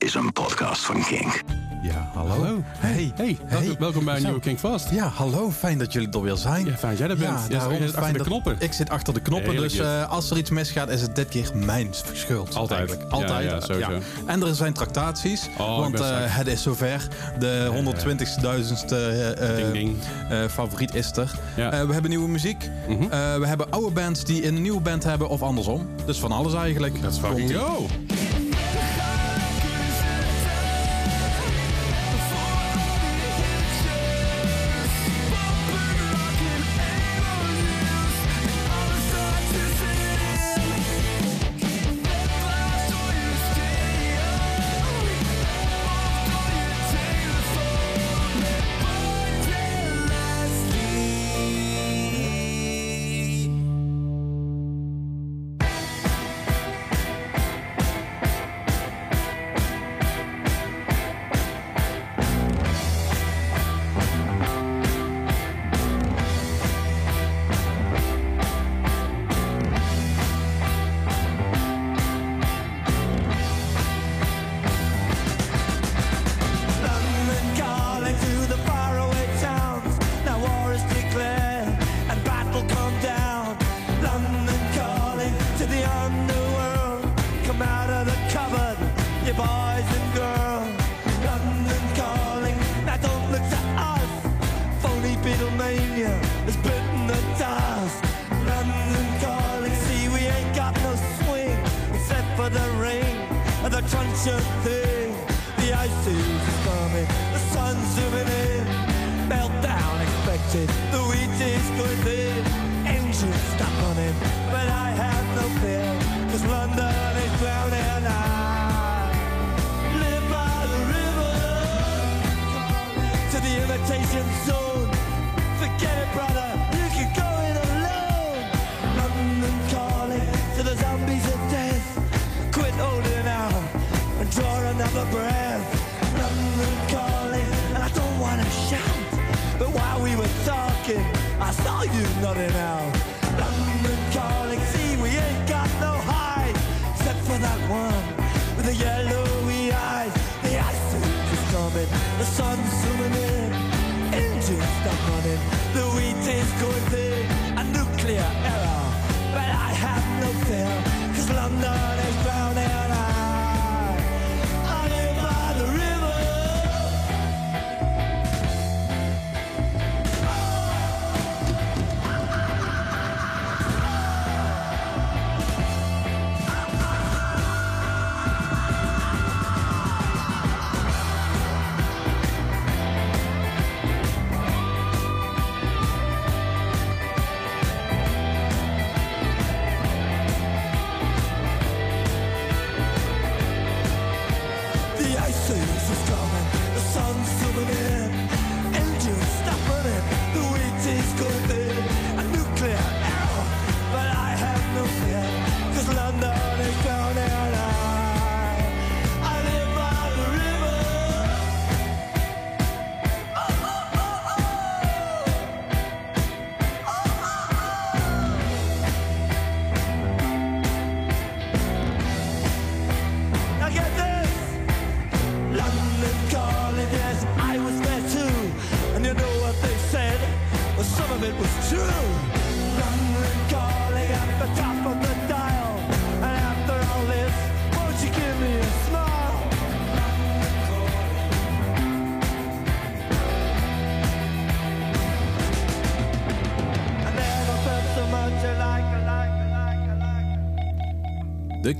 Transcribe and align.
is 0.00 0.14
een 0.14 0.32
podcast 0.32 0.84
van 0.84 1.02
Kink. 1.04 1.42
Ja, 1.82 2.10
hallo. 2.14 2.28
Hallo. 2.30 2.62
Hey. 2.64 3.12
Hey, 3.14 3.38
welkom, 3.48 3.76
welkom 3.78 4.04
bij 4.04 4.16
een 4.16 4.22
nieuwe 4.22 4.40
King 4.40 4.58
Fast. 4.58 4.90
Ja, 4.90 5.06
hallo. 5.08 5.50
Fijn 5.50 5.78
dat 5.78 5.92
jullie 5.92 6.08
er 6.10 6.22
weer 6.22 6.36
zijn. 6.36 6.66
Ja, 6.66 6.76
fijn 6.76 6.90
dat 6.90 6.98
jij 6.98 7.08
er 7.08 7.16
bent. 7.16 7.38
Ja, 7.48 7.58
daarom 7.58 7.72
je 7.72 7.78
zit 7.78 7.86
achter 7.88 8.02
fijn 8.02 8.12
de 8.12 8.22
knoppen. 8.22 8.56
Ik 8.58 8.72
zit 8.72 8.90
achter 8.90 9.14
de 9.14 9.20
knoppen, 9.20 9.50
Heerlijk 9.50 9.72
dus 9.72 9.80
eh, 9.80 10.10
als 10.10 10.30
er 10.30 10.36
iets 10.36 10.50
misgaat, 10.50 10.88
is 10.88 11.02
het 11.02 11.16
dit 11.16 11.28
keer 11.28 11.50
mijn 11.54 11.88
schuld. 12.12 12.54
Altijd. 12.54 12.78
eigenlijk. 12.78 13.10
Ja, 13.10 13.16
Altijd. 13.16 13.50
ja, 13.50 13.60
sowieso. 13.60 13.90
En 14.26 14.42
er 14.42 14.54
zijn 14.54 14.72
tractaties, 14.72 15.48
Oh, 15.58 15.78
want 15.78 16.00
eh, 16.00 16.06
het 16.10 16.46
is 16.46 16.62
zover. 16.62 17.08
De 17.38 17.70
120.000ste 17.74 18.90
eh, 18.96 20.44
eh, 20.44 20.50
favoriet 20.50 20.94
is 20.94 21.16
er. 21.16 21.30
Ja. 21.56 21.72
Eh, 21.72 21.86
we 21.86 21.92
hebben 21.92 22.10
nieuwe 22.10 22.28
muziek. 22.28 22.70
Mhm. 22.88 23.02
Eh, 23.02 23.08
we 23.36 23.46
hebben 23.46 23.70
oude 23.70 23.90
bands 23.90 24.24
die 24.24 24.46
een 24.46 24.62
nieuwe 24.62 24.80
band 24.80 25.04
hebben 25.04 25.28
of 25.28 25.42
andersom. 25.42 25.88
Dus 26.06 26.18
van 26.18 26.32
alles 26.32 26.54
eigenlijk. 26.54 26.94
Let's 27.02 27.18
fucking 27.18 27.56
go. 27.56 27.86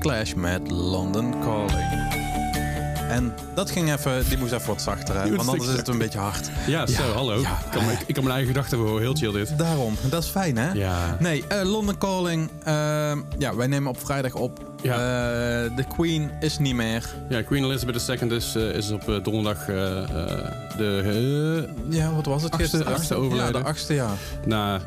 Clash 0.01 0.33
met 0.33 0.71
London 0.71 1.33
Calling. 1.41 2.09
En 3.09 3.33
dat 3.53 3.71
ging 3.71 3.91
even, 3.93 4.29
die 4.29 4.37
moest 4.37 4.51
even 4.51 4.67
wat 4.67 4.81
zachter, 4.81 5.21
hè? 5.21 5.35
Want 5.35 5.49
anders 5.49 5.69
is 5.69 5.77
het 5.77 5.87
een 5.87 5.97
beetje 5.97 6.19
hard. 6.19 6.49
Ja, 6.67 6.85
zo, 6.87 7.03
hallo. 7.13 7.39
ja. 7.41 7.57
Ik, 7.65 7.71
kan, 7.71 7.85
mijn- 7.85 7.97
ik 8.05 8.13
kan 8.13 8.23
mijn 8.23 8.35
eigen 8.35 8.53
gedachten 8.53 8.77
horen. 8.77 9.01
Heel 9.01 9.13
chill 9.15 9.31
dit. 9.31 9.57
Daarom, 9.57 9.95
dat 10.09 10.23
is 10.23 10.29
fijn, 10.29 10.57
hè? 10.57 10.71
Ja. 10.71 11.17
Nee, 11.19 11.43
eh, 11.47 11.69
London 11.69 11.97
Calling. 11.97 12.49
eh, 12.63 12.73
ja, 13.37 13.55
wij 13.55 13.67
nemen 13.67 13.89
op 13.89 14.05
vrijdag 14.05 14.33
op. 14.33 14.59
Ja. 14.81 14.93
Eh, 14.93 15.75
de 15.75 15.83
Queen 15.95 16.31
is 16.39 16.57
niet 16.59 16.75
meer. 16.75 17.09
Ja, 17.29 17.41
Queen 17.41 17.63
Elizabeth 17.63 18.07
II 18.21 18.35
is, 18.35 18.55
eh, 18.55 18.63
is 18.75 18.91
op 18.91 19.19
donderdag 19.23 19.65
de... 20.77 21.67
Ja, 21.89 22.13
wat 22.13 22.25
was 22.25 22.43
het 22.43 22.51
Achtste- 22.51 22.69
gisteren? 22.77 22.95
achtste 22.95 23.13
Ja, 23.13 23.19
overlijden. 23.19 23.61
de 23.61 23.67
achtste, 23.67 23.93
ja. 23.93 24.09
na 24.45 24.79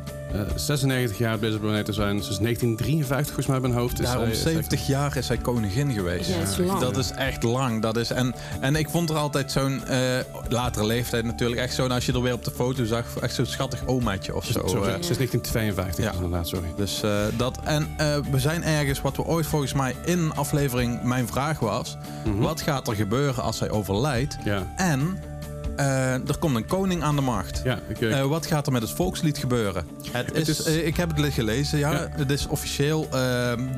96 0.55 1.17
jaar 1.17 1.33
op 1.35 1.41
deze 1.41 1.59
planeet 1.59 1.85
te 1.85 1.93
zijn. 1.93 2.23
Sinds 2.23 2.37
1953 2.39 3.25
volgens 3.25 3.47
mij 3.47 3.59
bij 3.59 3.69
mijn 3.69 3.81
hoofd. 3.81 3.99
is 3.99 4.05
Daarom 4.05 4.23
zij- 4.25 4.33
is 4.33 4.41
zij- 4.41 4.51
70 4.51 4.87
jaar 4.87 5.17
is 5.17 5.27
hij 5.27 5.37
koningin 5.37 5.91
geweest. 5.91 6.29
Ja, 6.29 6.39
dat 6.39 6.47
is 6.47 6.57
lang. 6.57 6.79
Dat 6.79 6.97
is 6.97 7.11
echt 7.11 7.43
lang. 7.43 7.81
Dat 7.81 7.97
is, 7.97 8.09
en, 8.11 8.35
en 8.59 8.75
ik 8.75 8.89
vond 8.89 9.09
er 9.09 9.15
altijd 9.15 9.51
zo'n 9.51 9.85
eh, 9.85 9.99
latere 10.49 10.85
leeftijd 10.85 11.23
natuurlijk 11.25 11.61
echt 11.61 11.73
zo'n... 11.73 11.91
als 11.91 12.05
je 12.05 12.13
er 12.13 12.21
weer 12.21 12.33
op 12.33 12.43
de 12.43 12.51
foto 12.51 12.85
zag, 12.85 13.05
echt 13.21 13.35
zo'n 13.35 13.45
schattig 13.45 13.85
omaatje 13.85 14.35
of 14.35 14.45
zo. 14.45 14.51
Sorry, 14.51 14.87
eh. 14.87 14.91
sinds 14.91 15.17
1952 15.17 16.03
Ja. 16.05 16.11
inderdaad, 16.13 16.47
sorry. 16.47 16.67
Dus 16.77 17.01
eh, 17.03 17.11
dat. 17.37 17.59
En 17.63 17.87
eh, 17.97 18.15
we 18.31 18.39
zijn 18.39 18.63
ergens, 18.63 19.01
wat 19.01 19.15
we 19.15 19.23
ooit 19.25 19.45
volgens 19.45 19.73
mij 19.73 19.95
in 20.05 20.31
aflevering. 20.35 21.03
Mijn 21.03 21.27
vraag 21.27 21.59
was: 21.59 21.97
wat 22.37 22.61
gaat 22.61 22.87
er 22.87 22.95
gebeuren 22.95 23.43
als 23.43 23.59
hij 23.59 23.69
overlijdt? 23.69 24.37
Mhm. 24.39 24.47
Ja. 24.49 24.73
En 24.75 25.17
eh, 25.75 26.13
er 26.13 26.37
komt 26.39 26.55
een 26.55 26.65
koning 26.67 27.03
aan 27.03 27.15
de 27.15 27.21
macht. 27.21 27.61
Ja, 27.63 27.79
eh, 27.99 28.19
Eh, 28.19 28.25
wat 28.27 28.45
gaat 28.45 28.65
er 28.65 28.71
met 28.71 28.81
het 28.81 28.91
volkslied 28.91 29.37
gebeuren? 29.37 29.85
Het 30.11 30.33
is, 30.47 30.49
is- 30.49 30.65
ik 30.65 30.95
heb 30.97 31.17
het 31.17 31.33
gelezen, 31.33 31.79
ja. 31.79 31.91
Ja. 31.91 32.07
Het 32.11 32.31
is 32.31 32.47
officieel, 32.47 33.07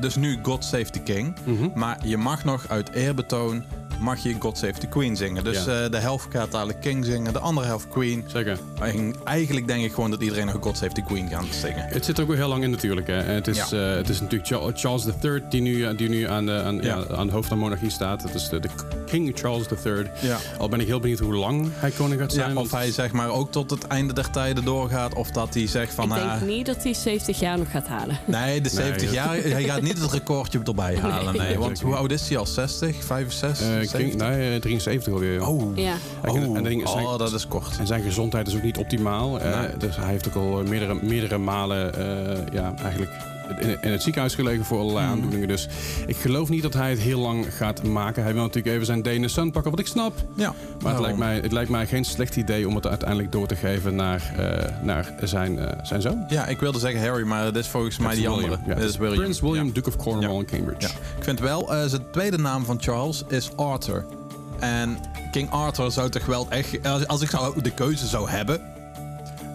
dus 0.00 0.16
nu 0.16 0.38
God 0.42 0.64
Save 0.64 0.90
the 0.90 1.00
King. 1.00 1.36
Mhm. 1.44 1.68
Maar 1.74 1.98
je 2.06 2.16
mag 2.16 2.44
nog 2.44 2.68
uit 2.68 2.90
eerbetoon, 2.90 3.64
mag 4.00 4.18
je 4.22 4.36
God 4.38 4.58
Save 4.58 4.72
the 4.78 4.86
Queen 4.86 5.16
zingen. 5.16 5.44
Dus 5.44 5.64
Ja. 5.64 5.82
eh, 5.84 5.90
de 5.90 5.96
helft 5.98 6.26
gaat 6.30 6.52
dadelijk 6.52 6.80
King 6.80 7.04
zingen, 7.04 7.32
de 7.32 7.38
andere 7.38 7.66
helft 7.66 7.88
Queen. 7.88 8.24
Zeker. 8.26 8.58
En 8.80 9.14
eigenlijk 9.24 9.66
denk 9.66 9.84
ik 9.84 9.92
gewoon 9.92 10.10
dat 10.10 10.22
iedereen 10.22 10.46
nog 10.46 10.56
God 10.60 10.76
Save 10.76 10.92
the 10.92 11.02
Queen 11.02 11.28
gaat 11.28 11.44
zingen. 11.50 11.84
Het 11.88 12.04
zit 12.04 12.16
er 12.16 12.22
ook 12.22 12.28
weer 12.28 12.38
heel 12.38 12.48
lang 12.48 12.62
in 12.62 12.70
natuurlijk. 12.70 13.06
Hè. 13.06 13.14
Het, 13.14 13.48
is, 13.48 13.56
Ja. 13.70 13.90
eh, 13.90 13.96
het 13.96 14.08
is 14.08 14.20
natuurlijk 14.20 14.48
Cha- 14.50 14.70
Charles 14.74 15.04
III 15.22 15.42
die 15.48 15.60
nu, 15.60 15.84
eh, 15.84 15.96
die 15.96 16.08
nu 16.08 16.28
aan, 16.28 16.46
de, 16.46 16.62
aan, 16.62 16.74
ja. 16.76 16.82
Ja. 16.82 17.14
aan 17.16 17.24
het 17.26 17.30
hoofd 17.30 17.48
van 17.48 17.56
de 17.56 17.62
monarchie 17.62 17.90
staat. 17.90 18.22
Het 18.22 18.34
is 18.34 18.48
de, 18.48 18.60
de 18.60 18.68
King 19.06 19.32
Charles 19.38 19.66
III. 19.84 20.06
Ja. 20.20 20.36
Al 20.58 20.68
ben 20.68 20.80
ik 20.80 20.86
heel 20.86 21.00
benieuwd 21.00 21.18
hoe 21.18 21.34
lang 21.34 21.68
hij 21.74 21.90
koning 21.90 22.20
gaat 22.20 22.32
zijn. 22.32 22.54
Ja, 22.54 22.60
of 22.60 22.70
hij 22.70 22.90
zeg 22.90 23.12
maar 23.12 23.28
ook 23.30 23.52
tot 23.52 23.70
het 23.70 23.86
einde 23.86 24.12
der 24.12 24.30
tijden 24.30 24.64
doorgaat. 24.64 25.14
Of 25.14 25.30
dat 25.30 25.54
hij 25.54 25.66
zegt 25.66 25.94
van... 25.94 26.16
ik 26.16 26.22
denk 26.22 26.40
niet 26.40 26.66
dat 26.66 26.82
hij 26.82 26.94
70 26.94 27.40
jaar 27.40 27.58
nog 27.58 27.70
gaat 27.70 27.86
halen. 27.86 28.18
nee, 28.24 28.60
de 28.60 28.68
70 28.68 29.02
dat- 29.04 29.14
jaar. 29.14 29.36
Hij 29.36 29.64
gaat 29.64 29.82
niet 29.82 29.98
het 30.02 30.12
recordje 30.12 30.60
erbij 30.64 30.96
halen. 31.02 31.36
Nee, 31.36 31.46
Nee. 31.46 31.58
want 31.58 31.80
hoe 31.80 31.94
oud 31.94 32.10
is 32.10 32.28
hij 32.28 32.38
al? 32.38 32.46
60? 32.46 33.04
65? 33.04 33.66
Eh, 33.66 33.87
70? 33.88 34.18
King, 34.20 34.30
nee, 34.36 34.54
eh, 34.54 34.60
73 34.60 35.12
alweer. 35.12 35.46
Oh. 35.46 35.76
Ja. 35.76 35.94
Oh. 36.28 36.36
en 36.36 36.52
dat 36.54 36.64
ding 36.64 36.82
is- 36.82 36.90
oh, 36.92 37.18
dat 37.18 37.32
is 37.32 37.48
kort. 37.48 37.78
En 37.78 37.86
zijn 37.86 38.02
gezondheid 38.02 38.46
is 38.46 38.54
ook 38.56 38.62
niet 38.62 38.78
optimaal. 38.78 39.40
Eh, 39.40 39.60
Nee. 39.60 39.76
dus 39.78 39.96
hij 39.96 40.08
heeft 40.10 40.28
ook 40.28 40.34
al 40.34 40.62
meerdere, 40.62 40.94
meerdere 41.02 41.38
malen 41.38 41.94
eh, 41.94 42.36
ja, 42.52 42.74
eigenlijk 42.82 43.10
in, 43.80 43.90
het 43.90 44.02
ziekenhuis 44.02 44.34
gelegen 44.34 44.64
voor 44.64 44.78
allerlei 44.78 45.04
Mhm. 45.06 45.14
aandoeningen. 45.14 45.48
Dus 45.48 45.68
ik 46.06 46.16
geloof 46.16 46.48
niet 46.48 46.62
dat 46.62 46.74
hij 46.74 46.90
het 46.90 46.98
heel 46.98 47.20
lang 47.20 47.54
gaat 47.56 47.82
maken. 47.82 48.22
Hij 48.22 48.32
wil 48.32 48.42
natuurlijk 48.42 48.74
even 48.74 48.86
zijn 48.86 49.02
Dane 49.02 49.28
Sun 49.28 49.50
pakken, 49.50 49.70
wat 49.70 49.80
ik 49.80 49.86
snap. 49.86 50.12
Ja. 50.34 50.54
Maar 50.82 50.92
het 50.92 51.00
lijkt, 51.02 51.18
mij, 51.18 51.40
het 51.40 51.52
lijkt 51.52 51.70
mij 51.70 51.86
geen 51.86 52.04
slecht 52.04 52.36
idee 52.36 52.68
om 52.68 52.74
het 52.74 52.86
uiteindelijk 52.86 53.32
door 53.32 53.46
te 53.46 53.56
geven 53.56 53.94
naar, 53.94 54.32
eh, 54.36 54.68
naar 54.82 55.14
zijn, 55.22 55.58
eh, 55.58 55.78
zijn 55.82 56.02
zoon. 56.02 56.24
Ja, 56.28 56.46
ik 56.46 56.58
wilde 56.60 56.78
zeggen 56.78 57.00
Harry, 57.00 57.26
maar 57.26 57.44
het 57.44 57.56
is 57.56 57.66
volgens 57.68 57.98
mij 57.98 58.14
die 58.14 58.28
andere. 58.28 58.58
Ja, 58.66 58.74
het 58.74 58.82
is 58.82 58.96
William. 58.96 59.18
Prins 59.20 59.40
William, 59.40 59.66
Ja. 59.66 59.72
Duke 59.72 59.88
of 59.88 59.96
Cornwall 59.96 60.38
in 60.38 60.46
Cambridge. 60.46 60.86
Ik 61.18 61.24
vind 61.24 61.40
wel, 61.40 61.74
eh, 61.74 61.84
zijn 61.86 62.02
tweede 62.12 62.38
naam 62.38 62.64
van 62.64 62.76
Charles 62.80 63.24
is 63.28 63.50
Arthur. 63.56 64.04
En 64.58 64.98
King 65.30 65.50
Arthur 65.50 65.90
zou 65.90 66.10
toch 66.10 66.26
wel 66.26 66.46
echt... 66.48 66.86
Als, 66.86 67.06
als 67.06 67.20
ik 67.22 67.30
zou 67.30 67.62
de 67.62 67.70
keuze 67.70 68.06
zou 68.06 68.30
hebben, 68.30 68.60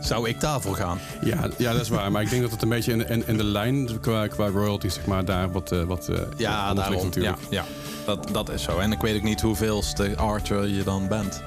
zou 0.05 0.29
ik 0.29 0.39
daarvoor 0.39 0.75
gaan. 0.75 0.99
Ja, 1.21 1.49
ja, 1.57 1.71
dat 1.71 1.81
is 1.81 1.89
waar. 1.89 2.11
Maar 2.11 2.21
ik 2.21 2.29
denk 2.29 2.41
dat 2.41 2.51
het 2.51 2.61
een 2.61 2.69
beetje 2.69 2.91
in, 2.91 3.09
in, 3.09 3.23
in 3.27 3.37
de 3.37 3.43
lijn 3.43 3.99
qua, 3.99 4.27
qua 4.27 4.47
royalty, 4.47 4.87
zeg 4.87 5.05
maar, 5.05 5.25
daar 5.25 5.51
wat, 5.51 5.71
eh, 5.71 5.83
wat 5.83 6.07
eh, 6.07 6.15
Ja, 6.37 6.63
ligt 6.65 6.75
daarom. 6.75 6.97
Ja, 6.97 7.03
natuurlijk. 7.03 7.37
ja. 7.49 7.65
Dat, 8.05 8.27
dat 8.31 8.49
is 8.49 8.63
zo. 8.63 8.77
En 8.79 8.91
ik 8.91 9.01
weet 9.01 9.15
ook 9.15 9.21
niet 9.23 9.41
hoeveelste 9.41 10.17
Archer 10.17 10.67
je 10.67 10.83
dan 10.83 11.07
bent. 11.07 11.43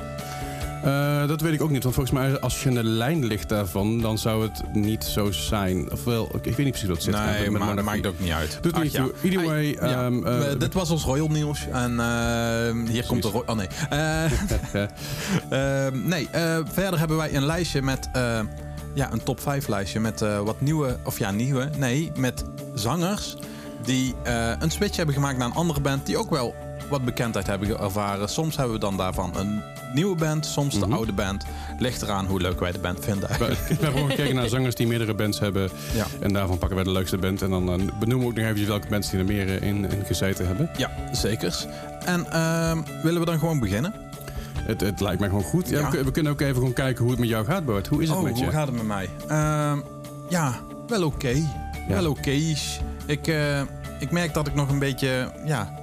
Eh, 0.87 1.29
dat 1.29 1.41
weet 1.41 1.53
ik 1.53 1.63
ook 1.63 1.71
niet. 1.71 1.83
Want 1.83 1.95
volgens 1.95 2.15
mij, 2.19 2.41
als 2.41 2.63
je 2.63 2.69
in 2.69 2.75
de 2.75 2.85
lijn 2.85 3.25
ligt 3.25 3.49
daarvan, 3.49 4.01
dan 4.01 4.19
zou 4.19 4.43
het 4.43 4.63
niet 4.73 5.05
zo 5.05 5.31
zijn. 5.33 5.93
Ofwel, 5.93 6.25
ik 6.25 6.45
weet 6.45 6.57
niet 6.59 6.69
precies 6.71 6.89
wat 6.89 6.97
het 6.97 7.05
zit. 7.05 7.15
Nee, 7.15 7.51
maar 7.51 7.77
dat 7.77 7.85
maakt 7.85 8.07
ook 8.07 8.19
niet 8.21 8.31
uit. 8.31 8.59
Doet 8.61 8.73
Ach, 8.73 8.83
niet 8.83 8.93
ja. 8.93 9.03
toe. 9.03 9.13
Either 9.23 9.39
Hey, 9.41 9.49
way, 9.79 9.91
ja. 9.91 10.11
eh, 10.51 10.59
dit 10.59 10.75
was 10.75 10.91
ons 10.91 11.05
Royal 11.05 11.29
nieuws. 11.29 11.67
En 11.73 12.01
hier 12.89 13.07
komt 13.07 13.23
de... 13.23 13.29
Ro- 13.29 13.45
Oh 13.47 13.57
nee. 13.57 13.67
Eh, 15.51 15.87
nee, 15.93 16.29
eh, 16.31 16.59
verder 16.73 16.99
hebben 16.99 17.17
wij 17.17 17.35
een 17.35 17.45
lijstje 17.47 17.83
met... 17.83 18.09
eh, 18.13 18.39
ja, 18.95 19.13
een 19.13 19.23
top 19.23 19.41
5 19.41 19.69
lijstje 19.69 20.01
met 20.01 20.23
eh, 20.23 20.39
wat 20.41 20.61
nieuwe... 20.61 20.97
Of 21.05 21.19
ja, 21.19 21.31
nieuwe. 21.31 21.71
Nee, 21.77 22.13
met 22.17 22.45
zangers 22.75 23.37
die 23.85 24.15
eh, 24.23 24.51
een 24.59 24.71
switch 24.71 24.97
hebben 24.97 25.15
gemaakt 25.15 25.39
naar 25.39 25.47
een 25.47 25.55
andere 25.55 25.81
band... 25.81 26.07
die 26.07 26.17
ook 26.19 26.31
wel 26.31 26.55
wat 26.89 27.05
bekendheid 27.05 27.47
hebben 27.47 27.79
ervaren. 27.81 28.29
Soms 28.29 28.57
hebben 28.57 28.75
we 28.75 28.81
dan 28.81 28.97
daarvan 28.97 29.37
een 29.37 29.63
nieuwe 29.95 30.17
band, 30.17 30.47
soms 30.47 30.75
de 30.79 30.87
Mhm. 30.87 30.93
oude 30.93 31.13
band. 31.13 31.45
Ligt 31.79 32.03
eraan 32.03 32.27
hoe 32.27 32.41
leuk 32.41 32.61
wij 32.61 32.73
de 32.73 32.79
band 32.79 33.05
vinden 33.05 33.29
eigenlijk. 33.29 33.61
we 33.61 33.67
hebben 33.75 33.93
gewoon 33.93 34.11
gekeken 34.11 34.35
naar 34.35 34.49
zangers 34.49 34.75
die 34.75 34.87
meerdere 34.87 35.15
bands 35.15 35.39
hebben. 35.41 35.71
Ja. 35.95 36.07
En 36.21 36.33
daarvan 36.33 36.59
pakken 36.59 36.77
wij 36.77 36.85
de 36.85 36.93
leukste 36.93 37.19
band. 37.19 37.43
En 37.43 37.51
dan 37.51 37.69
eh, 37.71 37.75
benoemen 37.99 38.27
we 38.27 38.33
ook 38.33 38.39
nog 38.39 38.47
even 38.55 38.67
welke 38.67 38.89
bands 38.89 39.11
die 39.11 39.19
er 39.19 39.25
meer 39.25 39.49
eh, 39.49 39.69
in, 39.69 39.91
in 39.91 40.05
gezeten 40.05 40.47
hebben. 40.47 40.71
Ja, 40.77 40.91
zekers. 41.13 41.67
En 42.05 42.33
ehm, 42.33 42.79
willen 43.03 43.21
we 43.21 43.27
dan 43.27 43.39
gewoon 43.39 43.61
beginnen? 43.61 43.95
Het, 44.61 44.81
het 44.81 45.01
lijkt 45.01 45.21
mij 45.21 45.29
gewoon 45.29 45.45
goed. 45.45 45.69
Ja, 45.69 45.79
Ja. 45.79 45.85
We, 45.91 45.97
kun- 45.97 46.05
we 46.05 46.11
kunnen 46.11 46.33
ook 46.33 46.41
even 46.41 46.55
gewoon 46.55 46.73
kijken 46.73 47.03
hoe 47.03 47.11
het 47.11 47.21
met 47.21 47.29
jou 47.29 47.45
gaat, 47.45 47.65
Bart. 47.65 47.87
Hoe 47.87 48.03
is 48.03 48.09
het 48.09 48.19
oh, 48.19 48.25
met 48.25 48.39
je? 48.39 48.45
hoe 48.45 48.53
gaat 48.53 48.67
het 48.67 48.77
met 48.77 48.87
mij? 48.87 49.09
Ehm, 49.29 49.79
ja, 50.29 50.55
wel 50.89 51.05
oké. 51.05 51.35
Wel 51.89 52.11
oké. 52.11 52.31
Ik, 53.07 53.27
eh, 53.27 53.61
ik 53.99 54.11
merk 54.11 54.35
dat 54.35 54.47
ik 54.47 54.55
nog 54.55 54.69
een 54.69 54.79
beetje 54.79 55.33
ja, 55.45 55.76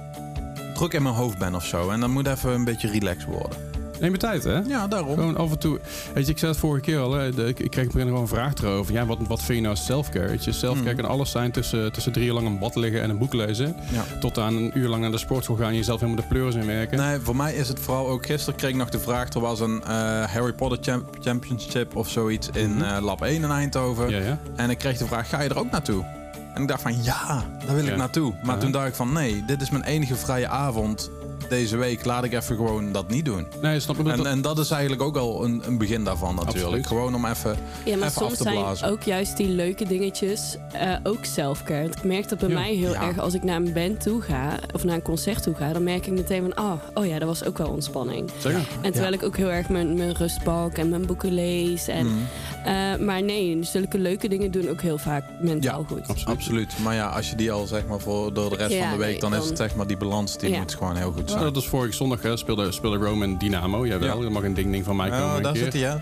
druk 0.74 0.92
in 0.92 1.02
mijn 1.02 1.14
hoofd 1.14 1.38
ben 1.38 1.54
of 1.54 1.64
zo. 1.64 1.90
En 1.90 2.00
dan 2.00 2.10
moet 2.10 2.26
even 2.26 2.52
een 2.52 2.64
beetje 2.64 2.90
relaxed 2.90 3.24
worden. 3.24 3.72
Neem 4.00 4.12
je 4.12 4.18
tijd, 4.18 4.44
hè? 4.44 4.58
Ja, 4.58 4.86
daarom. 4.88 5.14
Gewoon 5.14 5.36
af 5.36 5.50
en 5.50 5.58
toe. 5.58 5.80
Weet 6.14 6.26
je, 6.26 6.32
ik 6.32 6.38
zei 6.38 6.50
het 6.50 6.60
vorige 6.60 6.80
keer 6.84 6.98
al. 6.98 7.12
Hè, 7.12 7.30
de- 7.34 7.46
ik, 7.46 7.60
ik 7.60 7.70
kreeg 7.70 7.86
op 7.86 7.94
een 7.94 8.00
gewoon 8.00 8.20
een 8.20 8.28
vraag 8.28 8.54
erover. 8.54 8.92
Ja, 8.94 9.06
wat, 9.06 9.18
wat 9.28 9.42
vind 9.42 9.58
je 9.58 9.64
nou 9.64 9.76
self-care? 9.76 10.28
Weet 10.28 10.44
je, 10.44 10.52
self-care 10.52 10.90
Mm. 10.94 11.00
kan 11.00 11.08
alles 11.10 11.30
zijn 11.30 11.50
tussen, 11.50 11.92
tussen 11.92 12.12
drie 12.12 12.26
uur 12.26 12.32
lang 12.32 12.46
een 12.46 12.58
bad 12.58 12.74
liggen 12.76 13.02
en 13.02 13.10
een 13.10 13.18
boek 13.18 13.32
lezen. 13.34 13.76
Ja. 13.92 14.04
Tot 14.20 14.38
aan 14.38 14.56
een 14.56 14.70
uur 14.78 14.88
lang 14.88 15.02
naar 15.02 15.10
de 15.10 15.18
sportschool 15.18 15.56
gaan 15.56 15.68
en 15.68 15.74
jezelf 15.74 16.00
helemaal 16.00 16.22
de 16.22 16.28
pleuris 16.28 16.54
in 16.54 16.66
werken. 16.66 16.98
Nee, 16.98 17.18
voor 17.18 17.36
mij 17.36 17.54
is 17.54 17.68
het 17.68 17.80
vooral 17.80 18.08
ook... 18.08 18.26
Gisteren 18.26 18.54
kreeg 18.58 18.70
ik 18.70 18.76
nog 18.76 18.88
de 18.88 19.00
vraag... 19.00 19.32
Er 19.32 19.40
was 19.40 19.60
een 19.60 19.82
eh, 19.82 19.90
Harry 20.24 20.52
Potter 20.52 20.78
Champ- 20.80 21.16
Championship 21.20 21.96
of 21.96 22.08
zoiets 22.08 22.48
in 22.52 22.70
Mhm. 22.74 22.82
eh, 22.82 23.02
Lab 23.02 23.22
1 23.22 23.42
in 23.42 23.50
Eindhoven. 23.50 24.10
Ja, 24.10 24.18
ja. 24.18 24.38
En 24.56 24.70
ik 24.70 24.78
kreeg 24.78 24.98
de 24.98 25.06
vraag, 25.06 25.28
ga 25.28 25.40
je 25.42 25.48
er 25.48 25.58
ook 25.58 25.70
naartoe? 25.70 26.04
En 26.54 26.62
ik 26.62 26.68
dacht 26.68 26.82
van, 26.82 27.02
ja, 27.02 27.44
daar 27.66 27.74
wil 27.74 27.84
Ja. 27.84 27.90
ik 27.90 27.96
naartoe. 27.96 28.34
Maar 28.42 28.58
toen 28.58 28.70
dacht 28.72 28.88
ik 28.88 28.94
van, 28.94 29.12
nee, 29.12 29.44
dit 29.46 29.62
is 29.62 29.70
mijn 29.70 29.84
enige 29.84 30.14
vrije 30.14 30.48
avond 30.48 31.10
deze 31.48 31.76
week. 31.76 32.04
Laat 32.04 32.24
ik 32.24 32.32
even 32.32 32.56
gewoon 32.56 32.92
dat 32.92 33.08
niet 33.08 33.24
doen. 33.24 33.46
Nee, 33.62 33.80
snap 33.80 33.96
je? 33.96 34.10
En, 34.10 34.16
Dat, 34.16 34.26
en 34.26 34.42
dat 34.42 34.58
is 34.58 34.70
eigenlijk 34.70 35.02
ook 35.02 35.16
al 35.16 35.44
een, 35.44 35.62
een 35.66 35.78
begin 35.78 36.04
daarvan 36.04 36.34
natuurlijk. 36.34 36.64
Absoluut. 36.64 36.86
Gewoon 36.86 37.14
om 37.14 37.24
even... 37.26 37.56
Ja, 37.84 37.96
maar 37.96 38.08
Even 38.08 38.22
af 38.26 38.32
te 38.34 38.42
zijn 38.42 38.54
blazen. 38.54 38.88
ook 38.90 39.02
juist 39.02 39.36
die 39.36 39.48
leuke 39.48 39.84
dingetjes 39.88 40.56
eh, 40.72 40.94
ook 41.02 41.24
self-care. 41.24 41.82
Want 41.82 41.96
ik 41.96 42.04
merk 42.04 42.28
dat 42.28 42.38
bij 42.38 42.48
Ja. 42.48 42.54
mij 42.54 42.74
heel 42.74 42.92
Ja. 42.92 43.02
erg 43.02 43.18
als 43.18 43.34
ik 43.34 43.42
naar 43.42 43.56
een 43.56 43.72
band 43.72 44.00
toe 44.00 44.20
ga 44.22 44.58
of 44.74 44.84
naar 44.84 44.94
een 44.94 45.02
concert 45.02 45.42
toe 45.42 45.54
ga, 45.54 45.72
dan 45.72 45.82
merk 45.82 46.06
ik 46.06 46.12
meteen 46.12 46.42
van, 46.52 46.64
oh, 46.64 46.72
oh 46.94 47.06
ja, 47.06 47.18
dat 47.18 47.28
was 47.28 47.44
ook 47.44 47.58
wel 47.58 47.68
ontspanning. 47.68 48.30
Zeker. 48.38 48.60
En 48.80 48.92
terwijl 48.92 49.12
ik 49.12 49.22
ook 49.22 49.36
heel 49.36 49.50
erg 49.50 49.68
mijn, 49.68 49.94
mijn 49.96 50.12
rust 50.14 50.42
pak 50.42 50.76
en 50.78 50.88
mijn 50.88 51.06
boeken 51.06 51.32
lees. 51.32 51.88
En, 51.88 52.06
Mm, 52.06 52.26
eh, 52.64 52.96
maar 53.06 53.22
nee, 53.22 53.58
zulke 53.62 53.98
leuke 53.98 54.28
dingen 54.28 54.50
doen 54.50 54.68
ook 54.68 54.80
heel 54.80 54.98
vaak 54.98 55.24
mentaal 55.40 55.80
Ja, 55.80 55.86
goed. 55.86 56.00
Absoluut. 56.08 56.26
absoluut. 56.36 56.74
Maar 56.82 56.94
ja, 56.94 57.06
als 57.06 57.30
je 57.30 57.36
die 57.36 57.52
al 57.52 57.66
zeg 57.66 57.86
maar 57.86 58.00
voor 58.00 58.34
door 58.34 58.50
de 58.50 58.56
rest 58.56 58.72
Ja, 58.72 58.80
van 58.82 58.90
de 58.90 58.96
week... 58.96 59.10
nee, 59.10 59.20
dan, 59.30 59.34
is 59.34 59.48
het 59.48 59.56
zeg 59.56 59.74
maar 59.74 59.86
die 59.86 59.96
balans 59.96 60.38
die 60.38 60.50
Ja. 60.50 60.58
moet 60.58 60.74
gewoon 60.74 60.96
heel 60.96 61.12
goed 61.12 61.22
Ja, 61.28 61.28
zijn. 61.38 61.42
dat 61.52 61.56
is 61.56 61.66
vorige 61.68 61.94
zondag, 61.94 62.22
hè, 62.22 62.36
speelde, 62.36 62.72
speelde 62.72 62.96
Rome 63.06 63.24
en 63.24 63.38
Dynamo. 63.38 63.86
Jawel, 63.86 64.16
Ja. 64.16 64.22
dat 64.22 64.30
mag 64.32 64.42
een 64.42 64.54
ding-ding 64.54 64.84
van 64.84 64.96
mij 64.96 65.08
komen. 65.10 65.36
Oh, 65.36 65.42
daar 65.42 65.52
keer. 65.52 65.62
zit 65.62 65.72
hij, 65.72 65.82
hè? 65.82 65.96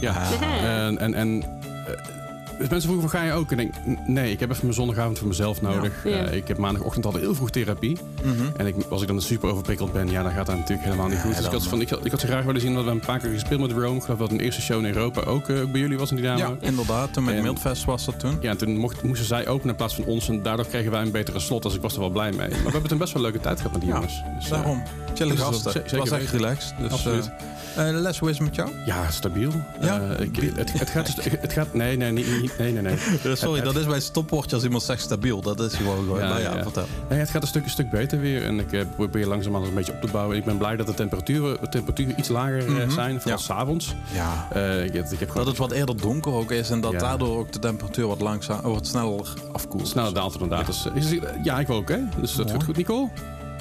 Ja. 0.00 0.12
Ah. 0.12 0.64
En, 0.86 0.98
en, 0.98 1.14
en 1.14 1.42
eh, 1.42 2.21
dus 2.62 2.70
mensen 2.70 2.90
vroegen 2.90 3.10
van 3.10 3.18
ga 3.20 3.26
je 3.26 3.32
ook? 3.32 3.52
En 3.52 3.58
ik 3.58 3.72
denk, 3.84 3.98
nee, 4.08 4.30
ik 4.32 4.40
heb 4.40 4.50
even 4.50 4.62
mijn 4.62 4.74
zondagavond 4.74 5.18
voor 5.18 5.28
mezelf 5.28 5.60
nodig. 5.62 5.92
Ja. 6.04 6.10
Eh, 6.24 6.36
ik 6.36 6.48
heb 6.48 6.58
maandagochtend 6.58 7.04
al 7.06 7.14
heel 7.16 7.34
vroeg 7.34 7.50
therapie. 7.50 7.98
Mhm. 8.22 8.32
En 8.56 8.66
ik, 8.66 8.74
als 8.90 9.02
ik 9.02 9.08
dan 9.08 9.20
super 9.22 9.48
overprikkeld 9.50 9.92
ben, 9.92 10.10
ja, 10.10 10.22
dan 10.22 10.32
gaat 10.32 10.46
dat 10.46 10.56
natuurlijk 10.56 10.82
helemaal 10.84 11.06
niet 11.08 11.16
Ja, 11.16 11.22
goed. 11.22 11.36
Dus 11.36 11.44
ik 11.46 11.52
had, 11.52 11.62
van, 11.66 11.80
ik, 11.80 11.88
had, 11.90 12.04
ik 12.04 12.10
had 12.10 12.20
zo 12.20 12.26
graag 12.26 12.44
willen 12.44 12.60
zien 12.60 12.74
dat 12.74 12.84
we 12.84 12.90
een 12.90 13.00
paar 13.00 13.18
keer 13.18 13.30
gespeeld 13.30 13.60
met 13.60 13.72
Rome. 13.72 13.96
Ik 13.96 14.02
geloof 14.02 14.18
dat 14.18 14.30
een 14.30 14.40
eerste 14.40 14.60
show 14.62 14.78
in 14.78 14.86
Europa 14.94 15.20
ook 15.20 15.48
eh, 15.48 15.56
bij 15.70 15.80
jullie 15.80 15.98
was 15.98 16.10
in 16.10 16.16
Dynamo. 16.16 16.38
Ja, 16.38 16.54
inderdaad. 16.60 17.12
Toen 17.12 17.24
met 17.24 17.34
En- 17.34 17.42
Mildfest 17.42 17.84
was 17.84 18.04
dat 18.04 18.18
toen. 18.20 18.36
Ja, 18.40 18.50
en 18.50 18.56
toen 18.56 18.76
mocht, 18.76 19.02
moesten 19.02 19.26
zij 19.26 19.46
openen 19.48 19.68
in 19.70 19.76
plaats 19.76 19.94
van 19.94 20.04
ons. 20.04 20.28
En 20.28 20.42
daardoor 20.42 20.66
kregen 20.66 20.90
wij 20.90 21.02
een 21.02 21.10
betere 21.10 21.38
slot. 21.40 21.62
Dus 21.62 21.74
ik 21.74 21.80
was 21.80 21.94
er 21.94 22.00
wel 22.00 22.10
blij 22.10 22.30
mee. 22.30 22.48
Maar 22.48 22.58
we 22.64 22.70
hebben 22.70 22.88
toen 22.88 22.98
best 22.98 23.12
wel 23.12 23.24
een 23.24 23.30
leuke 23.30 23.44
tijd 23.44 23.56
gehad 23.56 23.72
met 23.72 23.80
die 23.80 23.90
Ja, 23.90 23.96
jongens. 23.96 24.22
Dus, 24.38 24.44
eh, 24.44 24.50
Daarom. 24.50 24.82
Chille 25.14 25.30
dus 25.30 25.40
gasten. 25.40 25.72
ze- 25.72 25.78
Het 25.78 25.90
was 25.96 26.10
echt 26.10 26.30
relaxed. 26.32 26.74
Dus, 26.80 26.92
Absoluut. 26.92 27.30
eh, 27.76 27.88
eh, 27.88 28.00
les, 28.00 28.18
hoe 28.18 28.30
is 28.30 28.38
het 28.38 28.46
met 28.46 28.54
jou? 28.56 28.70
ja, 28.86 29.10
stabiel. 29.10 29.50
Ja? 29.80 30.00
Eh, 30.00 30.20
ik, 30.20 30.36
het, 30.56 30.72
het, 30.78 30.90
gaat, 30.90 31.14
het 31.40 31.52
gaat... 31.52 31.74
Nee, 31.74 31.96
nee, 31.96 32.12
nee, 32.12 32.24
niet- 32.40 32.51
nee, 32.58 32.72
nee, 32.72 32.82
nee. 32.82 33.36
Sorry, 33.36 33.60
dat 33.60 33.76
is 33.76 33.84
bij 33.84 33.94
het 33.94 34.02
stopwoordje 34.02 34.54
als 34.54 34.64
iemand 34.64 34.82
zegt 34.82 35.00
stabiel. 35.02 35.40
Dat 35.40 35.60
is 35.60 35.74
gewoon 35.74 35.96
gewoon. 35.96 36.18
Ja, 36.18 36.28
nou 36.28 36.40
ja, 36.40 36.54
ja. 36.56 36.62
vertel. 36.62 36.84
Nee, 37.08 37.18
het 37.18 37.30
gaat 37.30 37.42
een 37.42 37.48
stuk, 37.48 37.64
een 37.64 37.70
stuk 37.70 37.90
beter 37.90 38.20
weer. 38.20 38.44
En 38.44 38.58
ik 38.58 38.72
eh, 38.72 38.80
probeer 38.96 39.26
langzaamaan 39.26 39.62
een 39.64 39.74
beetje 39.74 39.92
op 39.92 40.00
te 40.00 40.08
bouwen. 40.12 40.36
Ik 40.36 40.44
ben 40.44 40.58
blij 40.58 40.76
dat 40.76 40.86
de 40.86 40.94
temperaturen, 40.94 41.56
de 41.60 41.68
temperaturen 41.68 42.18
iets 42.18 42.28
lager 42.28 42.58
eh, 42.58 42.66
Mhm. 42.68 42.90
zijn. 42.90 43.20
Vooral 43.20 43.38
Ja. 43.38 43.44
s'avonds. 43.44 43.94
Ja. 44.12 44.48
Eh 44.52 44.84
ik, 44.84 44.92
heb- 44.92 45.06
ik 45.10 45.18
heb 45.18 45.34
Dat 45.34 45.46
het 45.46 45.56
wat 45.56 45.70
eerder 45.70 46.00
donker 46.00 46.32
ook 46.32 46.50
is 46.50 46.70
en 46.70 46.80
dat 46.80 46.92
Ja. 46.92 46.98
daardoor 46.98 47.38
ook 47.38 47.52
de 47.52 47.58
temperatuur 47.58 48.06
wat 48.06 48.20
langzaam, 48.20 48.60
wat 48.62 48.86
sneller 48.86 49.32
afkoelt. 49.52 49.88
sneller 49.88 50.14
daalt 50.14 50.32
inderdaad. 50.32 50.66
Dus, 50.66 50.86
eh, 50.86 50.96
is- 50.96 51.18
ja, 51.42 51.58
ik 51.60 51.66
wil 51.66 51.76
ook, 51.76 51.88
hè. 51.88 51.98
Dus 52.20 52.34
dat 52.34 52.50
gaat 52.50 52.64
goed, 52.64 52.76
Nicole? 52.76 53.08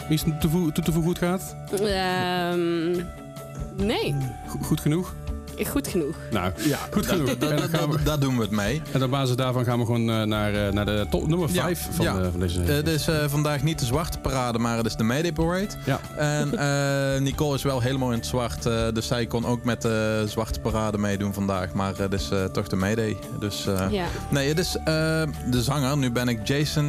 Iets 0.10 0.24
toe 0.40 0.72
te 0.72 0.84
voegen 0.92 1.04
goed 1.04 1.18
gaat? 1.18 1.56
Ehm, 1.72 2.92
nee. 3.86 4.16
Go- 4.48 4.58
goed 4.62 4.80
genoeg? 4.82 5.14
Goed 5.68 5.88
genoeg. 5.88 6.16
Nou, 6.32 6.52
Ja, 6.58 6.78
goed 6.92 7.04
da- 7.08 7.10
genoeg. 7.14 7.26
da- 7.38 7.48
En 7.50 7.56
da- 7.56 7.62
dan 7.68 7.80
gaan 7.80 7.90
we- 7.90 7.98
da- 7.98 8.04
Daar 8.04 8.20
doen 8.20 8.36
we 8.36 8.42
het 8.42 8.52
mee. 8.52 8.82
En 8.92 9.04
op 9.04 9.10
basis 9.10 9.36
daarvan 9.36 9.64
gaan 9.66 9.80
we 9.80 9.86
gewoon 9.86 10.10
eh, 10.10 10.22
naar, 10.24 10.54
eh, 10.54 10.72
naar 10.74 10.86
de 10.86 11.06
top 11.10 11.28
nummer 11.28 11.50
Ja, 11.52 11.62
5 11.64 11.88
van, 11.92 12.06
ja. 12.06 12.18
eh, 12.20 12.28
van 12.32 12.40
deze. 12.40 12.62
Eh, 12.62 12.68
Het 12.68 12.88
is 12.88 13.08
eh, 13.08 13.16
vandaag 13.28 13.64
niet 13.64 13.80
de 13.80 13.86
zwarte 13.86 14.20
parade, 14.20 14.58
maar 14.60 14.78
het 14.78 14.86
is 14.86 14.96
de 14.96 15.04
Mayday 15.04 15.32
Parade. 15.32 15.68
ja. 15.86 16.00
En 16.18 16.58
eh, 17.16 17.22
Nicole 17.22 17.56
is 17.56 17.64
wel 17.64 17.82
helemaal 17.82 18.12
in 18.12 18.18
het 18.18 18.26
zwart, 18.28 18.66
eh, 18.66 18.74
dus 18.94 19.08
zij 19.08 19.26
kon 19.26 19.46
ook 19.46 19.64
met 19.64 19.82
de 19.82 20.24
zwarte 20.28 20.60
parade 20.60 20.98
meedoen 20.98 21.34
vandaag. 21.34 21.74
Maar 21.74 21.94
het 21.98 22.14
is 22.14 22.30
eh, 22.30 22.44
toch 22.44 22.68
de 22.68 22.76
Mayday. 22.76 23.18
Dus 23.40 23.68
eh, 23.68 23.86
Ja. 23.92 24.06
nee, 24.30 24.48
het 24.48 24.60
is 24.60 24.76
eh, 24.76 24.84
de 25.50 25.62
zanger. 25.62 25.98
Nu 25.98 26.12
ben 26.12 26.28
ik 26.28 26.48
Jason 26.48 26.86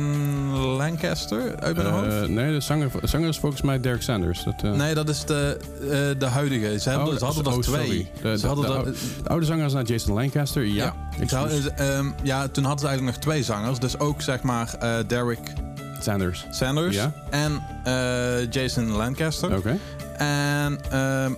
Lancaster 0.76 1.56
uit 1.60 1.76
mijn 1.76 1.88
Eh, 1.88 1.92
hoofd. 1.94 2.28
nee, 2.28 2.52
de 2.52 2.60
zanger, 2.60 2.88
de 3.00 3.06
zanger 3.06 3.28
is 3.28 3.38
volgens 3.38 3.62
mij 3.62 3.80
Derek 3.80 4.02
Sanders. 4.02 4.44
Dat, 4.44 4.54
eh, 4.64 4.72
Nee, 4.72 4.94
dat 4.94 5.08
is 5.08 5.24
de, 5.24 5.56
eh, 5.80 5.88
de 6.18 6.26
huidige. 6.26 6.78
Ze, 6.80 6.88
hebben, 6.88 7.08
Oh, 7.08 7.18
ze 7.18 7.24
hadden 7.24 7.46
oh, 7.46 7.54
er 7.56 7.60
twee. 7.62 8.10
De- 8.22 8.38
Ze 8.38 8.40
de- 8.42 8.46
hadden 8.66 8.84
de 8.84 8.98
oude- 9.00 9.22
De 9.22 9.28
oude 9.28 9.46
zanger 9.46 9.66
is 9.66 9.72
naar 9.72 9.84
Jason 9.84 10.14
Lancaster. 10.14 10.64
Ja. 10.64 10.84
Ja. 10.84 10.94
Ik 11.20 11.28
Ze 11.28 11.36
hadden- 11.36 11.76
ehm, 11.78 12.06
ja, 12.22 12.48
toen 12.48 12.64
hadden 12.64 12.80
ze 12.80 12.86
eigenlijk 12.86 13.16
nog 13.16 13.24
twee 13.24 13.42
zangers. 13.42 13.78
Dus 13.78 13.98
ook 13.98 14.22
zeg 14.22 14.42
maar 14.42 14.74
eh, 14.80 14.94
Derek 15.06 15.52
Sanders. 16.00 16.46
Sanders 16.50 16.96
Ja. 16.96 17.12
en 17.30 17.62
eh, 17.84 18.50
Jason 18.50 18.90
Lancaster. 18.90 19.56
Oké. 19.56 19.78
En 20.16 20.78
ehm, 20.90 21.32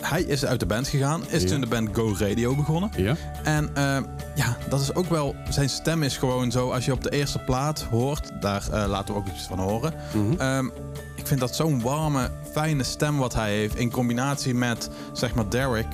hij 0.00 0.22
is 0.22 0.44
uit 0.44 0.60
de 0.60 0.66
band 0.66 0.88
gegaan. 0.88 1.22
Is 1.28 1.42
Ja. 1.42 1.48
toen 1.48 1.60
de 1.60 1.66
band 1.66 1.88
Go 1.92 2.14
Radio 2.18 2.54
begonnen. 2.54 2.90
Ja. 2.96 3.14
En 3.44 3.70
ehm, 3.74 4.02
ja, 4.34 4.56
dat 4.68 4.80
is 4.80 4.94
ook 4.94 5.08
wel... 5.10 5.34
Zijn 5.48 5.68
stem 5.68 6.02
is 6.02 6.16
gewoon 6.16 6.50
zo... 6.50 6.70
Als 6.70 6.84
je 6.84 6.92
op 6.92 7.02
de 7.02 7.10
eerste 7.10 7.38
plaat 7.38 7.86
hoort... 7.90 8.30
Daar 8.40 8.62
eh, 8.72 8.84
laten 8.88 9.14
we 9.14 9.20
ook 9.20 9.26
iets 9.26 9.46
van 9.46 9.58
horen. 9.58 9.94
Mhm. 10.14 10.40
Ehm, 10.40 10.66
ik 11.16 11.26
vind 11.26 11.40
dat 11.40 11.54
zo'n 11.56 11.80
warme, 11.82 12.30
fijne 12.52 12.82
stem 12.82 13.16
wat 13.18 13.34
hij 13.34 13.52
heeft. 13.54 13.74
In 13.76 13.90
combinatie 13.90 14.54
met, 14.54 14.90
zeg 15.12 15.34
maar, 15.34 15.48
Derek. 15.50 15.86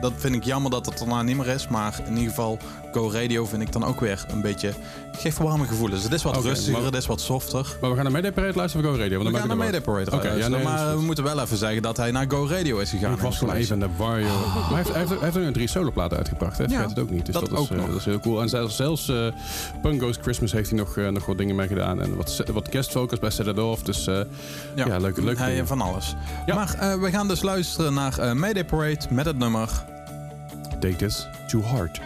Dat 0.00 0.12
vind 0.16 0.34
ik 0.34 0.44
jammer 0.44 0.70
dat 0.70 0.86
het 0.86 0.98
daarna 0.98 1.22
niet 1.22 1.36
meer 1.36 1.46
is. 1.46 1.68
Maar 1.68 2.00
in 2.06 2.16
ieder 2.16 2.28
geval, 2.28 2.58
Go 2.92 3.10
Radio 3.10 3.46
vind 3.46 3.62
ik 3.62 3.72
dan 3.72 3.84
ook 3.84 4.00
weer 4.00 4.24
een 4.30 4.40
beetje... 4.40 4.72
Geeft 5.12 5.38
warme 5.38 5.66
gevoelens. 5.66 6.02
Het 6.02 6.12
is 6.12 6.22
wat 6.22 6.44
rustiger, 6.44 6.72
maar- 6.72 6.82
het 6.82 6.94
is 6.94 7.06
wat 7.06 7.20
softer. 7.20 7.76
Maar 7.80 7.90
we 7.90 7.94
gaan 7.94 8.04
naar 8.04 8.12
Mayday 8.12 8.32
Parade 8.32 8.56
luisteren 8.56 8.86
of 8.86 8.94
Go 8.94 9.02
Radio? 9.02 9.18
Want 9.18 9.30
We 9.30 9.38
gaan 9.38 9.48
naar 9.48 9.56
Mayday 9.56 9.80
Parade 9.80 10.38
ja, 10.38 10.48
nee, 10.48 10.62
Maar 10.62 10.96
we 10.96 11.02
moeten 11.02 11.24
wel 11.24 11.40
even 11.40 11.56
zeggen 11.56 11.82
dat 11.82 11.96
hij 11.96 12.10
naar 12.10 12.24
Go 12.28 12.46
Radio 12.46 12.78
is 12.78 12.90
gegaan. 12.90 13.12
Ik 13.12 13.20
was 13.20 13.38
gewoon 13.38 13.54
even 13.54 13.78
de 13.78 13.88
war, 13.96 14.20
joh. 14.20 14.54
Maar 14.54 14.68
hij 14.68 14.76
heeft, 14.76 14.88
hij 15.08 15.18
heeft, 15.20 15.36
ook 15.36 15.42
een 15.42 15.52
drie 15.52 15.68
soloplaten 15.68 16.16
uitgebracht, 16.16 16.58
hè? 16.58 16.64
Ja, 16.64 16.88
het 16.88 16.98
ook 16.98 17.10
niet. 17.10 17.26
Dus 17.26 17.34
dat 17.34 17.48
dat, 17.48 17.58
ook 17.58 17.64
is, 17.64 17.70
eh, 17.70 17.76
nog. 17.76 17.86
dat 17.86 17.96
is 17.96 18.04
heel 18.04 18.20
cool. 18.20 18.42
En 18.42 18.48
zelfs, 18.48 18.76
zelfs 18.76 19.12
Punk 19.82 20.02
Goes 20.02 20.16
Christmas 20.20 20.52
heeft 20.52 20.70
hij 20.70 20.78
nog, 20.78 20.96
eh, 20.96 21.08
nog 21.08 21.26
wat 21.26 21.38
dingen 21.38 21.56
mee 21.56 21.68
gedaan. 21.68 22.02
En 22.02 22.16
wat, 22.16 22.42
wat 22.52 22.68
guestfocus 22.70 23.18
bij 23.18 23.30
Set 23.30 23.58
Off. 23.58 23.82
Dus 23.82 24.06
eh, 24.06 24.20
ja. 24.74 24.98
leuke, 24.98 25.24
leuke 25.24 25.40
Hij 25.40 25.66
van 25.66 25.80
alles. 25.80 26.14
Ja. 26.46 26.54
Maar 26.54 27.00
we 27.00 27.10
gaan 27.10 27.28
dus 27.28 27.42
luisteren 27.42 27.94
naar 27.94 28.36
Mayday 28.36 28.64
Parade 28.64 29.06
met 29.10 29.24
het 29.24 29.38
nummer... 29.38 29.87
Take 30.80 31.02
to 31.48 31.60
heart. 31.60 32.00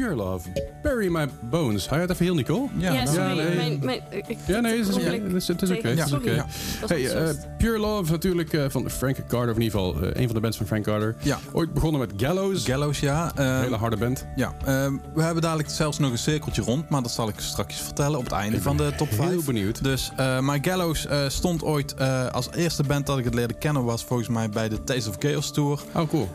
Pure 0.00 0.14
Love. 0.14 0.48
Bury 0.82 1.08
My 1.08 1.28
Bones. 1.50 1.86
Hou 1.88 2.00
je 2.00 2.06
het 2.06 2.10
even 2.14 2.24
heel, 2.24 2.34
Nicole? 2.34 2.68
Ja, 2.76 2.92
Ja, 2.92 3.06
sorry. 3.06 3.36
nee. 3.36 3.56
mijn, 3.56 3.78
mijn, 3.84 4.00
ik- 4.26 4.36
Ja, 4.46 4.60
nee, 4.60 4.78
het 4.78 4.88
is 4.88 4.94
Het 4.94 5.34
is- 5.34 5.48
Het 5.48 5.62
is 5.62 5.70
oké. 6.12 6.30
Ja. 6.30 6.46
Hey, 6.86 7.10
eh, 7.10 7.28
Pure 7.58 7.78
Love 7.78 8.10
natuurlijk 8.12 8.52
eh, 8.52 8.64
van 8.68 8.90
Frank 8.90 9.16
Carter, 9.28 9.50
of 9.50 9.56
in 9.56 9.62
ieder 9.62 9.78
geval 9.80 10.02
eh, 10.02 10.20
een 10.20 10.24
van 10.26 10.34
de 10.34 10.40
bands 10.40 10.56
van 10.56 10.66
Frank 10.66 10.84
Carter. 10.84 11.14
Ja. 11.22 11.38
Ooit 11.52 11.72
begonnen 11.74 12.00
met 12.00 12.10
Gallows. 12.16 12.64
Gallows, 12.64 13.00
ja. 13.00 13.32
een 13.34 13.44
Ehm, 13.46 13.60
hele 13.62 13.76
harde 13.76 13.96
band. 13.96 14.26
ja 14.36 14.52
ehm, 14.64 14.92
we 15.14 15.22
hebben 15.22 15.42
dadelijk 15.42 15.70
zelfs 15.70 15.98
nog 15.98 16.10
een 16.10 16.18
cirkeltje 16.18 16.62
rond, 16.62 16.88
maar 16.88 17.02
dat 17.02 17.10
zal 17.10 17.28
ik 17.28 17.34
straks 17.40 17.76
vertellen 17.80 18.18
op 18.18 18.24
het 18.24 18.32
einde 18.32 18.56
Ik 18.56 18.62
van 18.62 18.76
de 18.76 18.92
top 18.96 19.12
5. 19.12 19.28
Heel 19.28 19.42
benieuwd. 19.42 19.82
Dus, 19.84 20.10
eh, 20.16 20.38
maar 20.40 20.58
Gallows 20.62 21.06
eh, 21.06 21.18
stond 21.28 21.62
ooit 21.62 21.94
eh, 21.94 22.26
als 22.26 22.48
eerste 22.54 22.82
band 22.82 23.06
dat 23.06 23.18
ik 23.18 23.24
het 23.24 23.34
leerde 23.34 23.54
kennen, 23.54 23.84
was 23.84 24.04
volgens 24.04 24.28
mij 24.28 24.48
bij 24.48 24.68
de 24.68 24.84
Taste 24.84 25.08
of 25.10 25.16
Chaos 25.18 25.52
Tour. 25.52 25.80
Oh, 25.94 26.08
cool. 26.08 26.28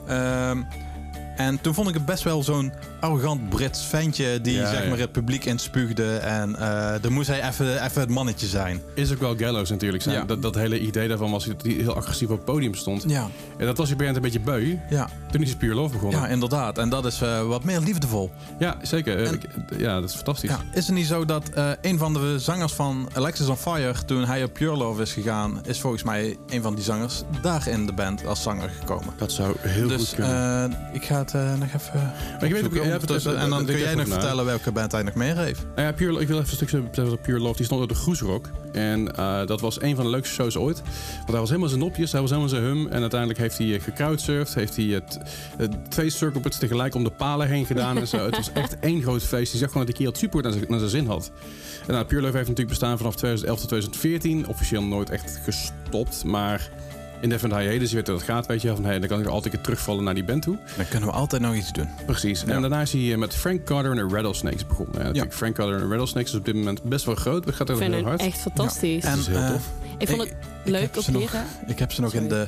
En 1.38 1.62
toen 1.62 1.74
vond 1.74 1.88
ik 1.88 1.94
het 1.94 2.06
best 2.06 2.24
wel 2.24 2.44
zo'n 2.44 2.74
arrogant 3.00 3.50
Brits 3.50 3.86
ventje 3.86 4.42
die 4.42 4.54
Ja, 4.58 4.70
zeg 4.70 4.84
ja. 4.84 4.90
maar 4.90 4.98
het 4.98 5.12
publiek 5.12 5.46
inspuugde. 5.46 6.16
En 6.18 6.56
eh 6.56 6.94
dan 7.02 7.12
moest 7.14 7.28
hij 7.28 7.48
even, 7.48 7.84
even 7.86 8.02
het 8.02 8.10
mannetje 8.10 8.48
zijn. 8.48 8.82
Is 8.94 9.12
ook 9.12 9.20
wel 9.20 9.36
Gallows 9.38 9.70
natuurlijk. 9.70 10.04
Zijn. 10.04 10.16
Ja. 10.16 10.26
Dat, 10.26 10.42
dat 10.42 10.56
hele 10.56 10.80
idee 10.80 11.08
daarvan 11.08 11.32
was 11.32 11.46
dat 11.46 11.62
hij 11.62 11.72
heel 11.72 11.96
agressief 11.96 12.30
op 12.30 12.36
het 12.36 12.46
podium 12.46 12.74
stond. 12.76 13.04
Ja, 13.08 13.28
En 13.58 13.66
dat 13.66 13.78
was 13.78 13.90
je 13.90 13.96
band 13.96 14.16
een 14.16 14.22
beetje 14.22 14.40
beu. 14.40 14.78
ja, 14.90 15.10
Toen 15.32 15.42
is 15.42 15.50
hij 15.50 15.58
Pure 15.58 15.76
Love 15.76 15.94
begonnen. 15.94 16.20
ja 16.20 16.28
inderdaad. 16.28 16.78
En 16.78 16.90
dat 16.90 17.06
is 17.06 17.22
eh, 17.22 17.42
wat 17.48 17.64
meer 17.64 17.80
liefdevol. 17.80 18.32
Ja, 18.60 18.78
zeker. 18.82 19.24
En- 19.24 19.42
ja, 19.78 20.00
dat 20.00 20.10
is 20.10 20.16
fantastisch. 20.16 20.50
Ja, 20.50 20.60
is 20.74 20.86
het 20.88 20.96
niet 20.96 21.06
zo 21.08 21.26
dat 21.26 21.50
eh, 21.50 21.70
een 21.82 21.98
van 21.98 22.14
de 22.14 22.40
zangers 22.40 22.74
van 22.74 23.10
Alexis 23.14 23.48
on 23.48 23.58
Fire, 23.58 23.94
toen 24.06 24.26
hij 24.26 24.44
op 24.44 24.54
Pure 24.54 24.78
Love 24.78 25.02
is 25.02 25.14
gegaan, 25.14 25.60
is 25.66 25.80
volgens 25.80 26.04
mij 26.04 26.38
een 26.50 26.62
van 26.62 26.76
die 26.76 26.84
zangers 26.84 27.22
daar 27.42 27.68
in 27.68 27.86
de 27.86 27.94
band 27.94 28.26
als 28.26 28.42
zanger 28.44 28.70
gekomen. 28.80 29.14
Dat 29.18 29.32
zou 29.32 29.56
heel 29.60 29.88
dus 29.88 29.98
goed 30.08 30.16
kunnen. 30.16 30.72
eh, 30.72 30.96
ik 30.96 31.04
ga 31.04 31.24
het 31.32 31.34
eh, 31.42 31.54
nog 31.60 31.74
even. 31.74 32.14
weet 32.40 32.44
ook- 32.44 32.52
opzoeken 32.52 32.78
ja, 32.88 32.94
ondertussen. 32.94 33.32
dat- 33.34 33.42
en 33.42 33.50
dan 33.50 33.66
kun 33.66 33.78
jij 33.78 33.96
nog 33.96 34.08
vertellen 34.08 34.46
welke 34.46 34.72
band 34.72 34.92
hij 34.92 35.04
nog 35.04 35.14
meer 35.14 35.38
heeft. 35.38 35.66
Nou 35.76 35.88
ja, 35.88 35.94
Pure, 35.94 36.20
ik 36.22 36.28
wil 36.28 36.38
even 36.38 36.50
een 36.50 36.56
stukje 36.56 36.82
vertellen 36.82 37.10
over 37.12 37.22
Pure 37.22 37.40
Love. 37.40 37.56
Die 37.56 37.66
stond 37.66 37.82
op 37.82 37.90
de 37.90 37.96
Groesrock. 37.96 38.50
En 38.72 39.16
eh, 39.16 39.46
dat 39.46 39.62
was 39.62 39.82
een 39.82 39.96
van 39.96 40.06
de 40.06 40.12
leukste 40.12 40.34
shows 40.34 40.58
ooit. 40.58 40.82
Want 41.16 41.28
hij 41.32 41.40
was 41.40 41.48
helemaal 41.50 41.70
zijn 41.70 41.82
nopjes, 41.82 42.12
hij 42.12 42.22
was 42.22 42.30
helemaal 42.30 42.50
zijn 42.52 42.64
hum. 42.64 42.88
En 42.88 43.02
uiteindelijk 43.02 43.40
heeft 43.40 43.58
hij 43.58 43.74
eh, 43.76 43.82
gecrowdsurfd. 43.82 44.54
Heeft 44.56 44.76
hij 44.76 44.86
het, 44.86 45.18
het 45.58 45.92
twee 45.92 46.10
circuits 46.10 46.58
tegelijk 46.58 46.96
om 46.96 47.04
de 47.04 47.10
palen 47.12 47.48
heen 47.48 47.66
gedaan. 47.66 47.98
en 47.98 48.08
zo. 48.08 48.26
Het 48.26 48.36
was 48.36 48.52
echt 48.54 48.80
één 48.80 49.02
groot 49.02 49.24
feest. 49.24 49.52
Je 49.52 49.58
zag 49.58 49.68
gewoon 49.72 49.86
dat 49.86 49.96
die 49.96 50.06
kerel 50.06 50.12
het 50.12 50.22
super 50.22 50.42
naar 50.44 50.52
zijn, 50.52 50.66
naar 50.70 50.80
zijn 50.80 50.92
zin 50.92 51.06
had. 51.08 51.32
En 51.88 51.94
nou, 51.94 52.06
Pure 52.06 52.22
Love 52.22 52.36
heeft 52.38 52.50
natuurlijk 52.50 52.78
bestaan 52.80 52.98
vanaf 52.98 53.16
2011 53.16 53.60
tot 53.60 53.68
2014. 53.70 54.48
Officieel 54.48 54.84
nooit 54.84 55.10
echt 55.10 55.40
gestopt. 55.44 56.24
Maar 56.24 56.70
indefinite 57.22 57.60
hiatus, 57.60 57.90
je 57.90 57.96
weet 57.96 58.08
hoe 58.08 58.16
dat 58.18 58.26
gaat, 58.26 58.46
weet 58.46 58.62
je 58.62 58.68
wel. 58.68 58.76
Van, 58.76 58.86
hey, 58.86 59.00
dan 59.00 59.08
kan 59.10 59.20
ik 59.20 59.26
altijd 59.26 59.46
een 59.46 59.52
keer 59.52 59.62
terugvallen 59.62 60.04
naar 60.04 60.14
die 60.14 60.24
band 60.24 60.42
toe. 60.42 60.58
Dan 60.78 60.88
kunnen 60.90 61.10
we 61.10 61.16
altijd 61.16 61.42
nog 61.42 61.56
iets 61.56 61.72
doen. 61.74 61.90
Precies. 62.06 62.42
Ja. 62.42 62.48
En 62.54 62.62
daarna 62.62 62.82
is 62.82 62.92
hij 62.92 63.12
eh, 63.12 63.18
met 63.18 63.36
Frank 63.36 63.64
Carter 63.64 63.92
en 63.92 64.08
de 64.08 64.16
Rattlesnakes 64.16 64.68
begonnen. 64.68 65.00
En 65.00 65.06
natuurlijk 65.06 65.34
Frank 65.34 65.56
Carter 65.56 65.74
en 65.74 65.80
de 65.82 65.88
Rattlesnakes 65.88 66.32
is 66.32 66.38
op 66.38 66.46
dit 66.46 66.56
moment 66.56 66.84
best 66.84 67.06
wel 67.06 67.16
groot. 67.16 67.46
Het 67.46 67.56
gaat 67.56 67.68
vind 67.68 67.80
heel 67.80 67.92
het 67.94 68.04
hard. 68.06 68.22
echt 68.22 68.40
fantastisch. 68.40 69.04
En, 69.04 69.18
is 69.20 69.28
heel 69.28 69.38
eh, 69.38 69.50
tof. 69.52 69.64
ik 69.98 70.08
vond 70.08 70.22
het 70.22 70.30
ik 70.64 70.72
leuk 70.72 70.98
op 70.98 71.08
nog- 71.08 71.22
leren. 71.22 71.44
Ik 71.68 71.80
heb 71.80 71.92
ze 71.92 72.02
nog 72.02 72.14
in 72.14 72.28
de 72.30 72.48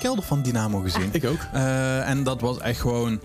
kelder 0.00 0.24
van 0.24 0.42
Dynamo 0.42 0.80
gezien. 0.80 1.08
Ik 1.12 1.24
ook. 1.24 1.38
Eh, 1.52 2.08
en 2.08 2.22
dat 2.22 2.40
was 2.40 2.58
echt 2.58 2.80
gewoon 2.80 3.20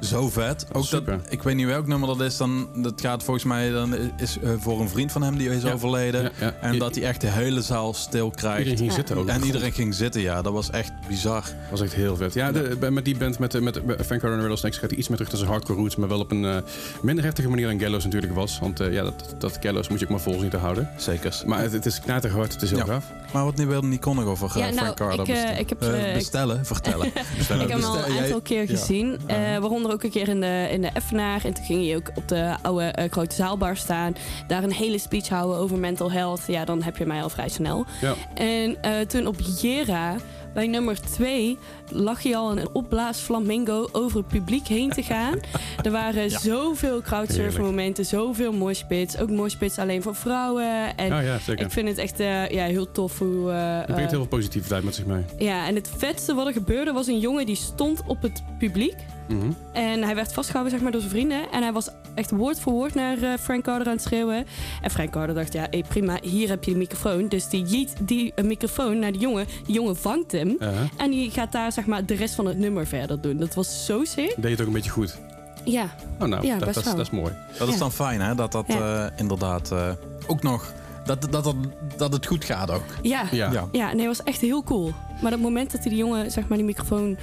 zo 0.00 0.28
vet. 0.28 0.64
Ook 0.68 0.72
dat, 0.72 0.84
Super. 0.84 1.20
ik 1.28 1.42
weet 1.42 1.54
niet 1.56 1.66
welk 1.66 1.86
nummer 1.86 2.08
dat 2.08 2.20
is. 2.20 2.36
Dan, 2.36 2.68
dat 2.74 3.00
gaat 3.00 3.22
volgens 3.22 3.44
mij 3.44 3.70
dan 3.70 3.94
is 4.16 4.38
eh, 4.42 4.50
voor 4.58 4.80
een 4.80 4.88
vriend 4.88 5.12
van 5.12 5.22
hem 5.22 5.36
die 5.38 5.50
is 5.50 5.62
Ja. 5.62 5.72
overleden. 5.72 6.22
Ja, 6.22 6.30
ja. 6.40 6.54
En 6.60 6.74
I- 6.74 6.78
dat 6.78 6.94
hij 6.94 7.04
echt 7.04 7.20
de 7.20 7.26
hele 7.26 7.62
zaal 7.62 7.94
stil 7.94 8.30
krijgt. 8.30 8.58
Iedereen 8.58 8.78
ging 8.78 8.90
Ja. 8.90 8.96
zitten 8.96 9.16
ook. 9.16 9.26
En 9.28 9.44
iedereen 9.44 9.72
ging 9.72 9.94
zitten, 9.94 10.20
ja. 10.20 10.42
Dat 10.42 10.52
was 10.52 10.70
echt 10.70 10.92
bizar. 11.08 11.42
Dat 11.42 11.70
was 11.70 11.80
echt 11.80 11.94
heel 11.94 12.16
vet. 12.16 12.34
Ja, 12.34 12.52
de, 12.52 12.76
met 12.90 13.04
die 13.04 13.16
band, 13.16 13.38
met, 13.38 13.60
met, 13.60 13.84
met 13.86 13.96
Frank 14.06 14.20
Carter 14.20 14.32
en 14.32 14.38
Rattlesnakes 14.38 14.78
gaat 14.78 14.90
hij 14.90 14.98
iets 14.98 15.08
meer 15.08 15.16
terug 15.18 15.36
zijn 15.36 15.50
hardcore 15.50 15.78
roots. 15.78 15.96
Maar 15.96 16.08
wel 16.08 16.20
op 16.20 16.30
een 16.30 16.44
eh, 16.44 16.56
minder 17.02 17.24
heftige 17.24 17.48
manier 17.48 17.66
dan 17.66 17.80
Gallows 17.80 18.04
natuurlijk 18.04 18.34
was. 18.34 18.58
Want 18.58 18.80
eh, 18.80 18.92
ja, 18.92 19.02
dat, 19.02 19.34
dat 19.38 19.56
Gallows 19.60 19.88
moet 19.88 19.98
je 19.98 20.04
ook 20.04 20.10
maar 20.10 20.20
vol 20.20 20.38
zien 20.38 20.50
te 20.50 20.56
houden. 20.56 20.90
Zeker. 20.96 21.42
Maar 21.46 21.60
het, 21.62 21.72
het 21.72 21.86
is 21.86 22.00
knijterhard, 22.00 22.52
het 22.52 22.62
is 22.62 22.70
heel 22.70 22.78
Ja. 22.78 22.84
gaaf. 22.84 23.04
Maar 23.32 23.44
wat 23.44 23.56
nu 23.56 23.66
wilde 23.66 23.86
Nicole 23.86 24.14
nog 24.16 24.24
over 24.24 24.50
Ja, 24.58 24.64
nou, 24.64 24.74
Frank 24.74 24.96
Carter 24.96 25.20
ik, 25.20 25.26
bestellen? 25.26 25.58
ik 25.58 25.68
heb, 25.68 25.78
bestellen, 26.14 26.66
vertellen. 26.66 27.06
Ik 27.38 27.46
heb 27.48 27.68
hem 27.68 27.82
al 27.84 27.96
een 28.06 28.18
aantal 28.22 28.40
keer 28.40 28.60
ja. 28.60 28.66
gezien. 28.66 29.18
eh, 29.26 29.58
Ook 29.92 30.02
een 30.02 30.10
keer 30.10 30.28
in 30.28 30.40
de, 30.40 30.68
in 30.70 30.80
de 30.80 30.90
Effenaar. 30.92 31.44
En 31.44 31.54
toen 31.54 31.64
ging 31.64 31.86
hij 31.86 31.96
ook 31.96 32.10
op 32.14 32.28
de 32.28 32.54
oude 32.62 32.84
eh, 32.84 33.10
grote 33.10 33.34
zaalbar 33.34 33.76
staan. 33.76 34.14
Daar 34.46 34.62
een 34.62 34.72
hele 34.72 34.98
speech 34.98 35.28
houden 35.28 35.56
over 35.58 35.78
mental 35.78 36.10
health. 36.12 36.40
Ja, 36.46 36.64
dan 36.64 36.82
heb 36.82 36.96
je 36.96 37.06
mij 37.06 37.22
al 37.22 37.28
vrij 37.30 37.48
snel. 37.48 37.84
Ja. 38.00 38.14
En 38.34 38.82
eh, 38.82 39.00
toen 39.00 39.26
op 39.26 39.36
Jera 39.60 40.16
Bij 40.54 40.66
nummer 40.66 41.00
2 41.00 41.58
lag 41.90 42.22
hij 42.22 42.36
al 42.36 42.58
een 42.58 42.68
opblaas 42.72 43.18
flamingo 43.18 43.88
over 43.92 44.16
het 44.18 44.28
publiek 44.28 44.66
heen 44.66 44.90
te 44.90 45.02
gaan. 45.02 45.34
er 45.84 45.90
waren 45.90 46.30
zoveel 46.30 47.00
crowdsurfer 47.02 47.62
momenten, 47.62 48.04
zoveel 48.04 48.52
moshpits. 48.52 49.18
Ook 49.18 49.30
moshpits 49.30 49.78
alleen 49.78 50.02
voor 50.02 50.14
vrouwen. 50.14 50.96
En 50.96 51.12
Oh 51.14 51.22
ja, 51.22 51.38
zeker. 51.38 51.64
ik 51.64 51.70
vind 51.72 51.88
het 51.88 51.98
echt 51.98 52.20
eh, 52.20 52.48
ja, 52.48 52.64
heel 52.64 52.90
tof 52.92 53.18
hoe... 53.18 53.50
eh, 53.50 53.76
Het 53.76 53.86
brengt 53.86 54.10
heel 54.10 54.20
veel 54.20 54.28
positiviteit 54.28 54.84
met 54.84 54.94
zich 54.94 55.06
mee. 55.06 55.24
ja, 55.38 55.66
en 55.66 55.74
het 55.74 55.90
vetste 55.96 56.34
wat 56.34 56.46
er 56.46 56.52
gebeurde 56.52 56.92
was 56.92 57.06
een 57.06 57.18
jongen 57.18 57.46
die 57.46 57.56
stond 57.56 58.02
op 58.06 58.22
het 58.22 58.42
publiek. 58.58 58.94
Mhm. 59.28 59.50
En 59.72 60.02
hij 60.02 60.14
werd 60.14 60.32
vastgehouden 60.32 60.72
zeg 60.72 60.82
maar, 60.82 60.92
door 60.92 61.00
zijn 61.00 61.12
vrienden. 61.12 61.50
En 61.52 61.62
hij 61.62 61.72
was 61.72 61.88
echt 62.14 62.30
woord 62.30 62.60
voor 62.60 62.72
woord 62.72 62.94
naar 62.94 63.22
eh, 63.22 63.32
Frank 63.40 63.64
Carter 63.64 63.86
aan 63.86 63.92
het 63.92 64.02
schreeuwen. 64.02 64.46
En 64.82 64.90
Frank 64.90 65.10
Carter 65.10 65.34
dacht, 65.34 65.52
ja, 65.52 65.66
hey, 65.70 65.84
prima, 65.88 66.18
hier 66.22 66.48
heb 66.48 66.64
je 66.64 66.72
de 66.72 66.78
microfoon. 66.78 67.28
Dus 67.28 67.48
die 67.48 67.62
jeet 67.64 67.92
die 68.02 68.32
een 68.34 68.46
microfoon 68.46 68.98
naar 68.98 69.12
de 69.12 69.18
jongen. 69.18 69.46
Die 69.64 69.74
jongen 69.74 69.96
vangt 69.96 70.32
hem. 70.32 70.56
En 70.96 71.10
die 71.10 71.30
gaat 71.30 71.52
daar 71.52 71.72
zeg 71.72 71.86
maar, 71.86 72.06
de 72.06 72.14
rest 72.14 72.34
van 72.34 72.46
het 72.46 72.58
nummer 72.58 72.86
verder 72.86 73.20
doen. 73.20 73.36
Dat 73.36 73.54
was 73.54 73.84
zo 73.84 74.04
sick. 74.04 74.34
Deed 74.36 74.42
je 74.44 74.48
het 74.50 74.60
ook 74.60 74.66
een 74.66 74.72
beetje 74.72 74.90
goed? 74.90 75.18
Ja, 75.64 75.94
Oh, 76.20 76.28
nou, 76.28 76.46
Ja, 76.46 76.56
dat, 76.58 76.64
best 76.64 76.74
dat, 76.74 76.76
is, 76.76 76.84
wel. 76.84 76.96
dat 76.96 77.06
is 77.06 77.10
mooi. 77.12 77.32
Dat 77.58 77.68
is 77.68 77.74
Ja. 77.74 77.80
dan 77.80 77.92
fijn, 77.92 78.20
hè? 78.20 78.34
Dat 78.34 78.52
dat 78.52 78.64
Ja. 78.68 79.04
eh, 79.06 79.18
inderdaad 79.20 79.70
eh, 79.72 79.90
ook 80.26 80.42
nog... 80.42 80.72
Dat, 81.04 81.22
dat, 81.30 81.44
dat, 81.44 81.54
dat 81.96 82.12
het 82.12 82.26
goed 82.26 82.44
gaat 82.44 82.70
ook. 82.70 82.82
ja. 83.02 83.22
Ja. 83.30 83.50
Ja. 83.52 83.68
Ja, 83.72 83.92
nee, 83.94 84.06
was 84.06 84.22
echt 84.22 84.40
heel 84.40 84.62
cool. 84.64 84.92
Maar 85.22 85.30
dat 85.30 85.40
moment 85.40 85.70
dat 85.72 85.80
hij 85.80 85.88
die 85.90 85.98
jongen 85.98 86.30
zeg 86.30 86.48
maar, 86.48 86.56
die 86.58 86.66
microfoon 86.66 87.16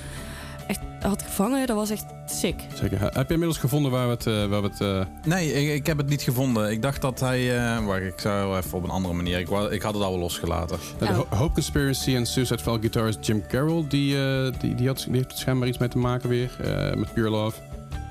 echt 0.68 0.80
had 1.02 1.22
gevangen, 1.22 1.68
dat 1.68 1.76
was 1.76 1.90
echt 1.90 2.06
sick. 2.26 2.56
Zeker. 2.74 3.02
Heb 3.02 3.28
je 3.28 3.34
inmiddels 3.34 3.58
gevonden 3.58 3.92
waar 3.92 4.06
we 4.08 4.12
het... 4.14 4.28
eh, 4.28 4.46
waar 4.46 4.62
we 4.62 4.68
het 4.68 4.82
eh, 4.82 5.02
Nee, 5.26 5.54
ik, 5.54 5.74
ik 5.76 5.86
heb 5.86 5.98
het 5.98 6.08
niet 6.10 6.22
gevonden. 6.22 6.72
Ik 6.72 6.82
dacht 6.82 7.02
dat 7.02 7.20
hij... 7.20 7.58
eh 7.76 7.86
wacht, 7.86 8.02
ik 8.02 8.20
zou 8.20 8.58
even 8.58 8.78
op 8.78 8.84
een 8.84 8.90
andere 8.90 9.14
manier... 9.14 9.40
Ik, 9.40 9.50
ik 9.50 9.82
had 9.82 9.94
het 9.94 10.04
al 10.04 10.10
wel 10.12 10.20
losgelaten. 10.20 10.78
de 11.00 11.06
Oh. 11.06 11.12
Ho- 11.16 11.28
Hope 11.38 11.54
Conspiracy 11.54 12.16
en 12.16 12.26
Suicide 12.26 12.60
File 12.64 12.80
guitarist 12.80 13.26
Jim 13.26 13.44
Carroll... 13.48 13.86
Die, 13.88 14.18
eh, 14.18 14.52
die, 14.60 14.76
die, 14.76 14.88
had, 14.88 15.06
die 15.10 15.16
heeft 15.16 15.38
schijnbaar 15.38 15.68
iets 15.68 15.78
mee 15.78 15.90
te 15.90 15.98
maken 15.98 16.30
weer. 16.30 16.52
eh, 16.64 16.96
met 16.96 17.14
Pure 17.14 17.30
Love. 17.30 17.58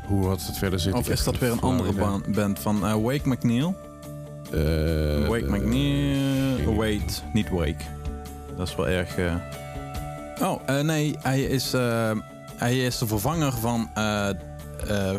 Hoe 0.06 0.26
had 0.26 0.46
het 0.46 0.58
verder 0.58 0.78
zitten? 0.78 1.00
Of 1.00 1.08
is 1.08 1.24
dat 1.24 1.38
weer 1.38 1.50
een 1.50 1.60
andere 1.60 2.20
band 2.28 2.58
van 2.58 3.02
Wake 3.02 3.28
McNeil? 3.28 3.74
Eh, 4.52 5.28
Wake 5.28 5.46
McNeil... 5.50 6.74
Wait, 6.76 7.22
niet 7.32 7.48
Wake. 7.50 7.84
Dat 8.56 8.68
is 8.68 8.74
wel 8.76 8.88
erg... 8.88 9.16
eh. 9.16 9.34
Oh, 10.42 10.60
eh, 10.66 10.80
nee, 10.80 11.16
hij 11.22 11.42
is, 11.42 11.72
eh, 11.72 12.10
hij 12.56 12.78
is 12.78 12.98
de 12.98 13.06
vervanger 13.06 13.52
van 13.52 13.90
eh, 13.94 14.28
eh, 14.28 14.36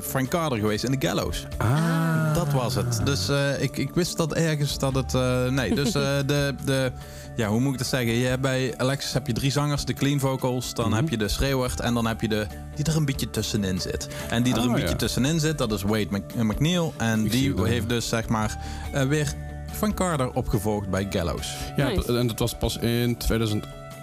Frank 0.02 0.30
Carter 0.30 0.58
geweest 0.58 0.84
in 0.84 0.92
de 1.00 1.08
Gallows. 1.08 1.46
Ah. 1.58 2.34
Dat 2.36 2.52
was 2.54 2.76
het. 2.76 3.02
Dus 3.04 3.30
eh, 3.30 3.62
ik, 3.62 3.78
ik 3.78 3.94
wist 3.94 4.18
dat 4.18 4.34
ergens 4.34 4.78
dat 4.80 4.96
het... 4.96 5.14
eh, 5.14 5.48
nee, 5.48 5.76
dus 5.76 5.88
eh, 5.96 6.02
de, 6.26 6.56
de... 6.66 6.92
Ja, 7.36 7.48
hoe 7.48 7.60
moet 7.60 7.72
ik 7.72 7.78
dat 7.78 7.88
zeggen? 7.88 8.14
Je 8.14 8.26
hebt 8.28 8.42
bij 8.42 8.74
Alexis 8.78 9.14
heb 9.14 9.28
je 9.28 9.34
drie 9.34 9.52
zangers, 9.52 9.86
de 9.86 9.94
clean 9.94 10.20
vocals. 10.20 10.74
Dan 10.74 10.86
Mhm. 10.90 10.96
heb 10.96 11.10
je 11.10 11.18
de 11.18 11.28
schreeuwert 11.28 11.80
en 11.80 11.94
dan 11.94 12.06
heb 12.08 12.22
je 12.22 12.28
de... 12.28 12.48
Die 12.76 12.86
er 12.86 12.96
een 12.96 13.06
beetje 13.06 13.30
tussenin 13.30 13.80
zit. 13.82 14.08
En 14.30 14.44
die 14.44 14.54
er 14.54 14.60
Oh, 14.60 14.66
een 14.66 14.72
ja. 14.72 14.78
beetje 14.82 14.96
tussenin 14.96 15.40
zit, 15.40 15.58
dat 15.58 15.72
is 15.72 15.82
Wade 15.82 16.08
Mc- 16.10 16.36
McNeil. 16.36 16.94
En 16.98 17.26
Ik 17.26 17.32
die 17.32 17.54
heeft 17.64 17.90
dus 17.90 18.08
zeg 18.10 18.28
maar 18.28 18.58
eh, 18.94 19.04
weer 19.04 19.34
Frank 19.72 19.96
Carter 19.96 20.32
opgevolgd 20.34 20.90
bij 20.90 21.08
Gallows. 21.10 21.56
Ja, 21.76 21.88
Nice. 21.88 22.18
en 22.18 22.28
dat 22.28 22.40
was 22.40 22.58
pas 22.58 22.78
in 22.78 23.18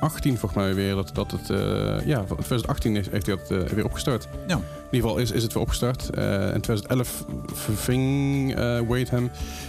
2018 0.09 0.39
volgens 0.39 0.61
mij 0.63 0.75
weer 0.75 0.95
dat, 0.95 1.11
dat 1.15 1.31
het... 1.31 1.51
eh, 1.51 2.07
ja, 2.07 2.17
van 2.27 2.37
2018 2.37 2.97
is- 2.97 3.11
heeft 3.11 3.27
hij 3.27 3.37
dat 3.37 3.51
eh, 3.51 3.69
weer 3.75 3.85
opgestart. 3.85 4.29
Ja. 4.47 4.55
In 4.57 4.63
ieder 4.91 5.09
geval 5.09 5.23
is, 5.23 5.31
is 5.31 5.43
het 5.43 5.53
weer 5.53 5.63
opgestart. 5.63 6.11
Eh, 6.11 6.25
in 6.55 6.61
2011 6.61 7.25
verving 7.53 8.55
Wade 8.89 9.07
hem. 9.11 9.25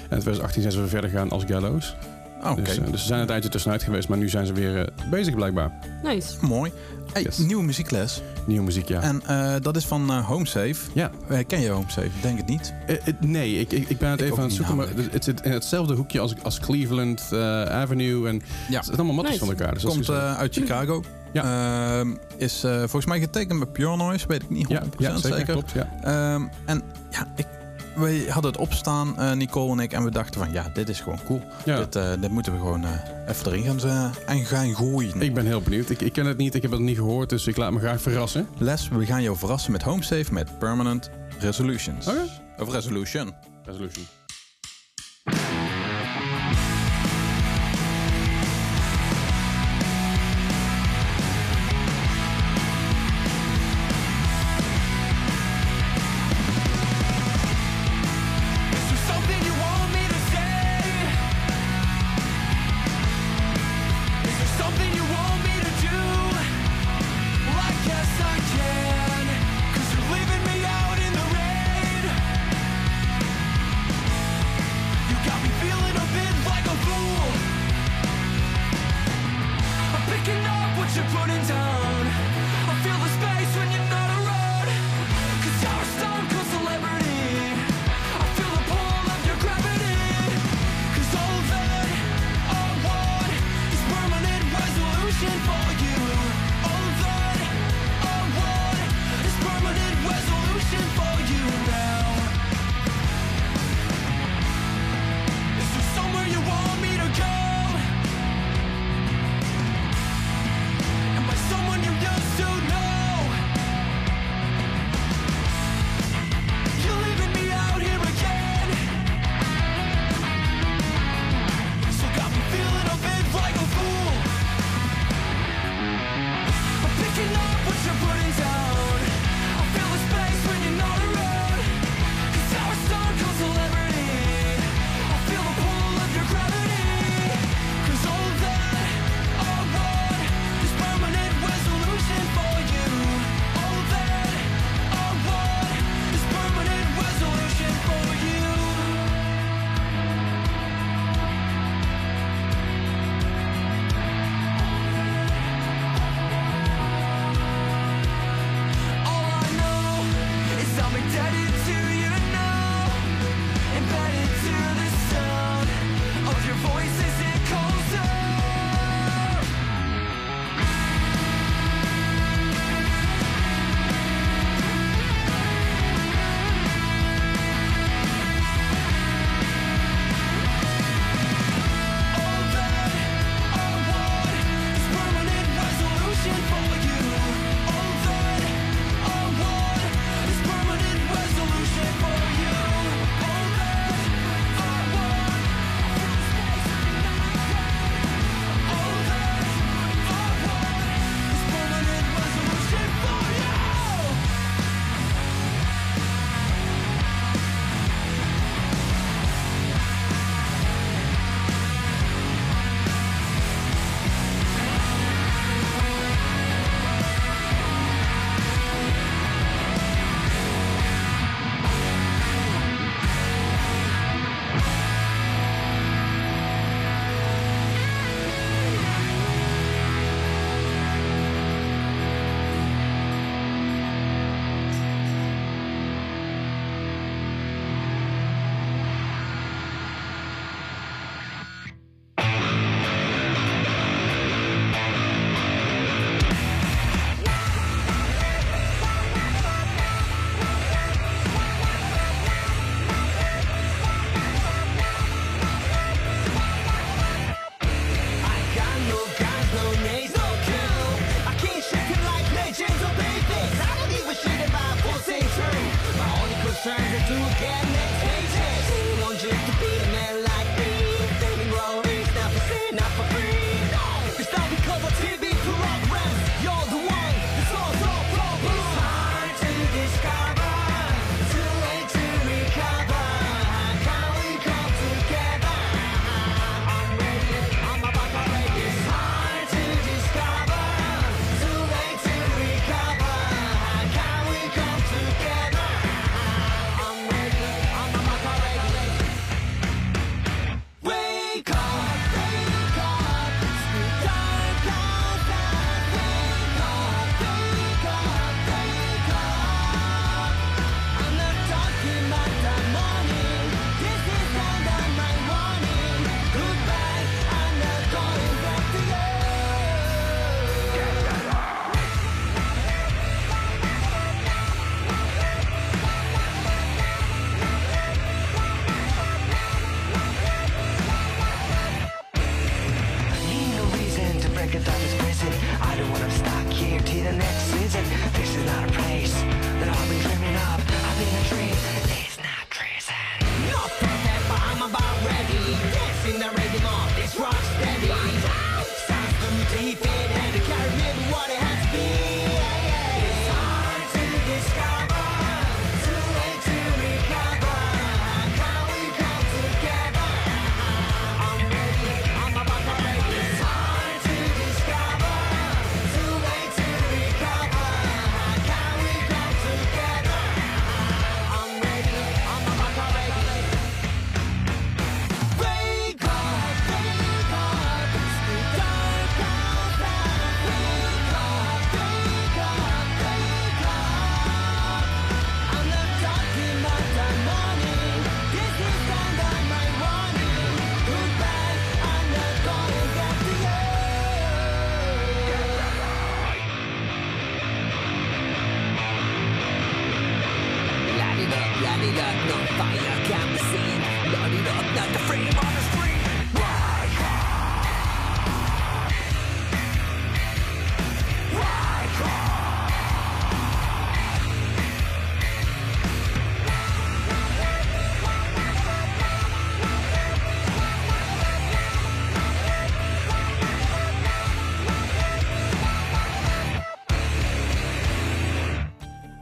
En 0.10 0.18
in 0.18 0.20
2018 0.20 0.62
zijn 0.62 0.74
ze 0.74 0.80
weer 0.80 0.90
verder 0.90 1.10
gegaan 1.10 1.30
als 1.30 1.44
Gallows. 1.48 1.96
Oh, 2.44 2.52
Oké, 2.52 2.62
Dus, 2.62 2.78
eh, 2.78 2.86
dus 2.92 3.02
ze 3.02 3.08
zijn 3.08 3.20
een 3.22 3.28
tijdje 3.28 3.50
tussenuit 3.50 3.84
geweest, 3.84 4.08
maar 4.08 4.18
nu 4.18 4.30
zijn 4.30 4.46
ze 4.46 4.54
weer 4.54 4.78
eh, 4.86 5.10
bezig 5.10 5.36
blijkbaar. 5.36 5.72
Nice. 6.04 6.34
mooi. 6.42 6.72
Hey, 7.14 7.22
Yes. 7.24 7.38
Nieuwe 7.38 7.64
muziekles. 7.64 8.22
Nieuwe 8.46 8.64
muziek, 8.64 8.88
ja. 8.88 9.02
En 9.02 9.22
eh, 9.26 9.54
dat 9.62 9.76
is 9.76 9.86
van 9.86 10.10
eh, 10.12 10.28
HomeSafe. 10.28 10.76
ja, 10.94 11.12
ken 11.48 11.60
je 11.62 11.70
HomeSafe? 11.70 12.10
Denk 12.22 12.38
het 12.38 12.48
niet. 12.48 12.74
Nee, 13.20 13.60
ik, 13.60 13.72
ik, 13.72 13.90
ik 13.90 13.98
ben 13.98 14.10
het 14.10 14.20
Ik 14.20 14.26
even 14.26 14.38
aan 14.38 14.44
het 14.44 14.54
zoeken, 14.54 14.76
maar 14.76 14.88
het 15.12 15.24
zit 15.24 15.42
in 15.42 15.52
hetzelfde 15.52 15.94
hoekje 15.94 16.20
als, 16.20 16.34
als 16.44 16.60
Cleveland 16.60 17.22
Avenue. 17.70 18.28
En 18.28 18.42
Ja. 18.70 18.76
Het 18.78 18.86
zijn 18.86 18.98
allemaal 18.98 19.16
matjes 19.16 19.32
Nice. 19.40 19.46
van 19.46 19.56
elkaar. 19.56 19.74
Dus 19.74 19.84
is 19.84 19.90
Komt 19.90 20.10
uit 20.10 20.54
Chicago. 20.54 21.04
Ja. 21.34 22.00
Ehm, 22.00 22.14
is 22.38 22.64
eh, 22.64 22.78
volgens 22.78 23.06
mij 23.06 23.20
getekend 23.20 23.60
bij 23.60 23.68
Pure 23.68 23.96
Noise, 23.98 24.28
weet 24.28 24.44
ik 24.44 24.50
niet 24.50 24.66
100% 24.68 24.70
ja, 24.70 24.84
ja, 24.98 25.18
zeker, 25.18 25.38
zeker. 25.38 25.54
klopt. 25.54 25.72
Ja. 25.72 25.90
Ehm, 26.04 26.48
en 26.66 26.82
ja, 27.10 27.28
ik, 27.36 27.46
wij 27.96 28.26
hadden 28.30 28.52
het 28.52 28.62
opstaan, 28.62 29.20
eh, 29.20 29.32
Nicole 29.32 29.72
en 29.72 29.80
ik, 29.80 29.94
en 29.94 30.04
we 30.04 30.12
dachten 30.12 30.40
van 30.40 30.52
ja, 30.52 30.70
dit 30.74 30.90
is 30.90 31.02
gewoon 31.02 31.20
cool. 31.26 31.42
Ja. 31.66 31.78
Dit, 31.78 31.96
eh, 31.96 32.12
dit 32.20 32.32
moeten 32.32 32.54
we 32.54 32.60
gewoon 32.60 32.84
eh, 32.84 32.92
even 33.28 33.52
erin 33.52 33.80
gaan, 33.80 34.14
en 34.26 34.46
gaan 34.46 34.76
gooien. 34.76 35.22
Ik 35.22 35.34
ben 35.34 35.46
heel 35.46 35.62
benieuwd. 35.62 35.90
Ik, 35.90 36.02
ik 36.02 36.14
ken 36.14 36.26
het 36.26 36.38
niet, 36.38 36.56
ik 36.56 36.62
heb 36.62 36.72
het 36.72 36.80
niet 36.80 36.98
gehoord, 36.98 37.30
dus 37.30 37.48
ik 37.48 37.58
laat 37.58 37.72
me 37.72 37.80
graag 37.80 38.02
verrassen. 38.02 38.48
Les, 38.58 38.88
we 38.90 39.06
gaan 39.06 39.24
jou 39.24 39.38
verrassen 39.38 39.72
met 39.72 39.84
HomeSafe 39.84 40.34
met 40.34 40.60
Permanent 40.60 41.10
Resolutions. 41.40 42.08
Oké. 42.08 42.30
Of 42.58 42.72
Resolution. 42.72 43.34
Resolution. 43.66 44.23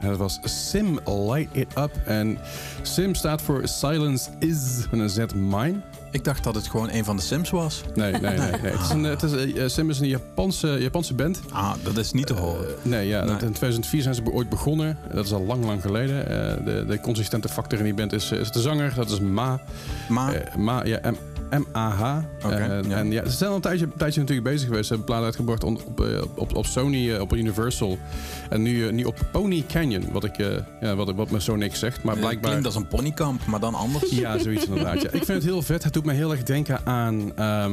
Dat 0.08 0.16
was 0.18 0.38
Sim 0.44 0.98
Light 1.04 1.48
It 1.56 1.66
Up. 1.78 1.90
En 2.04 2.38
Sim 2.82 3.14
staat 3.14 3.42
voor 3.42 3.60
Silence 3.68 4.30
Is 4.38 4.86
met 4.90 5.00
een 5.00 5.10
Z 5.10 5.18
Mine. 5.34 5.74
Ik 6.10 6.24
dacht 6.24 6.44
dat 6.44 6.54
het 6.54 6.68
gewoon 6.68 6.88
een 6.90 7.04
van 7.04 7.16
de 7.16 7.22
Sims 7.22 7.50
was. 7.50 7.82
Nee, 7.94 8.12
nee, 8.12 8.20
nee. 8.20 8.38
nee. 8.38 8.72
Het 8.72 8.80
is 8.80 8.88
een, 8.90 9.02
het 9.04 9.22
is, 9.22 9.32
eh, 9.54 9.68
Sim 9.68 9.90
is 9.90 10.00
een 10.00 10.08
Japanse, 10.08 10.68
Japanse 10.80 11.14
band. 11.14 11.40
Ah, 11.50 11.72
dat 11.82 11.96
is 11.96 12.12
niet 12.12 12.26
te 12.26 12.32
horen. 12.34 12.66
Eh, 12.68 12.72
nee, 12.82 13.06
ja, 13.08 13.24
Nee. 13.24 13.32
in 13.32 13.38
2004 13.52 14.02
zijn 14.02 14.14
ze 14.14 14.22
ooit 14.32 14.48
begonnen. 14.48 14.98
Dat 15.12 15.24
is 15.24 15.32
al 15.32 15.42
lang, 15.44 15.64
lang 15.64 15.82
geleden. 15.82 16.26
Eh, 16.28 16.64
de, 16.64 16.84
de 16.88 17.00
consistente 17.00 17.48
factor 17.48 17.78
in 17.78 17.84
die 17.84 17.94
band 17.94 18.12
is, 18.12 18.30
is 18.32 18.50
de 18.50 18.60
zanger. 18.60 18.94
Dat 18.94 19.10
is 19.10 19.20
Ma. 19.20 19.60
Eh, 20.08 20.54
Ma, 20.56 20.84
ja, 20.84 21.00
M- 21.10 21.16
M-A-H. 21.58 22.18
Oké, 22.44 22.54
Eh, 22.54 22.90
ja. 22.90 22.96
En 22.96 23.12
ja, 23.12 23.24
ze 23.24 23.36
zijn 23.36 23.50
al 23.50 23.56
een 23.56 23.62
tijdje, 23.62 23.84
een 23.84 23.96
tijdje 23.96 24.20
natuurlijk 24.20 24.48
bezig 24.48 24.68
geweest. 24.68 24.86
Ze 24.86 24.94
hebben 24.94 25.14
een 25.14 25.20
plaat 25.20 25.24
uitgebracht 25.24 25.64
op, 25.64 26.00
eh, 26.00 26.22
op, 26.34 26.56
op 26.56 26.66
Sony, 26.66 27.12
eh, 27.12 27.20
op 27.20 27.34
Universal. 27.34 27.98
En 28.50 28.62
nu, 28.62 28.92
nu 28.92 29.04
op 29.04 29.16
Pony 29.32 29.64
Canyon, 29.68 30.12
wat, 30.12 30.24
ik, 30.24 30.36
ja, 30.80 30.94
wat, 30.96 31.14
wat 31.14 31.30
me 31.30 31.40
zo 31.40 31.56
niks 31.56 31.78
zegt. 31.78 32.02
Maar 32.02 32.16
blijkbaar... 32.16 32.50
klinkt 32.50 32.66
als 32.66 32.76
een 32.76 32.88
ponykamp, 32.88 33.46
maar 33.46 33.60
dan 33.60 33.74
anders. 33.74 34.10
Ja, 34.10 34.38
zoiets 34.38 34.66
inderdaad. 34.66 35.02
Ja. 35.02 35.10
Ik 35.10 35.24
vind 35.24 35.28
het 35.28 35.44
heel 35.44 35.62
vet. 35.62 35.84
Het 35.84 35.92
doet 35.92 36.04
me 36.04 36.12
heel 36.12 36.30
erg 36.30 36.42
denken 36.42 36.86
aan... 36.86 37.36
ehm 37.36 37.72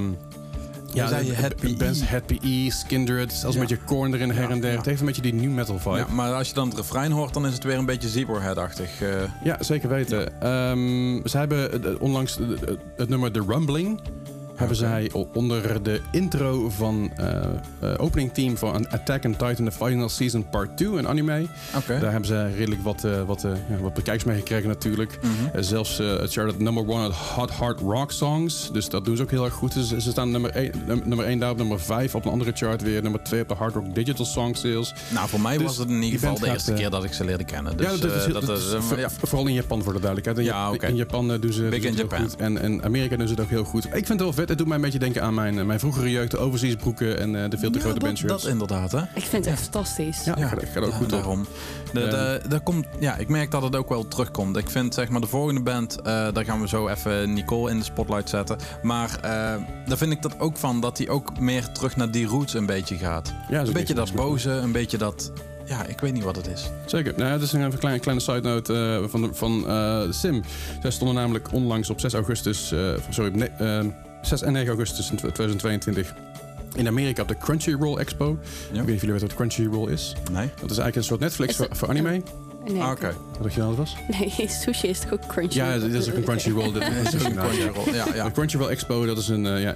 ja, 0.94 1.08
zei 1.08 1.26
je 1.26 1.34
PE? 1.56 1.76
bands 1.78 2.00
Het 2.10 2.26
PE, 2.26 2.68
Skindred, 2.72 3.34
zelfs 3.34 3.56
Ja. 3.56 3.62
een 3.62 3.68
beetje 3.68 3.84
Korn 3.86 4.14
erin 4.14 4.32
her 4.32 4.50
en 4.50 4.60
der. 4.62 4.72
ja. 4.72 4.78
Het 4.78 4.86
heeft 4.86 5.00
een 5.00 5.06
beetje 5.06 5.22
die 5.22 5.34
new 5.34 5.52
metal 5.52 5.80
vibe. 5.80 5.98
Ja, 5.98 6.06
maar 6.12 6.34
als 6.34 6.48
je 6.48 6.54
dan 6.54 6.68
het 6.70 6.78
refrein 6.78 7.12
hoort, 7.12 7.34
dan 7.34 7.46
is 7.48 7.54
het 7.54 7.64
weer 7.64 7.78
een 7.78 7.86
beetje 7.86 8.10
Zebrahead-achtig. 8.10 9.02
eh. 9.02 9.10
Ja, 9.44 9.58
zeker 9.64 9.90
weten. 9.90 10.42
Ehm, 10.42 11.28
ze 11.28 11.38
hebben 11.38 11.84
eh, 11.84 12.02
onlangs 12.02 12.40
eh, 12.40 12.46
het 12.98 13.10
nummer 13.10 13.32
The 13.32 13.44
Rumbling. 13.48 14.00
Hebben 14.60 14.78
zij 14.78 15.12
onder 15.34 15.84
de 15.84 16.02
intro 16.12 16.70
van 16.70 17.12
eh, 17.16 17.94
opening 17.98 18.34
team 18.34 18.58
van 18.58 18.90
Attack 18.90 19.26
on 19.26 19.32
Titan 19.32 19.66
The 19.66 19.72
Final 19.72 20.10
Season 20.10 20.50
Part 20.50 20.78
2, 20.78 20.88
een 20.90 21.08
anime. 21.08 21.46
Daar 22.02 22.12
hebben 22.12 22.26
ze 22.26 22.48
redelijk 22.58 22.84
wat, 22.84 23.04
eh, 23.04 23.22
wat, 23.26 23.46
wat 23.82 23.94
bekijks 23.94 24.24
mee 24.24 24.38
gekregen 24.38 24.68
natuurlijk. 24.68 25.20
Eh, 25.54 25.62
zelfs 25.62 25.98
het 25.98 26.32
charted 26.32 26.60
number 26.60 26.88
one 26.88 27.04
at 27.06 27.14
Hot 27.14 27.50
Hard 27.52 27.80
Rock 27.80 28.12
Songs. 28.12 28.70
Dus 28.72 28.90
dat 28.90 29.06
doen 29.06 29.16
ze 29.18 29.24
ook 29.24 29.32
heel 29.32 29.44
erg 29.46 29.54
goed. 29.54 29.74
Ze, 29.74 30.02
ze 30.02 30.10
staan 30.12 30.32
nummer 30.32 30.52
1, 30.56 30.72
nummer 31.04 31.26
1 31.26 31.40
daar 31.40 31.52
op 31.52 31.58
nummer 31.58 31.80
5. 31.80 32.16
Op 32.16 32.26
een 32.26 32.32
andere 32.32 32.52
chart 32.54 32.82
weer 32.82 33.02
nummer 33.02 33.24
2 33.24 33.42
op 33.42 33.48
de 33.48 33.54
Hard 33.54 33.74
Rock 33.74 33.96
Digital 33.96 34.26
Song 34.26 34.54
Sales. 34.56 34.94
Nou, 35.14 35.30
voor 35.30 35.42
mij 35.42 35.58
Dus 35.58 35.66
was 35.66 35.78
het 35.78 35.90
in 35.90 36.02
ieder 36.04 36.20
geval 36.20 36.40
de 36.40 36.48
eerste 36.48 36.74
keer 36.74 36.90
dat 36.90 37.04
ik 37.04 37.14
ze 37.14 37.26
leerde 37.26 37.44
kennen. 37.44 37.78
Dus, 37.78 37.86
ja, 37.86 37.98
dat 38.08 38.16
is, 38.28 38.34
dat 38.34 38.58
is, 38.58 38.64
voor- 38.80 39.00
ja. 39.00 39.10
vooral 39.10 39.48
in 39.48 39.54
Japan 39.54 39.84
voor 39.84 39.94
de 39.94 40.00
duidelijkheid. 40.00 40.38
In, 40.38 40.44
Ja, 40.54 40.72
oké. 40.72 40.86
in 40.88 40.96
Japan 40.96 41.28
doen 41.40 41.54
ze, 41.54 41.62
Big 41.62 41.82
doen 41.82 41.92
in 41.92 41.98
Japan. 41.98 42.20
goed. 42.20 42.36
En 42.36 42.58
in 42.62 42.84
Amerika 42.84 43.16
doen 43.16 43.28
ze 43.28 43.34
het 43.34 43.42
ook 43.44 43.50
heel 43.50 43.64
goed. 43.64 43.86
Ik 43.86 43.92
vind 43.92 44.08
het 44.08 44.20
wel 44.20 44.34
vet. 44.34 44.49
Het 44.50 44.58
doet 44.58 44.68
mij 44.68 44.76
een 44.76 44.82
beetje 44.84 45.00
denken 45.00 45.24
aan 45.24 45.34
mijn, 45.34 45.60
eh, 45.60 45.66
mijn 45.66 45.80
vroegere 45.80 46.12
jeugd. 46.12 46.32
De 46.32 46.38
overseas 46.38 46.76
broeken 46.76 47.20
en 47.20 47.44
eh, 47.44 47.50
de 47.50 47.58
veel 47.58 47.72
te 47.72 47.78
Ja, 47.78 47.84
grote 47.84 48.26
dat, 48.26 48.42
dat 48.42 48.46
inderdaad, 48.46 48.92
hè? 48.92 49.02
Ik 49.02 49.24
vind 49.24 49.46
het 49.46 49.54
echt 49.54 49.62
fantastisch. 49.62 50.24
Ja, 50.26 50.34
gaat, 50.36 50.64
gaat 50.74 50.84
ook 50.84 50.90
ja, 50.90 50.96
goed 50.96 51.06
op. 51.06 51.12
daarom. 51.12 51.46
De, 51.94 52.00
de, 52.00 52.42
daar 52.50 52.60
komt, 52.62 52.86
ja, 53.00 53.16
ik 53.16 53.28
merk 53.28 53.52
dat 53.52 53.62
het 53.62 53.76
ook 53.76 53.90
wel 53.90 54.08
terugkomt. 54.08 54.58
Ik 54.58 54.70
vind 54.70 54.94
zeg 54.94 55.10
maar 55.10 55.22
de 55.22 55.28
volgende 55.28 55.62
band, 55.62 55.96
eh, 56.02 56.04
daar 56.04 56.46
gaan 56.46 56.62
we 56.62 56.68
zo 56.68 56.88
even 56.88 57.34
Nicole 57.34 57.72
in 57.72 57.78
de 57.78 57.84
spotlight 57.84 58.30
zetten. 58.30 58.58
Maar 58.82 59.16
eh, 59.16 59.22
daar 59.86 59.98
vind 59.98 60.12
ik 60.12 60.22
dat 60.22 60.40
ook 60.40 60.58
van, 60.58 60.82
dat 60.82 60.98
hij 60.98 61.10
ook 61.10 61.40
meer 61.40 61.72
terug 61.72 61.96
naar 61.96 62.12
die 62.12 62.26
roots 62.26 62.54
een 62.54 62.66
beetje 62.66 62.98
gaat. 62.98 63.34
Ja, 63.50 63.60
Een 63.62 63.74
beetje 63.74 63.94
dat 63.94 64.14
boze, 64.14 64.50
een 64.50 64.72
beetje 64.72 64.98
dat, 64.98 65.32
ja, 65.66 65.86
ik 65.86 66.00
weet 66.00 66.14
niet 66.14 66.24
wat 66.24 66.36
het 66.36 66.48
is. 66.48 66.70
Zeker. 66.86 67.14
Nou, 67.18 67.26
ja, 67.26 67.34
dat 67.34 67.42
is 67.42 67.52
een 67.54 67.66
even 67.66 67.80
kleine, 67.80 68.02
kleine 68.02 68.24
side 68.24 68.42
note 68.42 69.00
eh, 69.04 69.10
van, 69.10 69.22
de, 69.22 69.30
van 69.34 69.68
eh, 69.68 70.02
Sim. 70.10 70.42
Zij 70.82 70.92
stonden 70.92 71.16
namelijk 71.16 71.54
onlangs 71.54 71.90
op 71.90 72.00
6 72.00 72.14
augustus, 72.14 72.72
eh, 72.72 72.80
sorry, 73.10 73.32
nee, 73.36 73.50
eh, 73.50 73.86
6 74.22 74.42
en 74.42 74.52
9 74.54 74.68
augustus 74.70 75.10
in 75.12 75.16
2022 75.18 76.14
in 76.76 76.88
Amerika 76.88 77.22
op 77.22 77.28
de 77.28 77.38
Crunchyroll 77.38 77.98
Expo. 77.98 78.32
Ik 78.32 78.38
weet 78.72 78.72
niet 78.72 78.82
of 78.82 79.02
jullie 79.02 79.12
weten 79.12 79.28
wat 79.28 79.36
Crunchyroll 79.36 79.92
is. 79.92 80.16
Nee? 80.32 80.50
Dat 80.62 80.72
is 80.72 80.78
eigenlijk 80.78 80.96
een 80.96 81.04
soort 81.04 81.20
Netflix 81.20 81.56
voor, 81.56 81.90
anime. 81.90 82.22
Nee, 82.68 82.82
Ah, 82.82 82.92
Oké. 82.92 83.06
Wat 83.32 83.42
dacht 83.42 83.54
je 83.54 83.60
nou 83.60 83.76
dat 83.76 83.86
was? 83.86 83.96
nee, 84.20 84.48
sushi 84.62 84.88
is 84.88 85.00
toch 85.00 85.14
ook 85.14 85.28
crunchy? 85.28 85.56
Ja, 85.58 85.78
dat 85.78 85.90
is 85.90 86.10
ook 86.10 86.16
een 86.16 86.24
Crunchyroll. 86.24 86.72
Dat 86.74 86.82
is 86.84 87.16
ook 87.16 87.22
een 87.28 87.36
Crunchyroll, 87.36 87.94
ja, 87.94 88.06
ja. 88.16 88.24
De 88.26 88.32
Crunchyroll 88.32 88.70
Expo, 88.70 89.06
dat 89.06 89.18
is 89.18 89.28
een, 89.28 89.46
eh, 89.46 89.62
ja, 89.62 89.74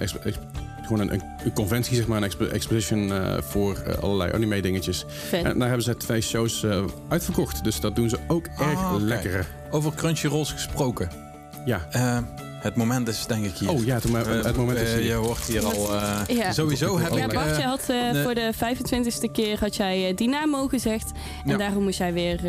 gewoon 0.82 1.00
een, 1.00 1.22
een, 1.44 1.52
conventie, 1.52 1.96
zeg 1.96 2.06
maar, 2.06 2.16
een 2.16 2.24
expo- 2.24 2.46
exposition 2.46 3.12
eh, 3.12 3.36
voor 3.42 3.76
eh, 3.78 3.94
allerlei 4.02 4.32
anime 4.32 4.62
dingetjes. 4.62 5.04
Vet. 5.28 5.44
En 5.44 5.58
daar 5.58 5.68
hebben 5.68 5.84
ze 5.84 5.96
twee 5.96 6.20
shows 6.20 6.62
eh, 6.64 6.84
uitverkocht, 7.08 7.64
dus 7.64 7.80
dat 7.80 7.96
doen 7.96 8.08
ze 8.08 8.18
ook 8.28 8.46
erg 8.46 8.78
Ah, 8.78 8.92
oké. 8.94 9.02
lekker. 9.02 9.46
Over 9.70 9.94
Crunchyrolls 9.94 10.52
gesproken. 10.52 11.08
Ja. 11.64 11.88
Het 12.64 12.76
moment 12.76 13.08
is 13.08 13.26
denk 13.26 13.44
ik 13.44 13.56
hier. 13.56 13.70
Oh 13.70 13.84
ja, 13.84 13.98
toen, 14.00 14.10
maar, 14.10 14.26
Eh, 14.38 14.44
het 14.44 14.56
moment 14.56 14.78
is 14.78 14.88
eh, 14.88 14.94
hier. 14.94 15.04
je 15.04 15.12
hoort 15.12 15.42
hier 15.44 15.64
al. 15.64 15.94
eh, 15.94 16.20
Ja. 16.36 16.52
Sowieso 16.52 16.98
heb 16.98 17.12
Ja, 17.12 17.24
ik. 17.24 17.32
Bart, 17.32 17.56
je 17.56 17.62
had 17.62 17.88
eh, 17.88 18.22
voor 18.22 18.34
de 18.34 18.50
25ste 18.54 19.30
keer 19.32 19.58
had 19.60 19.76
jij 19.76 20.12
Dynamo 20.14 20.68
gezegd. 20.68 21.10
En 21.44 21.50
Ja. 21.50 21.56
daarom 21.56 21.82
moest 21.82 21.98
jij 21.98 22.12
weer 22.12 22.40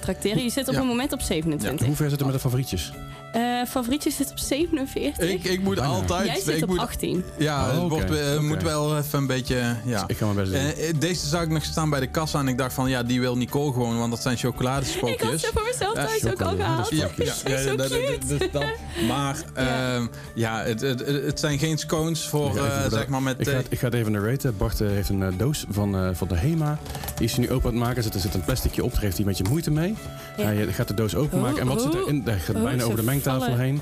trakteren. 0.00 0.42
Je 0.42 0.50
zit 0.50 0.68
op 0.68 0.74
Ja. 0.74 0.80
een 0.80 0.86
moment 0.86 1.12
op 1.12 1.20
27. 1.20 1.86
Hoe 1.86 1.96
ver 1.96 2.08
zit 2.10 2.18
het 2.18 2.24
met 2.28 2.34
de 2.34 2.40
favorietjes? 2.40 2.92
Eh 3.32 3.42
favorietje 3.68 4.10
zit 4.10 4.30
op 4.30 4.38
47. 4.38 5.28
ik, 5.30 5.44
ik 5.44 5.62
moet 5.62 5.74
Bijna. 5.74 5.90
altijd. 5.90 6.26
jij 6.26 6.40
zit 6.40 6.56
ik 6.56 6.62
op 6.62 6.68
moet, 6.68 6.78
18. 6.78 7.24
Ja, 7.38 7.60
Oh, 7.64 7.68
het 7.72 7.78
oké, 7.78 7.88
wordt, 8.06 8.40
moet 8.42 8.62
wel 8.62 8.96
even 8.98 9.18
een 9.18 9.26
beetje. 9.26 9.76
Ja. 9.84 10.04
Ik 10.06 10.16
ga 10.16 10.26
mijn 10.32 10.36
best 10.50 10.76
doen. 10.90 10.98
Deze 11.00 11.26
zag 11.26 11.42
ik 11.42 11.48
nog 11.48 11.64
staan 11.64 11.90
bij 11.90 12.00
de 12.00 12.06
kassa 12.06 12.38
en 12.38 12.48
ik 12.48 12.58
dacht 12.58 12.72
van 12.74 12.88
ja, 12.88 13.02
die 13.02 13.20
wil 13.20 13.36
Nicole 13.36 13.72
gewoon, 13.72 13.98
want 13.98 14.10
dat 14.10 14.22
zijn 14.22 14.36
Ik 14.36 15.20
had 15.20 15.40
ze 15.40 15.50
voor 15.52 15.62
mezelf 15.72 15.94
Ja, 15.96 16.06
thuis 16.06 16.26
ook 16.26 16.42
al 16.42 16.56
gehaald. 16.56 16.90
Ja, 16.90 17.08
ja, 17.16 17.32
Ja, 17.46 17.62
zo 17.62 17.76
dat- 17.76 17.88
dat- 17.88 17.98
cute. 18.04 18.36
dat- 18.38 18.52
dat- 18.52 18.64
Maar 19.56 19.94
ehm, 19.94 20.06
ja, 20.34 20.62
het, 20.62 20.80
het, 20.80 21.06
het 21.06 21.40
zijn 21.40 21.58
geen 21.58 21.78
scones 21.78 22.26
voor, 22.28 22.54
Ja, 22.54 22.82
eh, 22.84 22.90
zeg 22.90 23.06
maar 23.08 23.22
met... 23.22 23.40
Ik 23.40 23.48
ga, 23.48 23.56
het- 23.56 23.66
ik 23.68 23.78
ga 23.78 23.84
het 23.86 23.94
even 23.94 24.12
narraten. 24.12 24.56
Bart 24.56 24.80
eh, 24.80 24.88
heeft 24.88 25.08
een 25.08 25.22
eh, 25.22 25.28
doos 25.36 25.64
van, 25.68 25.96
eh, 25.96 26.08
van 26.12 26.28
de 26.28 26.36
HEMA. 26.36 26.78
Die 27.16 27.26
is 27.26 27.32
hij 27.36 27.40
nu 27.46 27.50
open 27.50 27.66
aan 27.68 27.74
het 27.74 27.82
maken. 27.84 27.96
Er 27.96 28.02
zit, 28.02 28.14
er 28.14 28.20
zit 28.20 28.34
een 28.34 28.44
plasticje 28.44 28.84
op. 28.84 28.92
Daar 28.92 29.00
heeft 29.02 29.16
hij 29.16 29.26
een 29.26 29.32
beetje 29.32 29.48
moeite 29.48 29.70
mee. 29.70 29.94
Ja. 30.36 30.44
Hij 30.44 30.66
gaat 30.66 30.88
de 30.88 30.94
doos 30.94 31.14
openmaken. 31.14 31.60
en 31.60 31.66
wat 31.66 31.82
zit 31.82 31.94
erin? 31.94 32.22
Hij 32.24 32.38
gaat 32.38 32.56
Oh, 32.56 32.62
bijna 32.62 32.82
over 32.84 32.96
de 32.96 33.02
mengtafel 33.02 33.40
vallen. 33.40 33.58
heen. 33.58 33.80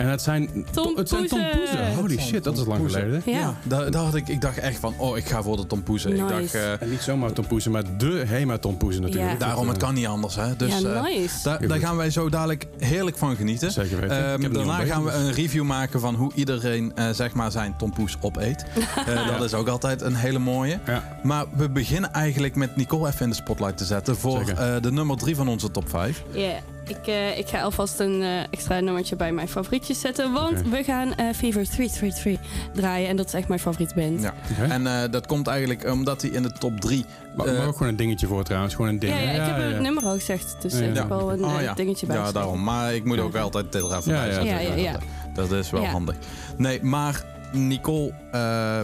En 0.00 0.08
het 0.08 0.22
zijn, 0.22 0.66
to- 0.70 0.92
het 0.96 1.08
zijn 1.08 1.26
Tompoezen. 1.26 1.94
Holy 1.94 2.18
shit, 2.18 2.44
dat 2.44 2.58
is 2.58 2.64
lang 2.66 2.90
geleden. 2.90 3.22
Ja. 3.24 3.38
ja, 3.38 3.54
daar, 3.62 3.90
daar 3.90 4.02
had 4.02 4.14
ik, 4.14 4.28
ik 4.28 4.40
dacht 4.40 4.58
echt 4.58 4.78
van, 4.78 4.94
oh, 4.96 5.16
ik 5.16 5.28
ga 5.28 5.42
voor 5.42 5.56
de 5.56 5.66
tompoezen. 5.66 6.10
Ik 6.10 6.20
Nice. 6.20 6.32
dacht, 6.32 6.54
eh, 6.54 6.82
En 6.82 6.90
niet 6.90 7.00
zomaar 7.00 7.32
tompoezen, 7.32 7.70
maar 7.70 7.96
de 7.98 8.22
HEMA 8.26 8.58
tompoezen 8.58 9.02
natuurlijk. 9.02 9.32
Ja. 9.32 9.38
daarom, 9.38 9.68
het 9.68 9.76
kan 9.76 9.94
niet 9.94 10.06
anders. 10.06 10.34
Hè. 10.36 10.56
Dus 10.56 10.78
ja, 10.80 10.88
eh, 10.94 11.02
nice. 11.02 11.42
daar, 11.42 11.66
daar 11.66 11.78
gaan 11.78 11.96
wij 11.96 12.10
zo 12.10 12.28
dadelijk 12.28 12.66
heerlijk 12.78 13.16
van 13.18 13.36
genieten. 13.36 13.72
Zeker 13.72 14.00
weten. 14.00 14.24
Ehm, 14.26 14.34
Ik 14.36 14.42
heb 14.42 14.54
daarna 14.54 14.84
gaan 14.84 15.04
we 15.04 15.10
een 15.12 15.32
review 15.32 15.64
maken 15.64 16.00
van 16.00 16.14
hoe 16.14 16.32
iedereen 16.34 16.92
eh, 16.94 17.10
zeg 17.10 17.32
maar 17.32 17.50
zijn 17.50 17.74
tompoes 17.78 18.16
opeet. 18.20 18.64
Eh, 19.06 19.26
Dat 19.26 19.44
is 19.44 19.54
ook 19.54 19.68
altijd 19.68 20.00
een 20.02 20.14
hele 20.14 20.38
mooie. 20.38 20.78
dus- 20.84 20.94
Ja. 20.94 21.18
Maar 21.22 21.44
we 21.56 21.68
beginnen 21.70 22.12
eigenlijk 22.12 22.54
met 22.54 22.76
Nicole 22.76 23.08
even 23.08 23.22
in 23.24 23.28
de 23.30 23.34
spotlight 23.36 23.76
te 23.76 23.84
zetten 23.84 24.16
voor 24.16 24.40
eh, 24.48 24.74
de 24.80 24.92
nummer 24.92 25.16
drie 25.16 25.36
van 25.36 25.48
onze 25.48 25.70
top 25.70 25.88
5. 25.90 26.22
Ja, 26.30 26.52
ik, 26.90 27.06
eh, 27.06 27.38
ik 27.38 27.48
ga 27.48 27.60
alvast 27.60 27.98
een 27.98 28.22
eh, 28.22 28.40
extra 28.50 28.80
nummertje 28.80 29.16
bij 29.16 29.32
mijn 29.32 29.48
favorietjes 29.48 30.00
zetten. 30.00 30.32
Want 30.32 30.62
we 30.68 30.84
gaan 30.84 31.14
eh 31.14 31.26
Fever 31.34 31.68
333 31.68 32.38
draaien. 32.74 33.08
En 33.08 33.16
dat 33.16 33.26
is 33.26 33.32
echt 33.34 33.48
mijn 33.48 33.60
favoriete 33.60 33.94
band. 33.94 34.20
Ja. 34.22 34.34
En 34.68 34.86
eh, 34.86 35.10
dat 35.10 35.26
komt 35.26 35.46
eigenlijk 35.46 35.90
omdat 35.90 36.22
hij 36.22 36.30
in 36.30 36.42
de 36.42 36.52
top 36.52 36.80
3. 36.80 37.04
Maar, 37.36 37.46
maar 37.46 37.66
ook 37.66 37.72
gewoon 37.76 37.88
een 37.88 37.96
dingetje 37.96 38.26
voor 38.26 38.44
trouwens. 38.44 38.74
Gewoon 38.74 38.90
een 38.90 38.98
ding. 38.98 39.12
Ja, 39.12 39.20
ja, 39.20 39.30
ik 39.30 39.36
heb 39.36 39.56
ja, 39.56 39.62
het 39.62 39.80
nummer 39.80 40.04
al 40.04 40.14
gezegd. 40.14 40.56
Dus 40.60 40.78
Ja, 40.78 40.84
ik 40.84 40.94
heb 40.94 41.08
wel 41.08 41.32
een 41.32 41.44
Oh, 41.44 41.62
eh, 41.62 41.74
dingetje 41.74 42.06
bij 42.06 42.16
Ja, 42.16 42.32
daarom. 42.32 42.62
Maar 42.62 42.94
ik 42.94 43.04
moet 43.04 43.18
ook 43.18 43.36
altijd 43.36 43.72
dit 43.72 43.82
er 43.82 43.96
even 43.96 44.12
Ja, 44.12 44.18
bij 44.18 44.28
ja, 44.28 44.34
zetten. 44.34 44.50
Ja, 44.52 44.58
ja, 44.58 44.74
ja. 44.74 44.98
Dat, 45.34 45.52
is 45.52 45.70
wel 45.70 45.82
Ja. 45.82 45.88
handig. 45.90 46.16
Nee, 46.56 46.82
maar 46.82 47.24
Nicole 47.52 48.12
eh, 48.32 48.80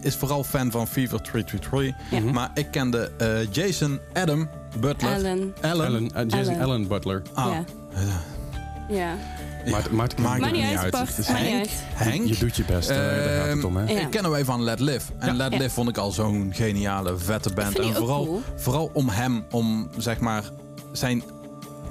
is 0.00 0.14
vooral 0.16 0.44
fan 0.44 0.70
van 0.70 0.86
Fever 0.86 1.20
333. 1.20 1.94
Ja. 2.10 2.18
Mhm. 2.20 2.32
Maar 2.32 2.50
ik 2.54 2.66
kende 2.70 3.10
eh, 3.18 3.28
Jason 3.50 4.00
Adam 4.12 4.48
Butler. 4.80 5.12
Ellen, 5.60 6.10
eh, 6.14 6.24
Jason 6.28 6.54
Ellen. 6.54 6.60
Allen 6.64 6.86
Butler. 6.88 7.22
Ah, 7.32 7.46
Ja. 7.52 7.64
ja. 8.88 9.14
Maar, 9.70 9.82
maar 9.90 10.08
het 10.08 10.18
Maakt 10.18 10.40
Maakt 10.40 10.42
het 10.44 10.52
niet 10.52 10.76
uit, 10.76 11.16
niet 11.16 11.26
Henk. 11.26 11.54
uit. 11.58 11.70
Henk. 11.94 12.26
Je 12.26 12.36
doet 12.38 12.56
je 12.56 12.64
best. 12.64 12.88
daar 12.88 13.38
gaat 13.38 13.54
het 13.54 13.64
om, 13.64 13.76
hè? 13.76 13.92
Ja. 13.92 14.00
Ik 14.00 14.10
kennen 14.10 14.30
wij 14.30 14.44
van 14.44 14.62
Let 14.62 14.80
Live. 14.80 15.12
En 15.18 15.26
Ja. 15.26 15.34
Let 15.34 15.52
Ja. 15.52 15.58
Live 15.58 15.70
vond 15.70 15.88
ik 15.88 15.96
al 15.98 16.10
zo'n 16.10 16.50
geniale, 16.54 17.18
vette 17.18 17.52
band. 17.52 17.78
En 17.78 17.84
ook 17.84 17.94
vooral, 17.96 18.24
cool. 18.24 18.42
vooral 18.56 18.90
om 18.92 19.08
hem, 19.08 19.44
om 19.50 19.88
zeg 19.96 20.20
maar 20.20 20.42
zijn, 20.92 21.22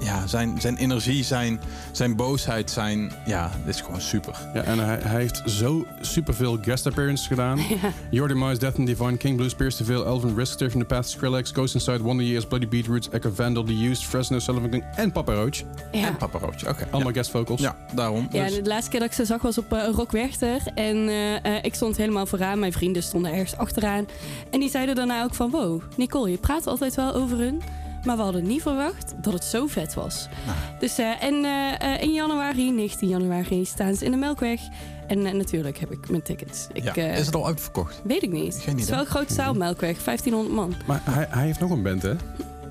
ja, 0.02 0.26
zijn, 0.26 0.60
zijn 0.60 0.76
energie, 0.76 1.24
zijn, 1.24 1.60
zijn 1.92 2.16
boosheid, 2.16 2.70
zijn. 2.70 3.12
Ja, 3.26 3.50
dit 3.64 3.74
is 3.74 3.80
gewoon 3.80 4.00
super. 4.00 4.36
Ja, 4.54 4.62
en 4.62 4.78
hij, 4.78 4.98
hij 5.02 5.20
heeft 5.20 5.42
zo 5.46 5.86
superveel 6.00 6.58
guest 6.62 6.86
appearances 6.86 7.26
gedaan. 7.26 7.60
Jordan 8.10 8.38
Miles, 8.38 8.58
Death 8.58 8.78
and 8.78 8.86
Divine, 8.86 9.16
King 9.16 9.36
Blues, 9.36 9.54
Pierce 9.54 9.84
Veil, 9.84 10.06
Elvin 10.06 10.34
Risk, 10.36 10.58
From 10.58 10.80
the 10.80 10.84
Past, 10.86 11.10
Skrillex, 11.10 11.50
Ghost 11.50 11.74
Inside, 11.74 12.02
Wonder 12.02 12.26
Years, 12.26 12.46
Bloody 12.46 12.68
Beetroots, 12.68 13.08
Echo 13.10 13.30
Vandal, 13.34 13.64
The 13.64 13.88
Used, 13.88 14.04
Fresno, 14.04 14.38
Sullivan 14.38 14.70
King 14.70 14.84
en 14.96 15.12
Papa 15.12 15.34
Roach. 15.34 15.62
Ja. 15.92 16.06
En 16.06 16.16
Papa 16.16 16.38
Roach. 16.38 16.68
Oké. 16.68 16.86
Allemaal 16.90 17.12
guest 17.12 17.30
vocals. 17.30 17.60
Ja. 17.60 17.76
ja, 17.88 17.94
daarom. 17.94 18.28
Ja, 18.30 18.44
Dus- 18.46 18.54
de 18.54 18.68
laatste 18.68 18.90
keer 18.90 19.00
dat 19.00 19.08
ik 19.08 19.14
ze 19.14 19.24
zag 19.24 19.42
was 19.42 19.58
op 19.58 19.72
uh, 19.72 19.88
Rock 19.94 20.10
Werchter. 20.10 20.60
En 20.74 21.08
eh, 21.08 21.44
eh, 21.44 21.64
ik 21.64 21.74
stond 21.74 21.96
helemaal 21.96 22.26
vooraan. 22.26 22.58
Mijn 22.58 22.72
vrienden 22.72 23.02
stonden 23.02 23.32
ergens 23.32 23.56
achteraan. 23.56 24.06
En 24.50 24.60
die 24.60 24.70
zeiden 24.70 24.94
daarna 24.94 25.22
ook 25.22 25.34
van... 25.34 25.50
Wow, 25.50 25.82
Nicole, 25.96 26.30
je 26.30 26.36
praat 26.38 26.66
altijd 26.66 26.94
wel 26.94 27.14
over 27.14 27.38
hun. 27.38 27.62
Maar 28.04 28.16
we 28.16 28.22
hadden 28.22 28.46
niet 28.46 28.62
verwacht 28.62 29.14
dat 29.16 29.32
het 29.32 29.44
zo 29.44 29.66
vet 29.66 29.94
was. 29.94 30.28
Nou. 30.46 30.56
Dus, 30.78 30.98
eh, 30.98 31.22
en 31.22 31.44
eh, 31.44 31.94
eh, 31.94 32.02
in 32.02 32.12
januari, 32.12 32.70
19 32.70 33.08
januari, 33.08 33.64
staan 33.64 33.94
ze 33.94 34.04
in 34.04 34.10
de 34.10 34.16
Melkweg. 34.16 34.60
En 35.06 35.36
natuurlijk 35.36 35.78
heb 35.78 35.90
ik 35.90 36.10
mijn 36.10 36.22
tickets. 36.22 36.66
Ik, 36.72 36.94
ja. 36.94 37.04
is 37.04 37.26
het 37.26 37.34
al 37.34 37.46
uitverkocht? 37.46 38.00
Weet 38.04 38.22
ik 38.22 38.30
niet. 38.30 38.54
Geen 38.54 38.74
het 38.74 38.82
is 38.82 38.90
wel 38.90 39.00
een 39.00 39.06
grote 39.06 39.34
zaal, 39.34 39.54
Melkweg. 39.54 40.04
1500 40.04 40.54
man. 40.54 40.74
Maar 40.86 41.00
hij, 41.04 41.26
hij, 41.30 41.44
heeft 41.44 41.60
nog 41.60 41.70
een 41.70 41.82
band, 41.82 42.02
hè? 42.02 42.08
Hij 42.08 42.18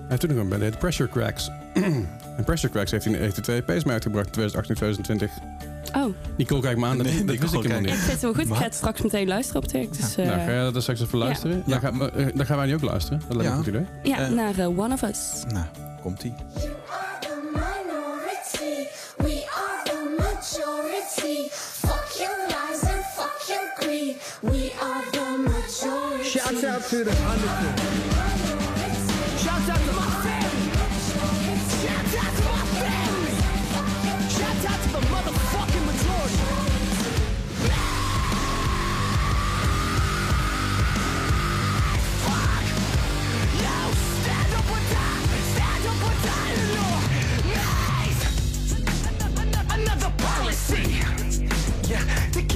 heeft 0.07 0.27
nog 0.27 0.37
een 0.37 0.49
band, 0.49 0.61
heet 0.61 0.79
Pressure 0.79 1.09
Cracks. 1.09 1.49
en 2.37 2.43
Pressure 2.45 2.73
Cracks 2.73 2.91
heeft, 2.91 3.05
hij 3.05 3.13
heeft 3.13 3.43
twee 3.43 3.63
EP's 3.65 3.83
mee 3.83 3.93
uitgebracht 3.93 4.25
in 4.25 4.31
2018 4.31 4.75
en 4.75 4.75
2020. 4.75 5.50
Oh. 5.95 6.15
Nicole 6.37 6.61
kijkt 6.61 6.79
me 6.79 6.85
aan, 6.85 6.97
nee, 6.97 7.23
dat 7.23 7.37
wist 7.37 7.53
ik 7.53 7.61
helemaal 7.61 7.79
niet. 7.79 7.89
Ik 7.89 7.95
vind 7.95 8.11
het 8.11 8.21
wel 8.21 8.33
goed. 8.33 8.47
Ik 8.47 8.53
ga 8.53 8.63
het 8.63 8.75
straks 8.75 9.01
meteen 9.01 9.27
luisteren 9.27 9.61
op 9.61 9.67
Turk. 9.67 9.97
Dus, 9.97 10.17
uh... 10.17 10.25
Nou, 10.25 10.39
eh, 10.39 10.45
ga 10.45 10.65
je 10.65 10.71
dat 10.71 10.81
straks 10.81 11.01
even 11.01 11.17
luisteren? 11.17 11.57
Eh, 11.57 11.79
dan, 12.33 12.45
gaan, 12.45 12.57
wij 12.57 12.65
nu 12.65 12.73
ook 12.73 12.81
luisteren. 12.81 13.21
Dat 13.27 13.35
lijkt 13.35 13.51
me 13.51 13.57
natuurlijk. 13.57 13.87
goed. 14.01 14.07
Ja, 14.11 14.17
eh. 14.17 14.29
naar 14.29 14.67
One 14.67 14.93
of 14.93 15.01
Us. 15.01 15.43
Nou, 15.47 15.65
komt-ie. 16.01 16.33
Shout 26.31 26.63
out 26.63 26.89
to 26.89 27.03
the 27.03 27.11
underclass. 27.11 28.10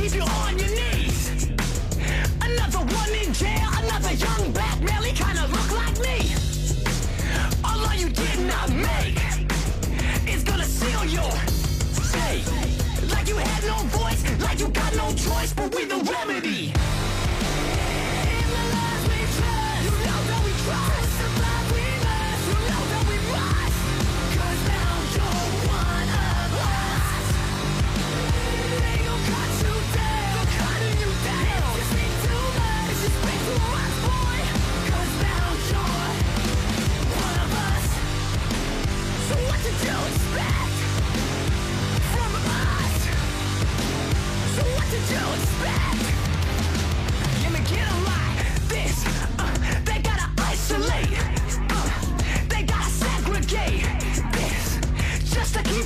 keep 0.05 0.15
you 0.15 0.21
on 0.21 0.57
your 0.59 0.69
knees. 0.69 1.47
Another 2.41 2.79
one 2.79 3.11
in 3.23 3.33
jail, 3.33 3.69
another 3.83 4.13
young 4.13 4.51
black 4.51 4.79
male, 4.81 5.01
he 5.01 5.11
kinda 5.11 5.47
look 5.47 5.71
like 5.71 5.97
me. 5.99 6.35
All 7.63 7.93
you 7.95 8.09
did 8.09 8.39
not 8.45 8.69
make, 8.69 9.17
is 10.27 10.43
gonna 10.43 10.65
seal 10.65 11.05
your 11.05 11.31
fate. 12.11 12.45
Like 13.09 13.27
you 13.27 13.37
had 13.37 13.63
no 13.63 13.77
voice, 13.99 14.21
like 14.41 14.59
you 14.59 14.67
got 14.67 14.95
no 14.95 15.07
choice, 15.13 15.53
but 15.53 15.73
we 15.73 15.85
the 15.85 15.97
remedy. 16.13 16.73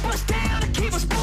keep 0.04 0.24
down, 0.24 0.62
to 0.62 0.68
keep 0.68 0.94
us 0.94 1.19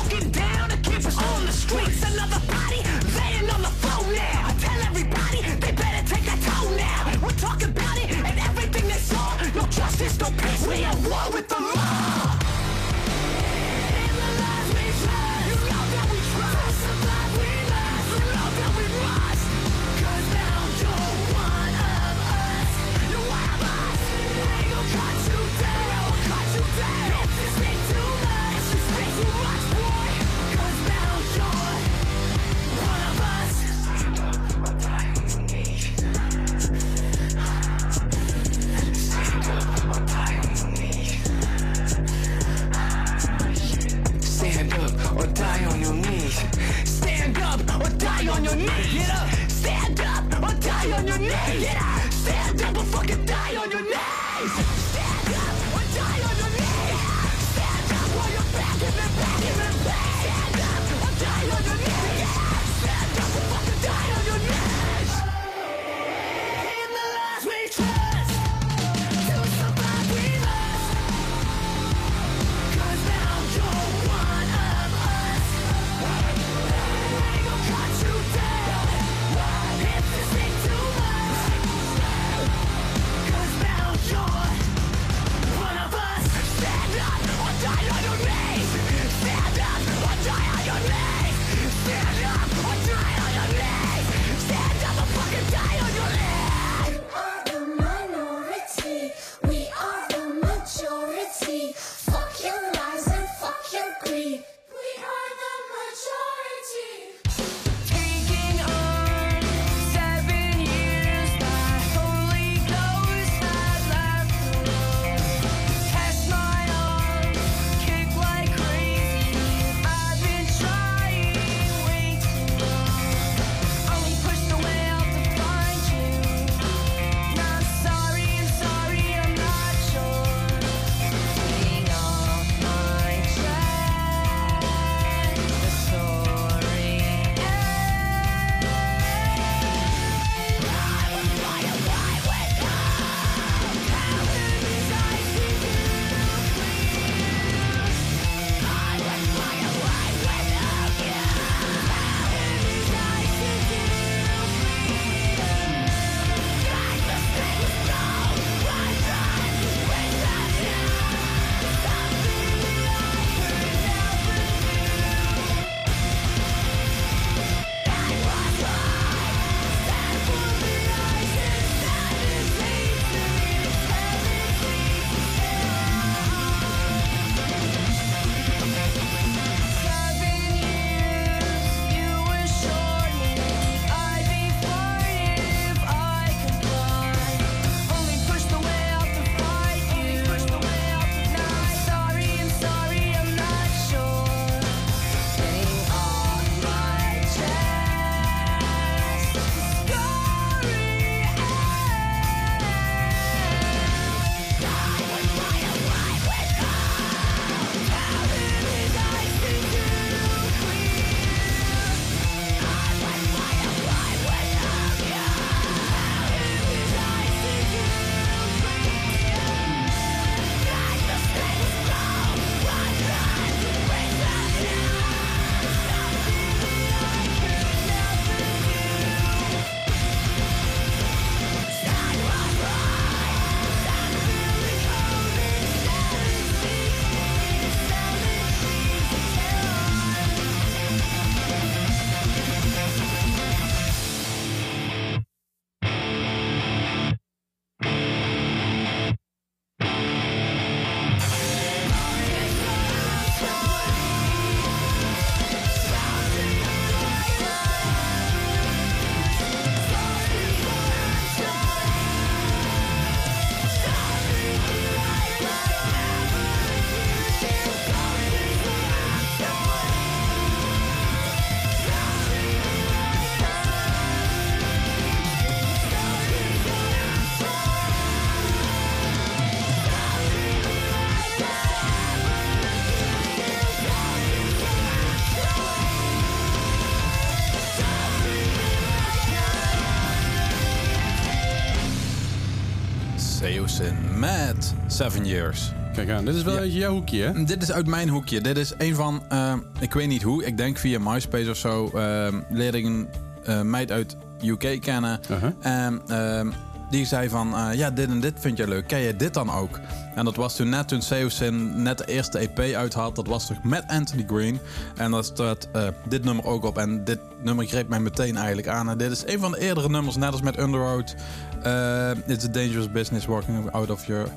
Seven 294.96 295.26
Years. 295.26 295.72
Kijk 295.94 296.10
aan, 296.10 296.24
dit 296.24 296.34
is 296.34 296.42
wel 296.42 296.52
Ja. 296.54 296.58
een 296.58 296.64
beetje 296.64 296.78
jouw 296.78 296.92
hoekje, 296.92 297.22
hè? 297.22 297.44
Dit 297.44 297.62
is 297.62 297.72
uit 297.72 297.86
mijn 297.86 298.08
hoekje. 298.08 298.40
Dit 298.40 298.56
is 298.58 298.72
een 298.78 298.94
van, 298.94 299.22
eh, 299.28 299.54
ik 299.80 299.92
weet 299.92 300.08
niet 300.08 300.22
hoe, 300.22 300.44
ik 300.44 300.56
denk 300.56 300.78
via 300.78 300.98
MySpace 301.00 301.50
of 301.50 301.56
zo, 301.56 301.90
eh, 301.94 302.26
leerde 302.50 302.78
ik 302.78 302.84
een 302.84 303.08
eh, 303.44 303.60
meid 303.60 303.90
uit 303.92 304.16
UK 304.44 304.80
kennen. 304.80 305.20
En 305.60 306.00
ehm, 306.08 306.50
die 306.90 307.06
zei 307.06 307.28
van, 307.28 307.54
ja, 307.76 307.90
dit 307.90 308.08
en 308.08 308.20
dit 308.20 308.32
vind 308.36 308.56
je 308.56 308.68
leuk. 308.68 308.86
Ken 308.86 308.98
je 308.98 309.16
dit 309.16 309.34
dan 309.34 309.50
ook? 309.50 309.80
En 310.14 310.24
dat 310.24 310.36
was 310.36 310.56
toen 310.56 310.68
net 310.68 310.88
toen 310.88 311.02
Seosin 311.02 311.82
net 311.82 311.98
de 311.98 312.04
eerste 312.04 312.38
EP 312.38 312.58
uit 312.74 312.94
had. 312.94 313.16
Dat 313.16 313.26
was 313.26 313.46
toch 313.46 313.62
met 313.62 313.84
Anthony 313.86 314.24
Green. 314.26 314.58
En 314.96 315.10
daar 315.10 315.24
staat 315.24 315.68
dit 316.08 316.24
nummer 316.24 316.44
ook 316.44 316.64
op. 316.64 316.78
En 316.78 317.04
dit 317.04 317.18
nummer 317.42 317.66
greep 317.66 317.88
mij 317.88 318.00
meteen 318.00 318.36
eigenlijk 318.36 318.68
aan. 318.68 318.88
En 318.90 318.98
dit 318.98 319.10
is 319.10 319.22
een 319.26 319.38
van 319.40 319.50
de 319.52 319.60
eerdere 319.60 319.88
nummers, 319.88 320.16
net 320.16 320.32
als 320.32 320.42
met 320.42 320.58
Underroad. 320.58 321.14
Eh, 321.62 322.10
It's 322.26 322.44
a 322.44 322.48
dangerous 322.48 322.90
business 322.92 323.26
walking 323.26 323.70
out 323.70 323.90
of 323.90 324.06
your... 324.06 324.28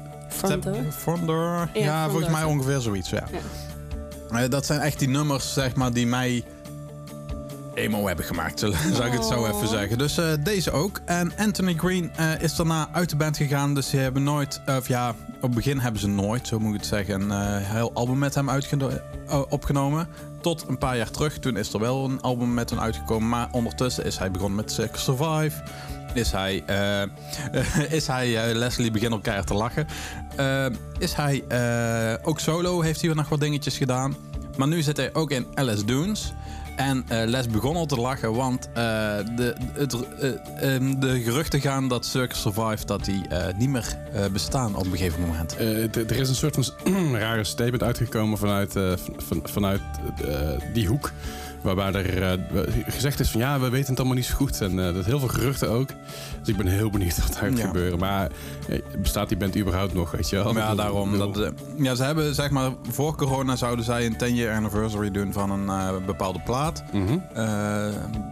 Ja, 1.73 1.83
Ja, 1.83 2.09
volgens 2.09 2.31
mij 2.31 2.43
ongeveer 2.43 2.79
zoiets, 2.79 3.09
ja. 3.09 3.23
Eh, 4.31 4.49
dat 4.49 4.65
zijn 4.65 4.79
echt 4.79 4.99
die 4.99 5.09
nummers, 5.09 5.53
zeg 5.53 5.75
maar, 5.75 5.93
die 5.93 6.07
mij 6.07 6.43
emo 7.73 8.07
hebben 8.07 8.25
gemaakt, 8.25 8.59
zou 8.93 9.05
ik 9.05 9.11
het 9.11 9.25
zo 9.25 9.39
Oh. 9.39 9.47
even 9.55 9.67
zeggen. 9.67 9.97
Dus 9.97 10.17
eh, 10.17 10.25
deze 10.43 10.71
ook. 10.71 11.01
En 11.05 11.31
Anthony 11.37 11.73
Green 11.73 12.11
eh, 12.15 12.41
is 12.41 12.55
daarna 12.55 12.89
uit 12.91 13.09
de 13.09 13.15
band 13.15 13.37
gegaan. 13.37 13.73
Dus 13.73 13.89
ze 13.89 13.97
hebben 13.97 14.23
nooit, 14.23 14.61
of 14.65 14.87
ja, 14.87 15.09
op 15.35 15.41
het 15.41 15.53
begin 15.53 15.79
hebben 15.79 16.01
ze 16.01 16.07
nooit, 16.07 16.47
zo 16.47 16.59
moet 16.59 16.73
ik 16.73 16.79
het 16.79 16.89
zeggen, 16.89 17.29
een 17.29 17.61
heel 17.63 17.91
album 17.93 18.17
met 18.17 18.35
hem 18.35 18.49
opgenomen. 19.49 20.07
Tot 20.41 20.65
een 20.67 20.77
paar 20.77 20.97
jaar 20.97 21.11
terug. 21.11 21.39
Toen 21.39 21.57
is 21.57 21.73
er 21.73 21.79
wel 21.79 22.05
een 22.05 22.21
album 22.21 22.53
met 22.53 22.69
hem 22.69 22.79
uitgekomen. 22.79 23.29
Maar 23.29 23.47
ondertussen 23.51 24.05
is 24.05 24.17
hij 24.17 24.31
begonnen 24.31 24.55
met 24.55 24.71
Circus 24.71 25.03
Survive. 25.03 25.63
Is 26.13 26.31
hij, 26.31 26.63
eh, 26.65 27.01
is 27.97 28.07
hij 28.07 28.49
eh, 28.49 28.55
Leslie 28.55 28.91
begint 28.91 29.13
op 29.13 29.23
keihard 29.23 29.47
te 29.47 29.53
lachen. 29.53 29.87
Eh, 30.35 30.65
is 30.97 31.13
hij 31.13 31.43
ook 32.23 32.39
solo, 32.39 32.81
heeft 32.81 33.01
hij 33.01 33.13
nog 33.13 33.29
wat 33.29 33.39
dingetjes 33.39 33.77
gedaan. 33.77 34.15
Maar 34.57 34.67
nu 34.67 34.81
zit 34.81 34.97
hij 34.97 35.13
ook 35.13 35.31
in 35.31 35.45
LS 35.55 35.85
Dunes. 35.85 36.33
En 36.75 37.05
Les 37.25 37.47
begon 37.47 37.75
al 37.75 37.85
te 37.85 37.95
lachen, 37.95 38.33
want 38.33 38.69
de, 38.73 39.55
het, 39.73 39.95
eh, 40.19 40.75
ehm, 40.75 40.99
de 40.99 41.21
geruchten 41.21 41.61
gaan 41.61 41.87
dat 41.87 42.05
Circus 42.05 42.41
Survive 42.41 42.85
dat 42.85 43.05
die, 43.05 43.21
niet 43.57 43.69
meer 43.69 43.97
bestaan 44.31 44.75
op 44.75 44.85
een 44.85 44.91
gegeven 44.91 45.21
moment. 45.21 45.57
Er 45.57 46.19
is 46.19 46.29
een 46.29 46.35
soort 46.35 46.57
van 46.85 47.17
rare 47.17 47.43
statement 47.43 47.83
uitgekomen 47.83 48.37
vanuit, 48.37 48.71
van, 48.71 48.97
van- 49.17 49.41
vanuit 49.43 49.81
die 50.73 50.87
hoek. 50.87 51.11
Waarbij 51.61 51.91
er 51.91 52.21
eh, 52.23 52.63
gezegd 52.87 53.19
is 53.19 53.29
van 53.29 53.41
ja, 53.41 53.59
we 53.59 53.69
weten 53.69 53.89
het 53.89 53.97
allemaal 53.99 54.15
niet 54.17 54.25
zo 54.25 54.35
goed. 54.35 54.61
En 54.61 54.87
eh 54.87 54.93
dat 54.93 55.05
heel 55.05 55.19
veel 55.19 55.27
geruchten 55.27 55.69
ook. 55.69 55.87
Dus 56.39 56.47
ik 56.47 56.57
ben 56.57 56.67
heel 56.67 56.89
benieuwd 56.89 57.17
wat 57.17 57.29
er 57.29 57.45
gaat 57.47 57.57
Ja. 57.57 57.65
gebeuren. 57.67 57.99
Maar 57.99 58.29
eh, 58.69 58.79
bestaat 59.01 59.27
die 59.29 59.37
band 59.37 59.57
überhaupt 59.57 59.93
nog, 59.93 60.11
weet 60.11 60.29
je 60.29 60.35
wel? 60.35 60.55
Ja, 60.55 60.75
daarom. 60.75 61.17
Dat, 61.17 61.51
ja, 61.77 61.95
ze 61.95 62.03
hebben 62.03 62.35
zeg 62.35 62.49
maar 62.49 62.71
voor 62.91 63.15
corona 63.15 63.55
zouden 63.55 63.85
zij 63.85 64.05
een 64.05 64.17
10 64.17 64.35
year 64.35 64.55
anniversary 64.55 65.11
doen 65.11 65.33
van 65.33 65.51
een 65.69 66.05
bepaalde 66.05 66.39
plaat. 66.45 66.83
Eh, 67.33 67.87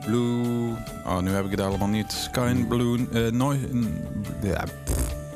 Blue. 0.06 0.74
Oh, 1.06 1.20
nu 1.20 1.32
heb 1.32 1.46
ik 1.46 1.52
het 1.52 1.62
allemaal 1.62 1.88
niet. 1.88 2.12
Sky 2.12 2.54
and 2.58 2.68
Blue. 2.68 3.08
nooit. 3.32 3.60
ja, 4.42 4.64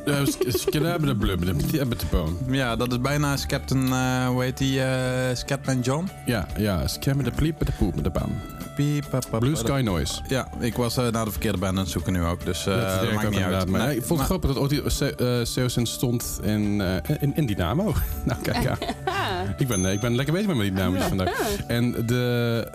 s- 0.06 0.38
s- 0.48 0.62
Skidabba 0.62 1.06
de 1.06 1.16
blub, 1.16 1.46
de 1.46 1.54
blubba 1.54 1.96
de 1.96 2.06
boom. 2.12 2.38
ja, 2.50 2.76
dat 2.76 2.92
is 2.92 3.02
bijna 3.02 3.36
Captain. 3.48 3.88
eh 3.94 4.28
hoe 4.28 4.44
heet 4.44 4.58
die? 4.58 4.82
eh 4.84 5.36
Scatman 5.36 5.80
John. 5.80 6.10
Ja, 6.26 6.48
ja. 6.58 6.88
Skabba 6.88 7.24
de 7.24 7.32
pliep, 7.32 7.66
de 7.66 7.72
poep, 7.78 8.04
de 8.04 8.10
bam. 8.10 8.32
Piep, 8.76 9.06
pap, 9.10 9.26
pap, 9.30 9.40
Blue. 9.40 9.56
Sky 9.56 9.82
Noise. 9.84 10.22
Ja, 10.28 10.48
ik 10.60 10.76
was 10.76 10.98
eh, 10.98 11.08
naar 11.08 11.26
de 11.26 11.32
verkeerde 11.32 11.58
band 11.58 11.78
aan 11.78 11.84
het 11.84 11.92
zoeken 11.92 12.14
nu 12.14 12.24
ook. 12.24 12.46
Dus 12.46 12.66
eh 12.68 12.76
dat 12.76 12.82
dat 13.02 13.02
maakt 13.02 13.12
niet 13.12 13.24
uit. 13.24 13.34
inderdaad. 13.34 13.68
Maar 13.68 13.88
Nee, 13.88 13.96
ik 13.96 14.04
vond 14.04 14.20
het 14.20 14.28
grappig 14.28 14.54
dat 14.54 14.60
ooit 14.60 15.02
eh, 15.02 15.28
Seosin 15.44 15.86
stond 15.86 16.40
in, 16.44 16.82
eh, 16.82 17.16
in, 17.20 17.36
in 17.36 17.46
Dynamo. 17.46 17.94
nou, 18.26 18.42
kijk 18.42 18.64
ja. 18.64 18.78
ik, 19.58 19.68
ben, 19.68 19.86
ik 19.86 20.00
ben 20.00 20.16
lekker 20.16 20.34
bezig 20.34 20.48
met 20.48 20.58
mijn 20.58 20.74
Dynamo's 20.76 21.04
vandaag. 21.04 21.58
En 21.68 22.06
de, 22.06 22.68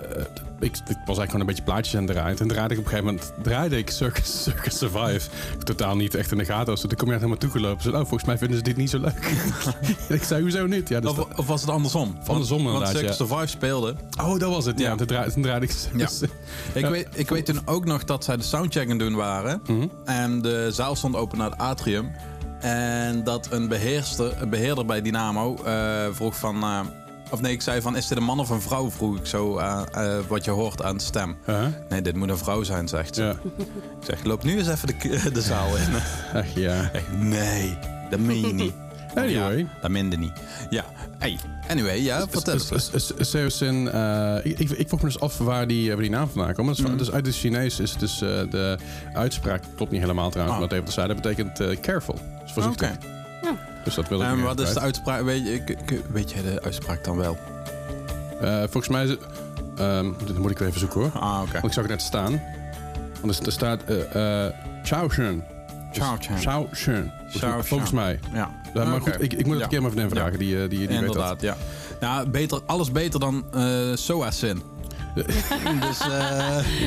ik, 0.61 0.71
ik 0.71 0.81
was 0.87 0.87
eigenlijk 1.19 1.31
gewoon 1.31 1.41
een 1.41 1.47
beetje 1.47 1.63
plaatjes 1.63 1.97
aan 1.97 2.07
draaien. 2.07 2.39
En 2.39 2.49
draaide 2.49 2.75
ik 2.75 2.81
op 2.81 2.85
een 2.87 2.91
gegeven 2.91 3.13
moment 3.15 3.33
draaide 3.43 3.79
ik 3.79 3.91
Circus, 3.91 4.43
Circus 4.43 4.79
Survive. 4.79 5.29
Totaal 5.65 5.97
niet 5.97 6.15
echt 6.15 6.33
in 6.33 6.39
de 6.39 6.45
gaten. 6.45 6.67
Dus 6.73 6.81
toen 6.81 6.91
kom 6.91 6.99
je 6.99 7.07
naar 7.07 7.15
helemaal 7.17 7.39
toegelopen. 7.39 7.83
Ze 7.83 7.91
oh, 7.91 7.97
volgens 7.97 8.25
mij 8.25 8.39
vinden 8.39 8.57
ze 8.57 8.63
dit 8.63 8.77
niet 8.77 8.91
zo 8.91 8.99
leuk. 9.01 9.35
ik 10.09 10.23
zei, 10.23 10.43
hoezo 10.43 10.67
niet? 10.67 10.89
Ja, 10.89 11.01
dus 11.01 11.11
Of, 11.11 11.17
dat- 11.17 11.29
of 11.39 11.47
was 11.47 11.61
het 11.61 11.71
andersom? 11.71 12.17
Andersom 12.27 12.57
Want 12.65 12.69
inderdaad, 12.69 12.97
Circus 12.97 13.19
ja. 13.19 13.25
Survive 13.27 13.47
speelde. 13.47 13.95
oh, 14.21 14.39
dat 14.39 14.51
was 14.51 14.65
het. 14.65 14.79
Ja, 14.79 14.89
Ja. 14.91 14.95
toen, 14.97 15.07
draaide, 15.07 15.33
toen 15.33 15.43
draaide 15.43 15.67
ik 15.67 15.73
Ja. 15.97 16.09
Ik, 16.73 16.81
Ja. 16.83 16.91
weet, 16.91 17.09
ik 17.15 17.29
weet 17.29 17.47
toen 17.47 17.61
ook 17.65 17.85
nog 17.85 18.05
dat 18.05 18.25
zij 18.25 18.37
de 18.37 18.43
soundcheck 18.43 18.91
aan 18.91 18.99
doen 18.99 19.15
waren. 19.15 19.61
Mhm. 19.67 19.87
En 20.05 20.43
de 20.43 20.69
zaal 20.73 20.97
stond 20.97 21.17
open 21.17 21.39
naar 21.39 21.51
het 21.51 21.59
atrium. 21.59 22.11
En 22.61 23.25
dat 23.25 23.49
een, 23.51 23.69
beheerster, 23.69 24.43
een 24.43 24.49
beheerder 24.51 24.87
bij 24.87 25.03
Dynamo 25.03 25.57
eh, 25.65 26.07
vroeg 26.13 26.37
van... 26.37 26.63
eh, 26.63 26.81
of 27.31 27.41
nee, 27.41 27.53
ik 27.53 27.63
zei 27.63 27.81
van, 27.81 27.97
is 27.97 28.07
dit 28.09 28.19
een 28.19 28.25
man 28.25 28.41
of 28.41 28.51
een 28.51 28.61
vrouw? 28.61 28.91
Vroeg 28.91 29.19
ik 29.19 29.27
zo 29.27 29.59
eh, 29.59 29.83
eh, 29.93 30.25
wat 30.29 30.45
je 30.45 30.51
hoort 30.51 30.83
aan 30.83 30.97
de 30.97 31.03
stem. 31.03 31.37
Uh-huh. 31.49 31.67
Nee, 31.89 32.03
dit 32.03 32.17
moet 32.17 32.29
een 32.29 32.39
vrouw 32.39 32.63
zijn, 32.63 32.89
zegt 32.89 33.15
ze. 33.15 33.23
Ja. 33.23 33.31
Ik 34.01 34.05
zeg, 34.05 34.25
loop 34.25 34.45
nu 34.45 34.59
eens 34.59 34.69
even 34.69 34.89
de, 34.89 35.31
de 35.33 35.43
zaal 35.43 35.77
in. 35.77 35.95
Ach 36.41 36.55
ja. 36.55 36.91
Echt, 36.93 37.13
nee, 37.19 37.79
dat 38.11 38.19
meen 38.21 38.47
je 38.47 38.53
niet. 38.55 38.75
Anyway. 39.15 39.57
Ja, 39.59 39.67
dat 39.81 39.91
meende 39.91 40.17
niet. 40.17 40.33
Ja, 40.71 40.85
hey, 41.19 41.39
anyway, 41.69 42.03
ja, 42.03 42.27
vertel 42.29 42.53
eens. 42.53 42.67
S- 42.67 42.91
s- 42.95 43.13
s- 43.19 43.31
Seosin, 43.31 43.91
eh, 43.91 44.37
ik, 44.43 44.59
ik, 44.59 44.89
vroeg 44.89 45.01
me 45.03 45.07
dus 45.09 45.21
af 45.21 45.39
waar 45.39 45.67
die, 45.67 45.89
waar 45.89 46.01
die 46.01 46.11
naam 46.11 46.29
vandaan 46.29 46.55
komt. 46.55 46.71
Is, 46.71 46.81
Mhm. 46.81 46.97
dus 46.97 47.11
uit 47.13 47.27
het 47.27 47.35
Chinees 47.35 47.81
is 47.81 47.97
dus 47.97 48.13
eh, 48.23 48.29
de 48.51 48.79
uitspraak, 49.15 49.63
klopt 49.77 49.91
niet 49.91 50.01
helemaal 50.01 50.31
trouwens, 50.31 50.55
Ah. 50.59 50.61
maar 50.69 50.69
dat 50.79 50.79
even 50.89 51.07
te 51.07 51.15
Dat 51.15 51.23
betekent 51.23 51.81
careful. 51.81 52.19
Dus 52.43 52.53
voorzichtig. 52.53 52.91
Oké. 52.91 53.57
Dus 53.87 53.95
dat 53.95 54.09
wil 54.09 54.21
ik 54.21 54.27
En 54.27 54.43
wat 54.43 54.61
is 54.61 54.73
de 54.75 54.81
uitspraak? 54.81 55.23
Weet, 55.23 55.47
je, 55.47 55.77
weet 56.13 56.31
jij 56.31 56.43
de 56.43 56.63
uitspraak 56.63 57.05
dan 57.05 57.17
wel? 57.17 57.39
Eh, 58.41 58.59
volgens 58.59 58.89
mij 58.89 59.05
is 59.05 59.11
het... 59.11 59.21
ehm, 59.77 60.07
dit 60.27 60.39
moet 60.39 60.51
ik 60.51 60.59
weer 60.59 60.69
even 60.69 60.81
zoeken 60.81 61.01
hoor. 61.01 61.11
Ah, 61.11 61.41
oké. 61.43 61.53
Want 61.53 61.65
ik 61.65 61.73
zag 61.73 61.83
het 61.83 61.93
net 61.93 62.03
staan. 62.03 62.43
Want 63.21 63.47
er, 63.47 63.53
staat 63.53 63.83
eh 63.83 64.45
eh 64.47 64.53
Chao 64.83 65.09
Shun. 65.09 65.43
Chao 65.93 66.69
Shun. 66.75 67.13
Chao 67.31 67.63
Volgens 67.63 67.91
mij. 67.91 68.21
Ja. 68.33 68.51
Ja, 68.75 68.85
maar 68.85 69.01
goed, 69.01 69.23
ik, 69.23 69.33
ik 69.33 69.47
moet 69.47 69.55
het 69.55 69.59
Ja. 69.59 69.63
een 69.65 69.69
keer 69.69 69.83
maar 69.83 69.91
even 69.91 70.11
vragen. 70.11 70.39
Die, 70.39 70.55
eh, 70.55 70.61
die, 70.61 70.69
die 70.69 70.79
weet 70.79 70.97
dat. 70.97 71.07
Inderdaad, 71.07 71.41
ja. 71.41 71.57
Ja, 72.01 72.27
beter, 72.27 72.61
alles 72.67 72.93
beter 72.93 73.21
dan 73.21 73.45
eh 73.55 73.63
Soasin. 73.95 74.63
dus 75.89 76.01
eh, 76.01 76.09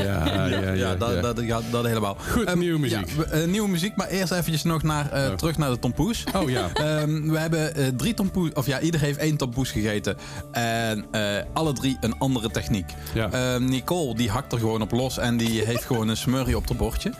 Ja, 0.04 0.26
ja, 0.26 0.46
ja. 0.62 0.72
ja, 0.72 0.96
dat, 0.96 1.14
ja. 1.14 1.22
Dat, 1.22 1.40
ja, 1.42 1.60
dat 1.72 1.86
helemaal. 1.86 2.18
Goed, 2.32 2.44
Ehm, 2.46 2.58
nieuwe 2.60 2.80
muziek. 2.80 3.12
Eh, 3.32 3.44
nieuwe 3.46 3.70
muziek, 3.70 3.96
maar 3.96 4.08
eerst 4.08 4.32
eventjes 4.32 4.64
nog 4.64 4.84
naar, 4.84 5.12
eh, 5.12 5.30
Oh. 5.30 5.34
terug 5.36 5.58
naar 5.58 5.70
de 5.70 5.80
tompoes. 5.80 6.24
Oh 6.36 6.50
ja. 6.50 6.70
Ehm, 6.74 7.30
we 7.30 7.38
hebben 7.38 7.76
eh, 7.76 7.88
drie 7.98 8.14
tompoes, 8.14 8.50
of 8.54 8.66
ja, 8.66 8.80
ieder 8.80 9.00
heeft 9.00 9.18
één 9.18 9.38
tompoes 9.38 9.72
gegeten. 9.72 10.18
En 10.52 11.06
eh, 11.12 11.22
alle 11.54 11.74
drie 11.74 11.98
een 12.02 12.18
andere 12.18 12.50
techniek. 12.52 12.92
Ja. 13.14 13.32
Ehm, 13.32 13.66
Nicole, 13.66 14.16
die 14.16 14.30
hakt 14.30 14.52
er 14.54 14.60
gewoon 14.60 14.82
op 14.82 14.92
los 14.92 15.18
en 15.18 15.38
die 15.38 15.62
heeft 15.64 15.84
gewoon 15.86 16.08
een 16.08 16.18
smurrie 16.18 16.58
op 16.58 16.68
het 16.68 16.78
bordje. 16.78 17.12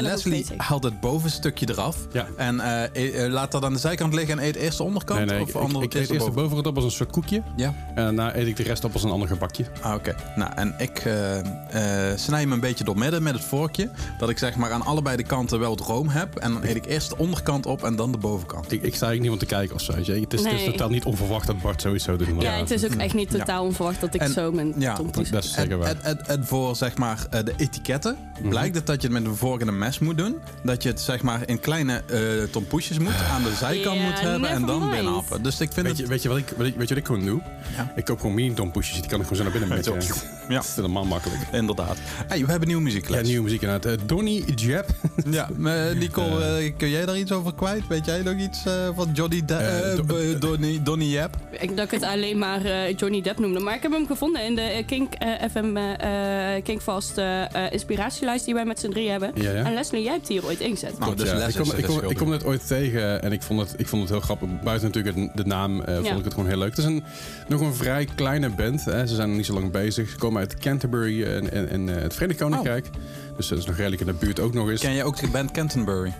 Leslie 0.00 0.46
haalt 0.56 0.84
het 0.84 1.00
bovenstukje 1.00 1.66
eraf. 1.70 1.96
Ja. 2.12 2.26
En 2.36 2.60
eh, 2.60 2.82
e- 3.24 3.28
laat 3.28 3.52
dat 3.52 3.64
aan 3.64 3.72
de 3.72 3.78
zijkant 3.78 4.14
liggen 4.14 4.38
en 4.38 4.44
eet 4.44 4.56
eerst 4.56 4.76
de 4.76 4.82
onderkant? 4.82 5.18
Nee, 5.18 5.28
nee, 5.28 5.40
of 5.42 5.48
ik, 5.48 5.54
ik, 5.54 5.60
andere, 5.60 5.84
ik 5.84 5.94
eet 5.94 6.10
eerst 6.10 6.26
de 6.26 6.32
bovenkant 6.32 6.66
op 6.66 6.74
als 6.76 6.84
een 6.84 6.90
soort 6.90 7.10
koekje. 7.10 7.42
Ja. 7.56 7.74
En 7.94 8.04
daarna 8.04 8.36
eet 8.36 8.46
ik 8.46 8.56
de 8.56 8.62
rest 8.62 8.84
op 8.84 8.92
als 8.92 9.02
een 9.02 9.10
ander 9.10 9.28
gebakje. 9.28 9.64
Ah, 9.82 9.94
oké. 9.94 10.14
Nou, 10.36 10.52
en 10.54 10.74
ik 10.78 10.98
eh, 10.98 11.38
eh, 11.38 12.18
snij 12.18 12.40
hem 12.40 12.52
een 12.52 12.60
beetje 12.60 12.84
door 12.84 12.98
midden 12.98 13.22
met 13.22 13.34
het 13.34 13.44
vorkje. 13.44 13.90
Dat 14.18 14.28
ik 14.28 14.38
zeg 14.38 14.56
maar 14.56 14.72
aan 14.72 14.82
allebei 14.82 15.16
de 15.16 15.22
kanten 15.22 15.58
wel 15.58 15.70
het 15.70 15.80
room 15.80 16.08
heb. 16.08 16.36
En 16.36 16.52
dan 16.52 16.62
eet 16.64 16.76
ik 16.76 16.86
eerst 16.86 17.08
de 17.08 17.18
onderkant 17.18 17.66
op 17.66 17.84
en 17.84 17.96
dan 17.96 18.12
de 18.12 18.18
bovenkant. 18.18 18.64
Ik, 18.72 18.82
ik 18.82 18.94
sta 18.94 19.06
eigenlijk 19.06 19.20
niemand 19.20 19.40
te 19.40 19.46
kijken 19.46 19.74
of 19.74 19.80
zo. 19.82 19.92
Het 19.92 20.08
is, 20.08 20.20
het 20.20 20.32
is 20.32 20.42
Nee. 20.42 20.70
totaal 20.70 20.88
niet 20.88 21.04
onverwacht 21.04 21.46
dat 21.46 21.60
Bart 21.60 21.82
doen. 21.82 21.96
maar 22.34 22.44
Ja, 22.44 22.52
het 22.58 22.70
is 22.70 22.84
ook 22.84 22.94
echt 22.94 23.14
niet 23.14 23.30
totaal 23.30 23.64
onverwacht 23.64 24.00
dat 24.00 24.14
ik 24.14 24.20
En- 24.20 24.30
zo 24.32 24.52
mijn 24.52 24.74
ja, 24.78 24.94
tompoes... 24.94 25.30
Dat 25.30 25.44
is 25.44 25.52
En, 25.54 25.60
zeker 25.62 25.78
waar. 25.78 25.88
en, 25.88 26.02
en, 26.02 26.26
en 26.26 26.44
voor 26.46 26.76
zeg 26.76 26.96
maar 26.96 27.26
eh, 27.30 27.44
de 27.44 27.52
etiketten 27.56 28.16
Mhm. 28.40 28.48
blijkt 28.48 28.74
het 28.74 28.86
dat 28.86 29.02
je 29.02 29.08
het 29.08 29.18
met 29.22 29.26
een 29.26 29.36
vork 29.36 29.60
en 29.60 29.68
een 29.68 29.78
mes 29.78 29.98
moet 29.98 30.16
doen. 30.18 30.36
Dat 30.62 30.82
je 30.82 30.88
het 30.88 31.00
zeg 31.00 31.22
maar 31.22 31.40
in 31.48 31.60
kleine 31.60 32.02
eh 32.06 32.18
tompoesjes 32.50 32.98
moet, 32.98 33.12
aan 33.32 33.42
de 33.42 33.54
zijkant 33.58 33.96
Ja, 33.98 34.02
moet 34.04 34.20
hebben 34.20 34.48
en 34.48 34.66
dan 34.66 34.90
binnenhappen. 34.90 35.42
Dus 35.42 35.60
ik 35.60 35.72
vind 35.72 35.86
Weet 35.86 35.96
je, 35.96 36.02
het... 36.02 36.10
weet, 36.12 36.22
je 36.22 36.28
wat 36.28 36.38
ik, 36.38 36.48
weet, 36.56 36.72
je, 36.72 36.78
wat 36.78 36.90
ik 36.90 37.06
gewoon 37.06 37.24
doe? 37.24 37.40
Ja. 37.76 37.92
Ik 37.96 38.04
koop 38.04 38.20
gewoon 38.20 38.34
mini-dompoesjes. 38.34 39.00
Die 39.00 39.10
kan 39.10 39.20
ik 39.20 39.26
gewoon 39.26 39.36
zo 39.44 39.50
naar 39.50 39.60
binnen 39.60 39.84
Zo. 39.84 39.96
Ja. 40.48 40.54
Dat 40.54 40.64
is 40.64 40.74
helemaal 40.76 41.04
makkelijk. 41.04 41.40
Inderdaad. 41.52 41.96
Hey, 42.26 42.44
we 42.44 42.50
hebben 42.50 42.68
nieuwe 42.68 42.82
muziek. 42.82 43.08
Ja, 43.08 43.20
nieuwe 43.20 43.42
muziek 43.42 43.62
inderdaad. 43.62 43.92
Eh, 44.00 44.06
Donny 44.06 44.44
Jeb. 44.54 44.86
Ja, 45.30 45.48
eh, 45.64 45.96
Nicole, 45.98 46.44
eh, 46.44 46.72
kun 46.76 46.88
jij 46.90 47.06
daar 47.06 47.18
iets 47.18 47.32
over 47.32 47.54
kwijt? 47.54 47.86
Weet 47.88 48.04
jij 48.04 48.22
nog 48.22 48.34
iets 48.34 48.64
eh, 48.66 48.72
van 48.94 49.08
Johnny 49.12 49.44
Do- 49.44 50.38
Donny, 50.38 50.80
Donny 50.82 51.04
Jeb? 51.04 51.36
Ik 51.60 51.76
dat 51.76 51.84
ik 51.84 51.90
het 51.90 52.02
alleen 52.02 52.38
maar 52.38 52.64
eh, 52.64 52.94
Johnny 52.96 53.20
Depp 53.20 53.38
noemde. 53.38 53.60
Maar 53.60 53.74
ik 53.74 53.82
heb 53.82 53.92
hem 53.92 54.06
gevonden 54.06 54.44
in 54.44 54.54
de 54.54 54.82
Kink 54.86 55.12
FM 55.50 55.76
eh, 55.76 56.62
Kinkvast 56.62 57.14
inspiratielijst 57.70 58.44
die 58.44 58.54
wij 58.54 58.64
met 58.64 58.80
z'n 58.80 58.90
drie 58.90 59.10
hebben. 59.10 59.30
Ja, 59.34 59.50
ja. 59.50 59.64
En 59.64 59.74
Leslie, 59.74 60.02
jij 60.02 60.12
hebt 60.12 60.26
die 60.26 60.38
hier 60.38 60.48
ooit 60.48 60.60
ingezet. 60.60 60.98
Nou, 60.98 61.14
dus 61.14 61.30
ik, 61.32 61.54
kom, 61.62 61.72
ik, 61.76 61.84
kom, 61.84 62.10
ik 62.10 62.16
kom 62.16 62.30
het 62.30 62.44
ooit 62.44 62.66
tegen 62.66 63.22
en 63.22 63.32
ik 63.32 63.42
vond 63.42 63.60
het, 63.60 63.74
ik 63.80 63.86
vond 63.88 64.02
het 64.02 64.10
heel 64.10 64.20
grappig. 64.20 64.48
Buiten 64.64 64.86
natuurlijk 64.92 65.36
de, 65.36 65.44
naam 65.44 65.82
vond 65.84 66.06
Ja. 66.06 66.14
ik 66.14 66.24
het 66.24 66.34
gewoon 66.34 66.48
heel 66.48 66.58
leuk. 66.58 66.68
Het 66.70 66.78
is 66.78 66.84
een, 66.84 67.04
nog 67.48 67.60
een 67.60 67.74
vrij 67.74 68.08
kleine 68.14 68.48
band. 68.50 68.84
Hè. 68.84 69.06
Ze 69.06 69.14
zijn 69.14 69.28
nog 69.28 69.36
niet 69.36 69.46
zo 69.46 69.52
lang 69.54 69.70
bezig. 69.70 70.05
Ze 70.08 70.16
komen 70.18 70.40
uit 70.40 70.54
Canterbury 70.58 71.24
en, 71.24 71.52
en, 71.52 71.68
en 71.68 71.88
eh, 71.96 72.02
het 72.02 72.14
Verenigd 72.14 72.38
Koninkrijk. 72.40 72.86
Dus 73.36 73.48
dat 73.48 73.58
is 73.58 73.64
nog 73.66 73.76
redelijk 73.76 74.00
in 74.00 74.06
de 74.06 74.12
buurt 74.12 74.40
ook 74.40 74.54
nog 74.54 74.70
eens. 74.70 74.80
Ken 74.80 74.92
je 74.92 75.04
ook 75.04 75.20
de 75.20 75.28
band 75.28 75.50
Canterbury? 75.50 76.12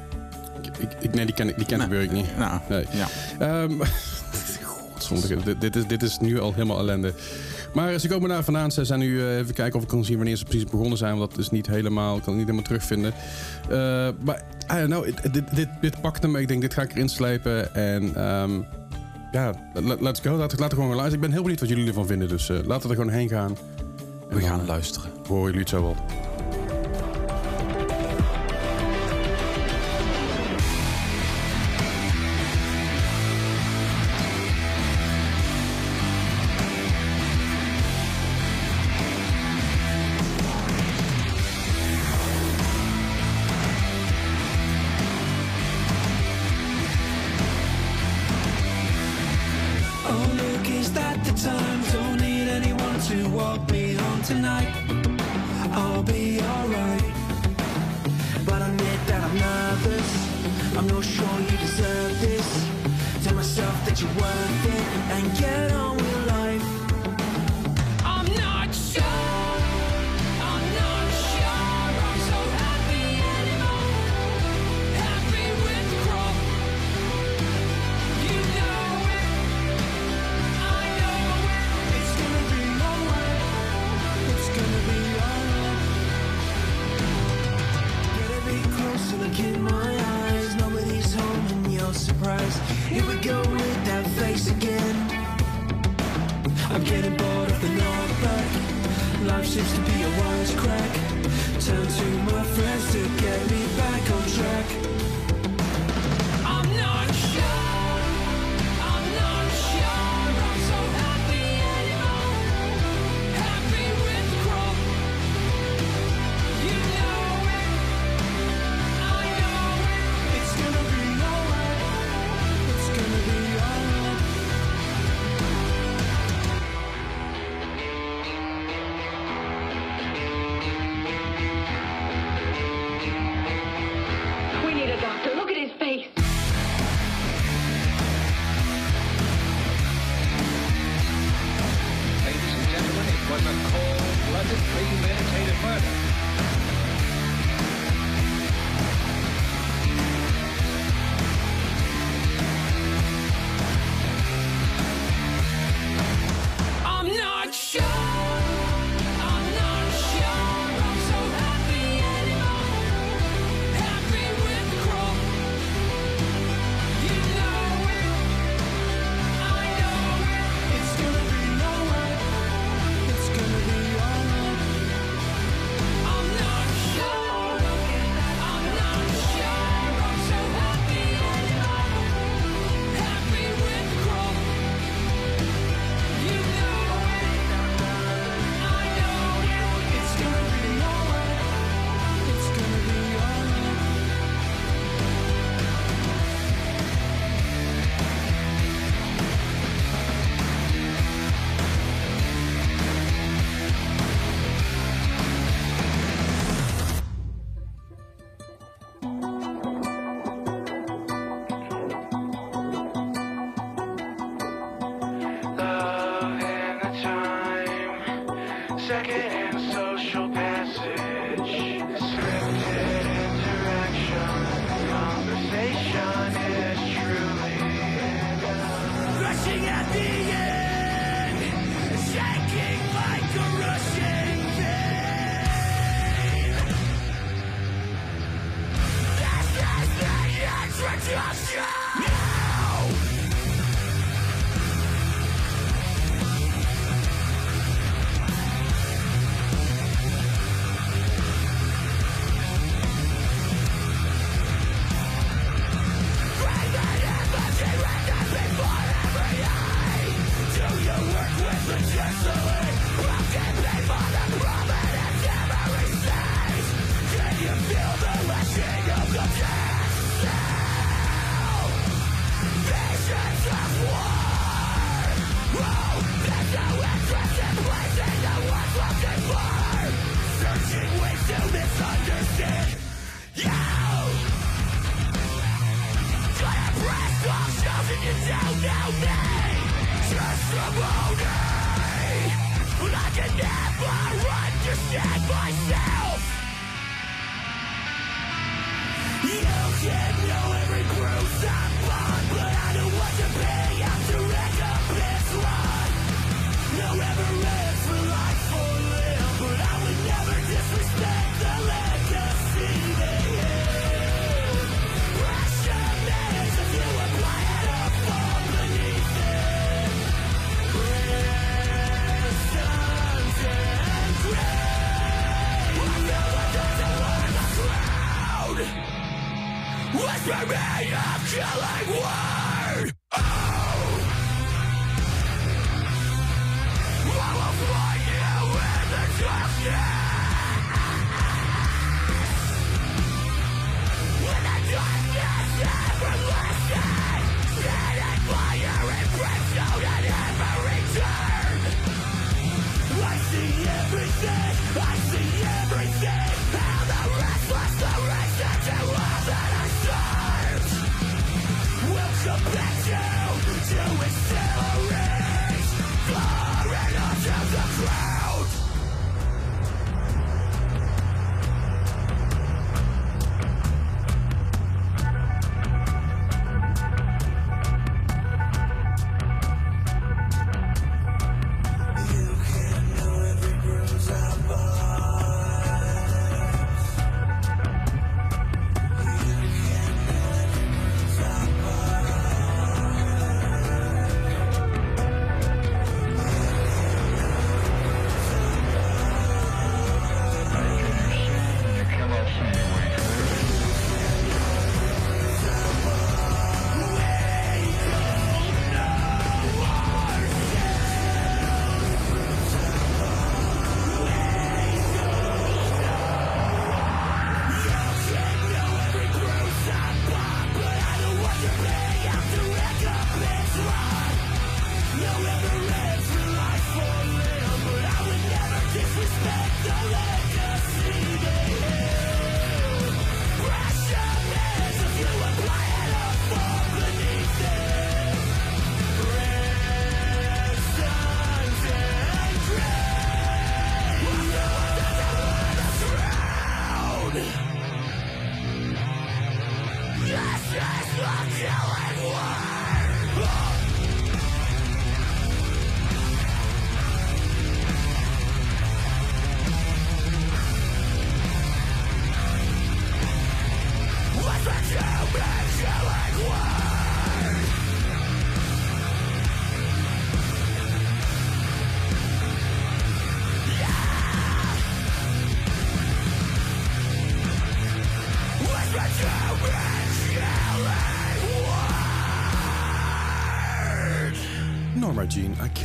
ik, 0.78 0.89
ik, 1.01 1.14
nee, 1.14 1.26
die 1.26 1.34
ken, 1.34 1.49
ik- 1.49 1.57
die 1.57 1.66
ken 1.66 1.93
ik 1.93 2.11
niet. 2.12 2.37
Nou, 2.39 2.61
Nee. 2.68 2.87
ja. 2.91 3.07
Ehm 3.39 3.72
dit, 5.45 5.61
dit, 5.61 5.76
is, 5.76 5.87
dit 5.87 6.03
is 6.03 6.18
nu 6.18 6.41
al 6.41 6.53
helemaal 6.53 6.78
ellende. 6.78 7.12
Maar 7.74 7.99
ze 7.99 8.09
komen 8.09 8.28
daar 8.28 8.45
vandaan. 8.45 8.70
Ze 8.70 8.84
zijn 8.84 8.99
nu 9.01 9.20
eh, 9.20 9.37
even 9.37 9.55
kijken 9.55 9.76
of 9.76 9.82
ik 9.82 9.89
kan 9.89 10.05
zien 10.05 10.16
wanneer 10.16 10.37
ze 10.37 10.45
precies 10.45 10.64
begonnen 10.70 10.99
zijn. 10.99 11.18
Want 11.18 11.30
dat 11.30 11.39
is 11.39 11.51
niet 11.51 11.66
helemaal, 11.66 12.16
ik 12.16 12.22
kan 12.22 12.37
het 12.37 12.47
niet 12.47 12.47
helemaal 12.47 12.62
terugvinden. 12.62 13.12
Eh, 13.70 14.09
maar 14.24 14.43
I 14.72 14.74
don't 14.78 14.87
know, 14.91 15.07
it- 15.07 15.32
dit, 15.34 15.55
dit, 15.57 15.68
dit 15.80 16.01
pakte 16.01 16.28
me. 16.28 16.41
Ik 16.41 16.49
denk, 16.49 16.61
dit 16.61 16.74
ga 16.74 16.82
ik 16.82 16.91
erin 16.93 17.09
slepen. 17.09 17.74
En 17.74 18.14
ehm, 18.14 18.51
ja, 19.32 19.53
let- 19.74 20.01
let's 20.01 20.20
go. 20.20 20.37
Laten 20.37 20.59
laat 20.59 20.68
we 20.68 20.74
gewoon 20.74 20.91
gaan 20.91 20.97
luisteren. 21.01 21.12
Ik 21.14 21.20
ben 21.20 21.30
heel 21.30 21.41
benieuwd 21.41 21.61
wat 21.61 21.68
jullie 21.68 21.87
ervan 21.87 22.07
vinden. 22.07 22.28
Dus 22.28 22.49
eh, 22.49 22.57
laten 22.64 22.89
we 22.89 22.95
er 22.95 23.01
gewoon 23.01 23.18
heen 23.18 23.28
gaan. 23.28 23.57
We 24.29 24.41
dan, 24.41 24.49
gaan 24.49 24.61
eh, 24.61 24.66
luisteren. 24.66 25.11
Horen 25.29 25.45
jullie 25.45 25.61
het 25.61 25.68
zo 25.68 25.83
wel. 25.83 25.97
Oh, 50.09 50.68
is 50.68 50.93
that 50.93 51.24
the 51.24 51.33
time? 51.33 51.83
Don't 51.93 52.20
need 52.20 52.49
anyone 52.49 52.86
to 52.99 53.29
walk 53.29 53.71
me 53.71 53.93
home 53.93 54.23
tonight. 54.23 54.73
I'll 55.73 56.03
be 56.03 56.41
alright. 56.41 57.03
But 58.47 58.63
I 58.63 58.69
admit 58.69 59.01
that 59.07 59.23
I'm 59.23 59.35
nervous. 59.37 60.77
I'm 60.77 60.87
not 60.87 61.05
sure 61.05 61.41
you 61.41 61.59
deserve 61.59 62.21
this. 62.23 62.69
Tell 63.23 63.35
myself 63.35 63.85
that 63.85 64.01
you're 64.01 64.11
worth 64.15 64.67
it 64.67 64.87
and 65.15 65.39
get 65.39 65.73
on 65.73 65.96
go 93.27 93.41
with 93.51 93.85
that 93.87 94.07
face 94.18 94.51
again. 94.51 94.97
I'm 96.70 96.85
getting 96.85 97.16
bored 97.16 97.51
of 97.51 97.61
the 97.61 97.68
knockback. 97.68 99.27
Life 99.27 99.47
seems 99.47 99.72
to 99.74 99.81
be 99.81 100.03
a 100.03 100.11
wisecrack. 100.20 100.93
Turn 101.66 101.87
to 101.87 102.07
my 102.31 102.45
friends 102.45 102.93
to 102.93 103.03
get 103.22 103.41
me 103.51 103.66
back 103.77 104.11
on 104.14 104.22
track. 104.37 104.96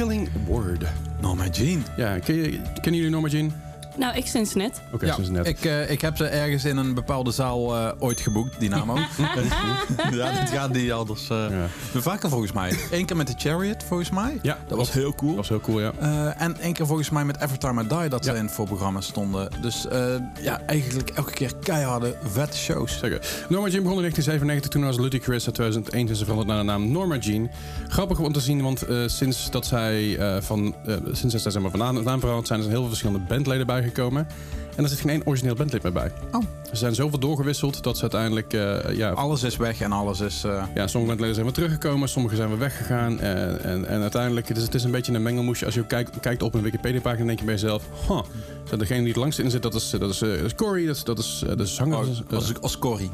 Killing 0.02 0.30
Word. 0.48 0.88
Norma 1.22 1.48
Jean. 1.50 1.84
Ja, 1.98 2.20
ken 2.20 2.36
je, 2.36 2.50
kennen 2.82 2.94
jullie 2.94 3.10
Norma 3.10 3.28
Jean? 3.28 3.54
Nou, 4.02 4.16
ik 4.16 4.26
sinds 4.28 4.54
net. 4.54 4.82
Oké, 4.92 5.06
ja, 5.06 5.14
sinds 5.14 5.30
net. 5.30 5.48
Ik, 5.48 5.66
eh, 5.66 5.90
ik 5.90 6.02
heb 6.02 6.18
ze 6.18 6.26
ergens 6.26 6.66
in 6.66 6.78
een 6.78 6.94
bepaalde 6.94 7.32
zaal 7.32 7.76
eh, 7.76 7.92
ooit 8.00 8.20
geboekt, 8.22 8.60
Dynamo. 8.60 8.96
ja, 10.12 10.40
dit 10.40 10.50
gaat 10.50 10.74
niet 10.74 10.92
anders. 10.92 11.30
eh 11.30 11.46
Ja. 11.50 11.68
Vaker 12.02 12.30
volgens 12.30 12.52
mij. 12.52 12.74
Eén 12.92 13.06
keer 13.06 13.16
met 13.16 13.28
de 13.28 13.34
Chariot, 13.38 13.84
volgens 13.84 14.10
mij. 14.10 14.40
Ja, 14.42 14.58
dat 14.68 14.78
was 14.78 14.92
heel 14.92 15.16
cool. 15.16 15.30
Dat 15.30 15.38
was 15.38 15.50
heel 15.50 15.60
cool, 15.60 15.80
ja. 15.82 15.92
Eh, 16.00 16.42
en 16.42 16.58
één 16.60 16.74
keer 16.74 16.86
volgens 16.88 17.10
mij 17.10 17.26
met 17.26 17.42
Every 17.42 17.58
Time 17.58 17.84
I 17.84 17.88
Die 17.88 18.10
dat 18.10 18.26
Ja. 18.26 18.32
ze 18.32 18.38
in 18.38 18.46
het 18.46 18.54
voorprogramma 18.54 19.02
stonden. 19.02 19.50
Dus 19.62 19.88
eh, 19.88 20.06
ja, 20.42 20.62
eigenlijk 20.66 21.10
elke 21.10 21.32
keer 21.32 21.52
keiharde, 21.64 22.16
vette 22.24 22.58
shows. 22.58 23.00
Zeker. 23.00 23.20
Norma 23.50 23.68
Jean 23.68 23.84
begon 23.84 24.04
in 24.04 24.12
1997 24.12 24.70
toen 24.72 24.84
als 24.84 24.98
Ludacris. 24.98 25.46
In 25.46 25.52
2001 25.54 26.10
is 26.10 26.18
ze 26.18 26.24
veranderd 26.26 26.50
naar 26.50 26.60
de 26.60 26.66
naam 26.66 26.92
Norma 26.92 27.18
Jean. 27.18 27.50
Grappig 27.88 28.20
om 28.20 28.34
te 28.34 28.40
zien, 28.40 28.62
want 28.62 28.82
eh, 28.82 28.98
sinds 29.06 29.52
dat 29.52 29.66
zij 29.66 30.18
eh, 30.18 30.42
van, 30.42 30.76
eh, 30.86 30.96
sinds 31.12 31.34
dat 31.34 31.42
zij 31.42 31.52
zeg 31.52 31.62
maar, 31.62 31.72
van 31.72 31.80
naam, 31.80 32.04
naam 32.04 32.20
veranderd 32.20 32.48
zijn, 32.48 32.60
er 32.60 32.66
zijn 32.66 32.78
heel 32.78 32.86
veel 32.88 32.96
verschillende 32.96 33.28
bandleden 33.34 33.66
bijgekomen. 33.92 34.28
En 34.76 34.84
er 34.84 34.90
zit 34.90 35.00
geen 35.00 35.10
één 35.10 35.22
origineel 35.26 35.56
bandlid 35.56 35.84
meer 35.84 35.92
bij. 35.92 36.12
Oh. 36.32 36.42
Ze 36.70 36.76
zijn 36.76 36.96
zoveel 36.96 37.20
doorgewisseld 37.20 37.84
dat 37.84 37.96
ze 37.96 38.02
uiteindelijk... 38.02 38.54
eh, 38.54 38.96
ja, 38.96 39.10
Alles 39.10 39.44
is 39.44 39.58
weg 39.58 39.82
en 39.82 39.92
alles 39.92 40.20
is... 40.20 40.44
eh, 40.44 40.64
ja, 40.76 40.88
sommige 40.88 41.06
bandleden 41.06 41.34
zijn 41.34 41.46
weer 41.46 41.56
teruggekomen, 41.56 42.10
sommige 42.10 42.36
zijn 42.36 42.50
weer 42.50 42.58
weggegaan. 42.58 43.20
En, 43.20 43.64
en, 43.64 43.88
en 43.88 44.02
uiteindelijk, 44.02 44.48
het 44.48 44.58
is, 44.58 44.64
het 44.64 44.74
is 44.76 44.84
een 44.84 44.92
beetje 44.92 45.14
een 45.14 45.22
mengelmoesje. 45.22 45.66
Als 45.66 45.74
je 45.74 45.86
kijkt, 45.86 46.20
kijkt 46.20 46.44
op 46.44 46.54
een 46.54 46.62
Wikipedia-pagina, 46.62 47.26
denk 47.26 47.40
je 47.40 47.46
bij 47.46 47.54
jezelf... 47.54 47.84
Huh, 48.08 48.22
zijn 48.68 48.80
degene 48.80 49.00
die 49.00 49.08
het 49.08 49.18
langst 49.18 49.40
in 49.40 49.52
zit, 49.52 49.62
dat 49.62 49.76
is, 49.76 49.90
dat 49.90 50.10
is, 50.10 50.22
eh, 50.22 50.30
dat 50.30 50.40
is 50.46 50.56
Corey, 50.56 50.86
dat 50.86 50.96
is, 50.96 51.04
dat 51.04 51.20
is 51.20 51.44
eh, 51.48 51.58
de 51.58 51.66
zanger. 51.66 51.98
oh, 51.98 52.08
eh, 52.30 52.36
als, 52.36 52.62
als 52.62 52.78
Corrie. 52.78 53.12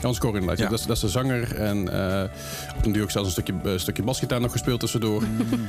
Corrie 0.00 0.40
inderdaad. 0.40 0.58
Ja. 0.58 0.68
Dat, 0.68 0.78
is, 0.78 0.86
dat 0.86 0.96
is 0.96 1.02
de 1.02 1.08
zanger. 1.08 1.54
En 1.56 1.92
eh, 1.92 2.30
op 2.76 2.84
een 2.84 2.92
duur 2.92 3.02
ook 3.02 3.10
zelfs 3.10 3.36
een 3.36 3.42
stukje, 3.42 3.70
eh, 3.72 3.78
stukje 3.78 4.02
basgitaar 4.02 4.40
nog 4.40 4.52
gespeeld 4.52 4.80
tussendoor. 4.80 5.22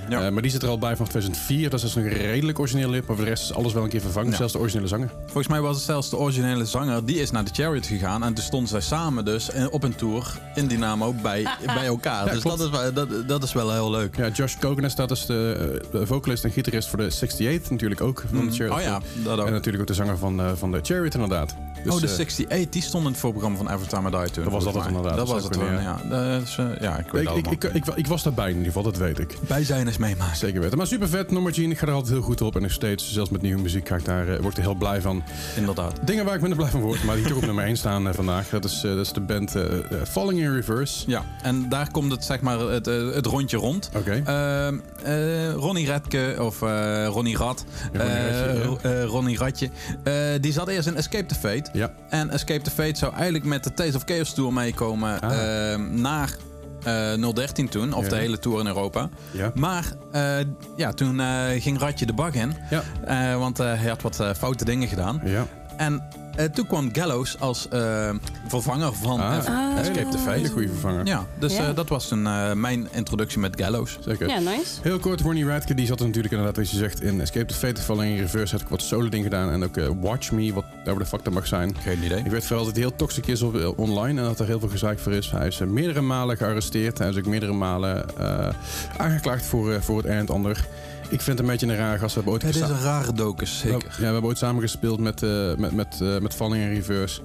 ja. 0.10 0.26
Eh, 0.26 0.32
maar 0.32 0.42
die 0.42 0.52
zit 0.52 0.64
er 0.64 0.70
al 0.70 0.78
bij 0.78 0.96
vanaf 0.96 1.10
2004. 1.10 1.70
Dat 1.70 1.84
is 1.84 1.94
nog 1.96 2.04
een 2.04 2.10
redelijk 2.12 2.60
origineel 2.60 2.90
lip. 2.90 3.08
Maar 3.08 3.16
voor 3.16 3.26
de 3.26 3.32
rest 3.32 3.44
is 3.44 3.54
alles 3.54 3.74
wel 3.74 3.84
een 3.84 3.90
keer 3.90 4.02
vervangen. 4.02 4.30
Ja. 4.32 4.38
Zelfs 4.38 4.54
de 4.54 4.60
originele 4.60 4.88
zanger. 4.88 5.10
Volgens 5.26 5.48
mij 5.48 5.62
was 5.62 5.76
het 5.76 5.86
zelfs 5.86 6.10
de 6.10 6.18
originele 6.18 6.66
zanger, 6.66 7.06
die 7.06 7.20
is 7.20 7.32
naar 7.32 7.44
de 7.44 7.52
Chariot 7.54 7.86
gegaan. 7.86 8.24
En 8.24 8.34
toen 8.34 8.44
stonden 8.44 8.70
zij 8.70 8.82
samen 8.82 9.26
dus 9.26 9.50
op 9.70 9.84
een 9.84 9.96
tour 9.96 10.40
in 10.56 10.68
Dynamo 10.68 11.14
bij, 11.14 11.48
bij 11.76 11.86
elkaar. 11.86 12.26
Ja, 12.26 12.32
dus 12.32 12.42
klopt. 12.42 12.58
dat 12.58 12.68
is, 12.74 12.80
wel- 12.80 12.94
dat, 12.94 13.28
dat 13.28 13.44
is 13.44 13.54
wel 13.54 13.72
heel 13.72 13.92
leuk. 13.92 14.18
Ja, 14.18 14.30
Josh 14.30 14.56
Coconuts, 14.60 14.96
dat 14.96 15.12
is 15.12 15.26
de, 15.26 15.80
eh, 15.84 15.92
de 16.00 16.06
vocalist 16.08 16.44
en 16.44 16.52
gitarist 16.52 16.88
voor 16.90 16.98
de 16.98 17.06
68. 17.06 17.70
Natuurlijk 17.72 18.02
ook 18.02 18.24
van 18.34 18.46
de 18.48 18.52
Chariot. 18.52 18.76
Oh 18.78 18.82
ja, 18.82 19.02
dat 19.24 19.40
ook. 19.40 19.46
En 19.46 19.52
natuurlijk 19.52 19.82
ook 19.82 19.88
de 19.88 19.94
zanger 19.94 20.18
van, 20.18 20.58
van 20.58 20.72
de 20.72 20.80
Chariot 20.82 21.14
inderdaad. 21.14 21.56
Dus, 21.84 21.94
oh, 21.94 22.00
de 22.00 22.08
eh, 22.08 22.14
68, 22.14 22.70
die 22.70 22.82
stond 22.82 23.06
in 23.06 23.12
het 23.12 23.20
voorprogramma 23.20 23.58
van 23.58 23.70
Every 23.72 23.88
Time 23.88 24.10
I 24.10 24.12
Die 24.12 24.32
toen. 24.32 24.44
Dat 24.44 24.54
was 24.54 24.64
dat 24.64 24.74
het 24.74 24.86
inderdaad, 24.88 25.16
Dat 25.18 25.28
was 25.28 25.44
het 25.44 25.52
toen, 25.52 25.62
kunnen, 25.64 25.82
ja. 25.82 26.00
Eh, 26.12 26.82
ja, 26.82 26.98
ik 26.98 27.12
weet 27.12 27.30
ik, 27.30 27.48
ik, 27.48 27.64
ik, 27.64 27.74
ik, 27.74 27.86
ik 27.96 28.08
was 28.08 28.24
daarbij 28.24 28.46
in 28.50 28.58
ieder 28.58 28.66
geval, 28.68 28.84
dat 28.84 28.98
weet 28.98 29.20
ik. 29.20 29.38
Bij 29.48 29.64
zijn 29.64 29.88
is 29.88 29.98
meemaken. 29.98 30.38
Zeker 30.38 30.62
weten. 30.62 30.78
Maar 30.78 30.88
super 30.88 31.10
vet, 31.10 31.32
Norma 31.32 31.50
Jean. 31.50 31.72
Ik 31.72 31.78
ga 31.78 31.88
er 31.88 31.94
altijd 31.94 32.14
heel 32.14 32.22
goed 32.22 32.42
op. 32.42 32.56
En 32.56 32.62
nog 32.62 32.72
steeds, 32.72 33.14
zelfs 33.14 33.30
met 33.30 33.42
nieuwe 33.42 33.62
muziek, 33.62 33.88
ga 33.88 33.96
ik 33.96 34.06
daar, 34.06 34.28
eh, 34.28 34.40
word 34.40 34.52
ik 34.52 34.58
er 34.58 34.64
heel 34.70 34.74
blij 34.76 35.02
van. 35.02 35.24
Inderdaad. 35.56 35.94
Dingen 36.04 36.26
waar 36.26 36.36
ik 36.36 36.40
minder 36.42 36.60
blij 36.60 36.72
van 36.72 36.82
word, 36.82 37.04
maar 37.04 37.16
die 37.16 37.26
toch 37.28 37.38
op 37.38 37.46
nummer 37.52 37.66
1 37.66 37.78
staan 37.78 38.08
eh, 38.08 38.14
vandaag. 38.14 38.50
Dat 38.50 38.66
is, 38.66 38.84
eh, 38.84 38.96
dat 38.96 39.06
is 39.06 39.12
de 39.14 39.22
band 39.22 39.56
eh, 39.56 39.64
eh, 39.64 39.82
Falling 40.10 40.40
in 40.40 40.54
Reverse. 40.54 41.04
Ja, 41.10 41.24
en 41.42 41.70
daar 41.70 41.92
komt 41.92 42.12
het, 42.12 42.24
zeg 42.26 42.42
maar, 42.42 42.60
het, 42.60 42.88
eh, 42.88 43.12
het 43.14 43.26
rondje 43.26 43.58
rond. 43.58 43.90
Oké. 43.96 44.22
Ehm, 44.26 44.78
eh, 45.04 45.52
Ronnie 45.54 45.86
Redke, 45.86 46.36
of 46.40 46.62
eh, 46.62 47.08
Ronnie 47.08 47.38
Rad, 47.38 47.66
Ronnie 47.94 48.12
eh, 48.12 49.02
eh, 49.02 49.04
Ronnie 49.06 49.38
Ratje. 49.38 49.70
Eh, 50.04 50.14
die 50.42 50.52
zat 50.52 50.68
eerst 50.68 50.88
in 50.88 50.96
Escape 50.96 51.26
the 51.26 51.36
Fate. 51.36 51.67
Ja. 51.74 51.92
En 52.10 52.30
Escape 52.30 52.62
the 52.62 52.72
Fate 52.72 52.96
zou 52.98 53.14
eigenlijk 53.14 53.46
met 53.46 53.64
de 53.64 53.74
Taste 53.74 53.96
of 53.96 54.02
Chaos 54.06 54.34
Tour 54.34 54.54
meekomen 54.54 55.22
Ah. 55.22 55.74
eh, 55.74 55.80
naar 55.80 56.36
eh 56.84 57.32
013 57.34 57.70
toen. 57.70 57.94
Of 57.94 58.04
Ja. 58.04 58.10
de 58.10 58.16
hele 58.16 58.40
tour 58.40 58.60
in 58.60 58.68
Europa. 58.68 59.10
Ja. 59.32 59.52
Maar 59.56 59.86
eh, 60.12 60.38
ja, 60.76 60.92
toen 60.94 61.20
eh, 61.20 61.62
ging 61.62 61.80
Ratje 61.80 62.06
de 62.06 62.14
bak 62.14 62.34
in. 62.34 62.54
Ja. 62.70 62.82
Eh, 63.06 63.38
want 63.40 63.60
eh, 63.60 63.66
hij 63.74 63.90
had 63.90 64.02
wat 64.02 64.20
eh, 64.20 64.30
foute 64.34 64.66
dingen 64.66 64.88
gedaan. 64.88 65.22
Ja. 65.26 65.46
En 65.78 66.04
eh, 66.38 66.46
toen 66.46 66.68
kwam 66.68 66.90
Gallows 66.94 67.40
als 67.40 67.68
eh, 67.70 68.10
vervanger 68.48 68.94
van 68.94 69.20
Ah, 69.20 69.38
eh, 69.48 69.80
Escape 69.80 70.08
the 70.10 70.18
Fate. 70.18 70.30
Hele 70.38 70.50
goede 70.50 70.68
vervanger. 70.68 71.06
Ja, 71.06 71.26
dus 71.40 71.56
Ja. 71.56 71.68
eh, 71.68 71.76
dat 71.76 71.90
was 71.90 72.12
eh, 72.12 72.54
mijn 72.54 72.88
introductie 72.92 73.40
met 73.40 73.62
Gallows. 73.62 73.98
Zeker. 74.02 74.28
Ja, 74.28 74.40
nice. 74.40 74.82
Heel 74.82 75.00
kort, 75.00 75.22
Ronnie 75.22 75.46
Radke, 75.46 75.74
die 75.74 75.86
zat 75.86 76.00
er 76.00 76.06
natuurlijk 76.06 76.34
inderdaad, 76.34 76.58
als 76.58 76.72
je 76.72 76.78
zegt, 76.78 77.02
in 77.02 77.22
Escape 77.22 77.46
the 77.46 77.54
Fate. 77.54 77.82
Falling 77.82 78.16
in 78.16 78.22
Reverse 78.22 78.54
had 78.54 78.62
ik 78.62 78.68
wat 78.68 78.82
solo 78.82 79.10
ding 79.10 79.24
gedaan. 79.24 79.52
En 79.52 79.64
ook 79.64 79.78
eh, 79.78 79.88
Watch 80.02 80.32
Me, 80.32 80.54
wat 80.54 80.66
daar 80.84 80.98
de 80.98 81.06
fuck 81.06 81.24
dat 81.24 81.34
mag 81.34 81.48
zijn. 81.48 81.76
Geen 81.80 82.04
idee. 82.04 82.20
Ik 82.24 82.32
weet 82.32 82.46
vooral 82.46 82.66
dat 82.66 82.74
hij 82.74 82.82
heel 82.84 82.96
toxic 82.96 83.28
is 83.28 83.42
op, 83.42 83.74
online 83.78 84.20
en 84.22 84.28
dat 84.28 84.40
er 84.40 84.46
heel 84.48 84.60
veel 84.60 84.70
gezeik 84.70 85.00
voor 85.00 85.12
is. 85.14 85.32
Hij 85.32 85.48
is 85.48 85.60
meerdere 85.60 86.02
malen 86.02 86.38
gearresteerd. 86.38 86.98
Hij 86.98 87.10
is 87.10 87.18
ook 87.18 87.26
meerdere 87.26 87.54
malen 87.54 88.18
eh, 88.18 88.50
aangeklaagd 88.98 89.46
voor, 89.46 89.72
eh, 89.74 89.82
voor 89.82 89.98
het 89.98 90.06
een 90.06 90.12
en 90.12 90.18
het 90.18 90.30
ander. 90.32 90.66
Ik 91.10 91.22
vind 91.22 91.26
het 91.26 91.40
een 91.40 91.46
beetje 91.54 91.68
een 91.68 91.76
rare 91.76 91.98
gast. 91.98 92.16
We 92.16 92.22
hebben 92.22 92.34
ooit 92.34 92.42
Het 92.42 92.56
is 92.56 92.62
een 92.70 92.82
rare 92.82 93.14
docus, 93.14 93.62
Ja, 93.62 93.70
zeker. 93.72 93.96
we 93.98 94.04
hebben 94.04 94.24
ooit 94.24 94.38
samen 94.38 94.62
gespeeld 94.62 95.00
met, 95.00 95.24
eh, 95.24 95.56
met, 95.56 95.72
met, 95.72 95.98
eh, 96.02 96.18
met 96.18 96.34
Falling 96.34 96.64
in 96.64 96.74
Reverse. 96.74 97.22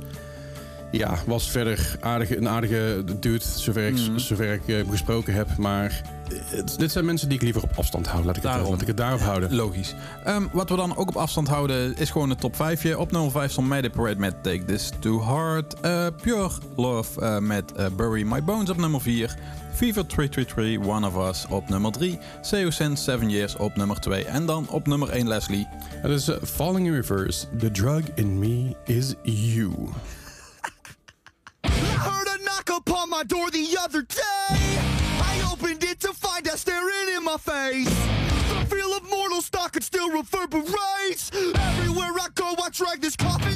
Ja, 0.91 1.15
was 1.27 1.51
verder 1.51 1.97
aardige, 2.01 2.37
een 2.37 2.49
aardige 2.49 3.05
dude, 3.21 3.45
zover 3.57 3.87
ik, 3.87 3.95
Mhm. 3.95 4.19
zover 4.19 4.53
ik 4.53 4.69
eh, 4.69 4.75
hem 4.77 4.91
gesproken 4.91 5.35
heb. 5.35 5.57
Maar 5.59 6.03
eh, 6.29 6.37
het- 6.57 6.75
dit 6.79 6.93
zijn 6.93 7.05
mensen 7.05 7.29
die 7.29 7.37
ik 7.39 7.43
liever 7.45 7.63
op 7.63 7.71
afstand 7.77 8.07
hou. 8.07 8.25
Laat 8.25 8.37
ik 8.37 8.43
het, 8.43 8.53
Daarom. 8.53 8.71
laat 8.71 8.81
ik 8.81 8.87
het 8.87 8.97
daarop 8.97 9.21
houden. 9.21 9.55
Logisch. 9.55 9.95
Ehm, 10.25 10.43
wat 10.53 10.69
we 10.69 10.77
dan 10.77 10.97
ook 10.97 11.09
op 11.09 11.17
afstand 11.17 11.49
houden 11.49 11.97
is 11.97 12.11
gewoon 12.11 12.29
de 12.29 12.35
top 12.35 12.57
5. 12.57 12.95
Op 12.97 13.13
nummer 13.13 13.31
5 13.31 13.51
stond 13.51 13.69
Mayday 13.69 13.91
Parade 13.91 14.19
met 14.19 14.35
Take 14.43 14.65
This 14.65 14.91
To 14.99 15.23
Heart. 15.25 15.81
Eh, 15.81 16.07
Pure 16.23 16.51
Love 16.77 17.21
eh, 17.21 17.39
met 17.39 17.73
eh, 17.73 17.87
Bury 17.97 18.23
My 18.23 18.43
Bones 18.45 18.71
op 18.71 18.77
nummer 18.77 19.01
4. 19.01 19.35
Fever 19.73 20.03
333, 20.05 20.79
One 20.79 21.05
of 21.07 21.17
Us 21.17 21.47
op 21.51 21.69
nummer 21.69 21.93
3. 21.93 22.19
Seosin 22.41 22.97
7 22.97 23.31
Years 23.31 23.57
op 23.57 23.77
nummer 23.77 24.01
2. 24.01 24.25
En 24.25 24.47
dan 24.47 24.69
op 24.69 24.87
nummer 24.87 25.09
1 25.09 25.29
Leslie. 25.29 25.67
Het 25.97 26.11
is 26.11 26.29
eh, 26.29 26.37
Falling 26.45 26.87
in 26.87 26.95
Reverse. 26.95 27.47
The 27.59 27.71
drug 27.71 28.03
in 28.15 28.39
me 28.39 28.77
is 28.85 29.15
you. 29.23 29.71
Heard 31.97 32.29
a 32.29 32.37
knock 32.45 32.71
upon 32.79 33.09
my 33.09 33.23
door 33.27 33.51
the 33.51 33.79
other 33.85 34.05
day. 34.07 34.57
I 35.21 35.53
opened 35.53 35.83
it 35.83 36.01
to 36.01 36.13
find 36.13 36.47
her 36.47 36.57
staring 36.57 37.17
in 37.17 37.25
my 37.25 37.37
face. 37.39 37.95
The 38.49 38.67
feel 38.77 38.93
of 38.97 39.03
mortal 39.11 39.41
stock 39.41 39.77
it 39.77 39.83
still 39.83 40.11
reverberates. 40.11 41.31
Everywhere 41.55 42.13
I 42.21 42.29
go, 42.35 42.55
I 42.65 42.69
drag 42.71 43.01
this 43.01 43.17
coffin 43.17 43.52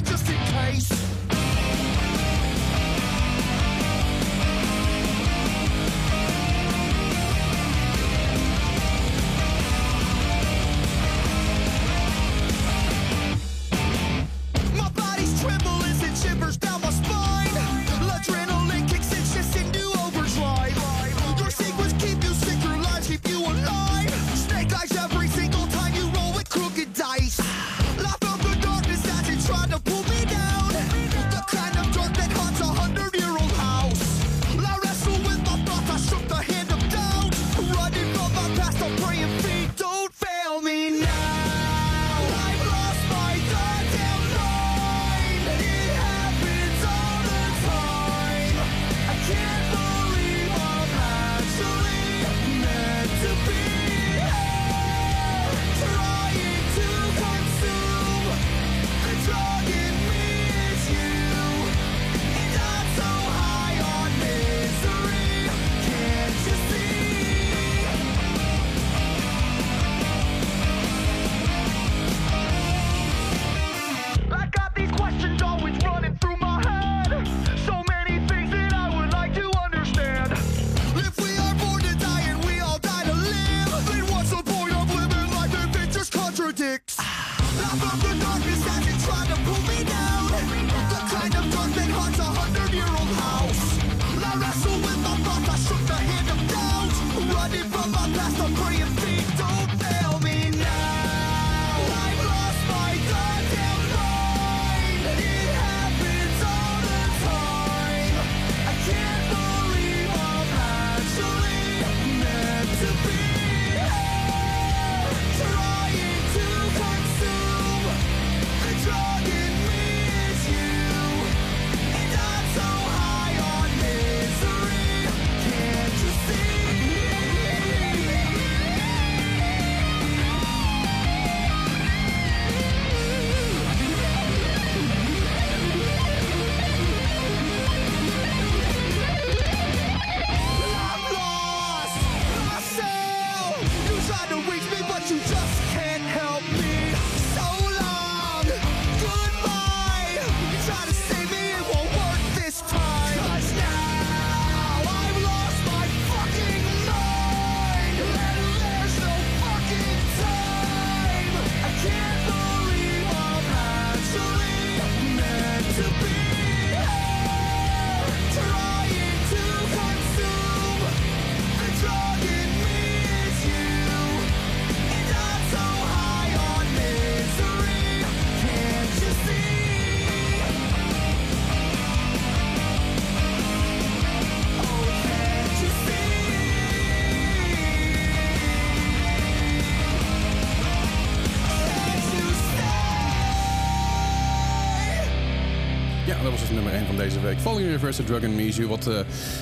deze 196.97 197.19
week. 197.21 197.39
Falling 197.39 197.65
in 197.65 197.71
Reverse, 197.71 198.03
Drug 198.03 198.23
and 198.23 198.31
Amnesia. 198.31 198.65
Wat 198.65 198.87
eh, 198.87 198.99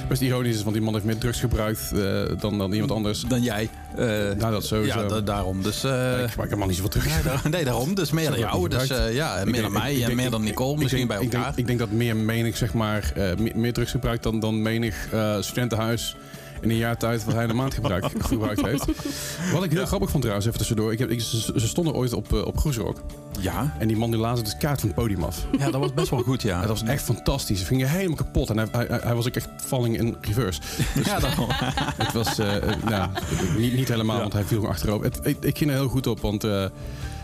best 0.08 0.22
ironisch 0.22 0.56
is, 0.56 0.62
want 0.64 0.76
die 0.76 0.84
man 0.84 0.94
heeft 0.94 1.06
meer 1.06 1.18
drugs 1.18 1.40
gebruikt 1.40 1.92
eh, 1.96 2.00
dan, 2.40 2.58
dan 2.58 2.72
iemand 2.72 2.92
anders. 2.92 3.22
Dan 3.22 3.42
jij. 3.42 3.70
Eh, 3.96 4.06
Nou, 4.38 4.52
dat 4.52 4.66
sowieso. 4.66 5.00
ja, 5.02 5.08
da- 5.08 5.22
daarom. 5.22 5.62
Dus, 5.64 5.76
ik 5.84 5.90
gebruik 5.90 6.36
helemaal 6.38 6.68
niet 6.68 6.76
zoveel 6.76 6.90
drugs. 6.92 7.08
nee, 7.08 7.24
daar- 7.24 7.42
nee, 7.50 7.64
daarom. 7.64 7.96
Dus 7.96 8.12
meer 8.12 8.30
dan 8.30 8.40
jou. 8.40 8.70
Dus 8.70 8.88
ja, 9.12 9.42
meer 9.46 9.62
dan 9.62 9.72
mij 9.72 10.04
en 10.04 10.16
meer 10.16 10.30
dan 10.30 10.44
Nicole. 10.44 10.78
Misschien 10.78 11.08
bij 11.08 11.18
elkaar. 11.18 11.54
Ik 11.56 11.68
denk 11.68 11.80
dat 11.80 11.92
meer 11.92 12.16
menig, 12.16 12.58
zeg 12.58 12.74
maar, 12.74 13.14
meer, 13.56 13.74
drugs 13.74 13.92
gebruikt 13.92 14.24
dan, 14.24 14.40
dan 14.40 14.62
menig 14.62 15.08
studentenhuis 15.40 16.16
in 16.62 16.70
een 16.70 16.76
jaar 16.78 16.98
tijd 16.98 17.24
wat 17.26 17.34
hij 17.34 17.44
in 17.44 17.50
de 17.50 17.56
maand 17.56 17.74
gebruikt, 17.74 18.12
gebruikt 18.32 18.62
heeft. 18.62 18.86
Wat 19.54 19.64
ik 19.64 19.72
heel 19.72 19.86
grappig 19.86 20.10
vond 20.10 20.22
trouwens, 20.22 20.48
even 20.48 20.58
tussendoor. 20.60 20.92
Ik 20.92 21.00
heb, 21.00 21.10
ik, 21.10 21.22
ze, 21.22 21.54
ze 21.56 21.68
stonden 21.68 21.94
ooit 21.94 22.14
op, 22.14 22.34
eh, 22.34 22.46
op 22.46 22.58
Groesrock. 22.58 22.98
Ja, 23.40 23.76
En 23.80 23.88
die 23.88 23.98
man 23.98 24.12
die 24.12 24.20
lazen 24.20 24.44
dus 24.44 24.58
kaart 24.58 24.80
van 24.80 24.90
het 24.90 24.98
podium 24.98 25.24
af. 25.24 25.46
ja, 25.58 25.66
dat 25.72 25.82
was 25.82 25.94
best 25.94 26.10
wel 26.10 26.22
goed, 26.22 26.42
ja. 26.42 26.60
Dat 26.60 26.70
was 26.70 26.84
echt 26.84 27.04
fantastisch. 27.04 27.60
Ze 27.60 27.66
gingen 27.66 27.90
helemaal 27.90 28.16
kapot. 28.16 28.50
En 28.50 28.58
hij, 28.58 28.68
hij, 28.72 29.00
hij 29.04 29.16
was 29.16 29.28
ook 29.28 29.36
echt 29.36 29.48
falling 29.66 29.98
in 29.98 30.16
reverse. 30.22 30.62
Ja, 31.06 31.20
daarom. 31.20 31.48
Het 32.04 32.14
was 32.14 32.40
eh, 32.40 32.56
eh, 32.56 32.84
nou, 32.84 33.10
niet, 33.58 33.74
niet 33.74 33.88
helemaal, 33.88 34.16
Ja. 34.16 34.22
want 34.22 34.34
hij 34.34 34.44
viel 34.44 34.68
achterover. 34.68 35.06
Het, 35.06 35.20
ik, 35.24 35.38
ik 35.44 35.58
ging 35.58 35.70
er 35.70 35.76
heel 35.76 35.88
goed 35.88 36.08
op, 36.08 36.20
want 36.20 36.44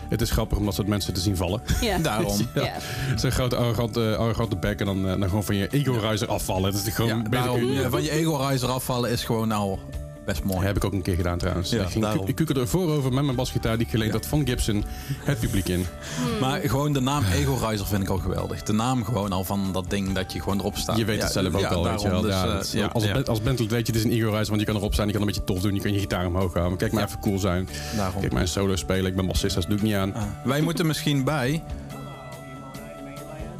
het 0.08 0.20
is 0.20 0.30
grappig 0.30 0.58
om 0.58 0.64
dat 0.64 0.74
soort 0.74 0.86
mensen 0.86 1.14
te 1.14 1.20
zien 1.20 1.36
vallen. 1.36 1.62
Ja. 1.80 1.98
Daarom. 2.08 2.48
Ja. 2.54 2.76
Zo'n 3.16 3.30
grote 3.30 3.56
arrogante, 3.56 4.16
arrogante 4.16 4.56
bek 4.56 4.80
en 4.80 4.86
dan, 4.86 5.08
eh, 5.08 5.18
dan 5.18 5.28
gewoon 5.28 5.44
van 5.44 5.56
je 5.56 5.68
ego-riser 5.70 6.28
afvallen. 6.28 6.72
Dat 6.72 6.86
is 6.86 6.94
gewoon 6.94 7.22
Ja, 7.22 7.28
daarom, 7.30 7.90
van 7.90 8.02
je 8.02 8.10
ego-riser 8.10 8.68
afvallen 8.68 9.10
is 9.10 9.24
gewoon 9.24 9.52
al 9.52 9.80
best 10.24 10.44
mooi. 10.44 10.66
heb 10.66 10.76
ik 10.76 10.84
ook 10.84 10.92
een 10.92 11.02
keer 11.02 11.14
gedaan 11.16 11.38
trouwens. 11.38 11.70
Ja, 11.70 11.82
ik, 11.82 11.88
ging, 11.88 12.04
daarom. 12.04 12.26
ik 12.26 12.34
kukkelde 12.34 12.60
er 12.60 12.68
voorover 12.68 13.12
met 13.12 13.24
mijn 13.24 13.36
basgitaar 13.36 13.76
die 13.76 13.84
ik 13.86 13.92
geleend 13.92 14.12
had 14.12 14.26
van 14.26 14.46
Gibson 14.46 14.84
het 15.24 15.40
publiek 15.40 15.68
in. 15.68 15.86
Maar 16.40 16.60
gewoon 16.60 16.92
de 16.92 17.00
naam 17.00 17.24
Ego-riser 17.32 17.86
vind 17.86 18.02
ik 18.02 18.08
al 18.08 18.18
geweldig. 18.18 18.62
De 18.62 18.72
naam 18.72 19.04
gewoon 19.04 19.32
al 19.32 19.44
van 19.44 19.72
dat 19.72 19.90
ding 19.90 20.12
dat 20.12 20.32
je 20.32 20.40
gewoon 20.40 20.58
erop 20.58 20.76
staat. 20.76 20.96
Je 20.96 21.04
weet 21.04 21.16
Ja, 21.16 21.22
het 21.22 21.32
zelf 21.32 21.54
ook 21.54 21.64
al, 21.64 21.84
weet 21.84 22.00
je 22.02 22.08
wel. 22.10 22.20
Dus, 22.20 22.30
Ja, 22.32 22.42
eh, 22.46 22.82
dat 22.82 22.92
als, 22.92 23.12
band- 23.12 23.28
als 23.28 23.42
bandlid 23.42 23.70
weet 23.70 23.86
je, 23.86 23.92
het 23.92 24.04
is 24.04 24.10
een 24.10 24.16
ego-riser, 24.18 24.46
want 24.48 24.60
je 24.60 24.66
kan 24.66 24.76
erop 24.76 24.92
staan, 24.92 25.06
je 25.06 25.12
kan 25.12 25.20
een 25.20 25.26
beetje 25.26 25.44
tof 25.44 25.60
doen, 25.60 25.74
je 25.74 25.80
kan 25.80 25.92
je 25.92 25.98
gitaar 25.98 26.26
omhoog 26.26 26.52
houden. 26.54 26.78
Kijk 26.78 26.92
maar 26.92 27.04
even 27.04 27.20
cool 27.20 27.38
zijn. 27.38 27.68
daarom. 27.96 28.20
Kijk 28.20 28.32
maar 28.32 28.42
een 28.42 28.48
solo 28.48 28.76
spelen, 28.76 29.06
ik 29.06 29.16
ben 29.16 29.26
bassist, 29.26 29.54
dat 29.54 29.64
doe 29.68 29.76
ik 29.76 29.82
niet 29.82 29.94
aan. 29.94 30.14
Ah. 30.14 30.22
Wij 30.44 30.60
moeten 30.60 30.86
misschien 30.86 31.24
bij. 31.24 31.62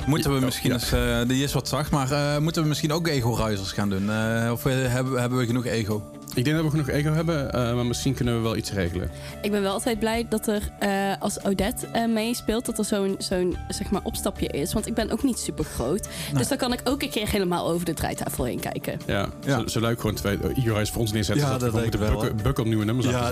Moeten 0.07 0.35
we 0.35 0.45
misschien 0.45 0.71
ja. 0.71 0.75
eens, 0.77 0.93
eh, 0.93 1.19
die 1.29 1.43
is 1.43 1.53
wat 1.53 1.69
zacht, 1.69 1.91
maar 1.91 2.11
eh, 2.11 2.39
moeten 2.39 2.63
we 2.63 2.69
misschien 2.69 2.93
ook 2.93 3.07
ego-risers 3.09 3.73
gaan 3.73 3.89
doen? 3.89 4.03
Of 4.51 4.63
hebben, 4.65 5.21
hebben 5.21 5.39
we 5.39 5.47
genoeg 5.47 5.67
ego? 5.67 6.03
Ik 6.35 6.45
denk 6.45 6.57
dat 6.57 6.65
we 6.65 6.71
genoeg 6.71 6.89
ego 6.89 7.13
hebben, 7.13 7.53
eh, 7.53 7.75
maar 7.75 7.87
misschien 7.87 8.15
kunnen 8.15 8.35
we 8.37 8.41
wel 8.41 8.57
iets 8.57 8.73
regelen. 8.73 9.11
Ik 9.43 9.51
ben 9.51 9.63
wel 9.63 9.73
altijd 9.73 9.99
blij 9.99 10.27
dat 10.29 10.47
er, 10.47 10.71
eh, 10.79 11.13
als 11.19 11.45
Odette 11.45 11.87
eh, 11.87 12.07
meespeelt, 12.07 12.67
dat 12.67 12.79
er 12.79 12.85
zo'n 12.85 13.15
zo'n 13.19 13.57
zeg 13.69 13.91
maar, 13.91 14.01
opstapje 14.05 14.47
is. 14.47 14.73
Want 14.73 14.87
ik 14.87 14.95
ben 14.95 15.11
ook 15.11 15.23
niet 15.23 15.39
super 15.39 15.65
groot. 15.65 16.09
Dus 16.35 16.49
dan 16.49 16.59
kan 16.59 16.73
ik 16.73 16.81
ook 16.85 17.03
een 17.03 17.11
keer 17.11 17.29
helemaal 17.29 17.69
over 17.69 17.85
de 17.85 17.95
draaitafel 17.95 18.45
heen 18.45 18.61
kijken. 18.61 19.01
Ja, 19.07 19.29
Ja. 19.45 19.69
Zo, 19.69 19.81
leuk 19.81 20.01
gewoon 20.01 20.15
twee 20.17 20.39
ego-riders 20.55 20.91
voor 20.91 21.01
ons 21.01 21.13
neerzetten. 21.13 21.45
Ja, 21.45 21.53
zodat 21.53 21.73
we 21.73 21.79
dat 21.79 21.81
gewoon 21.81 21.81
lijkt 21.81 21.99
moeten 21.99 22.17
wel, 22.17 22.21
bukken, 22.21 22.45
bukken 22.45 22.63
op 22.63 22.69
nieuwe 22.69 22.85
nummers 22.85 23.07
Ja, 23.07 23.31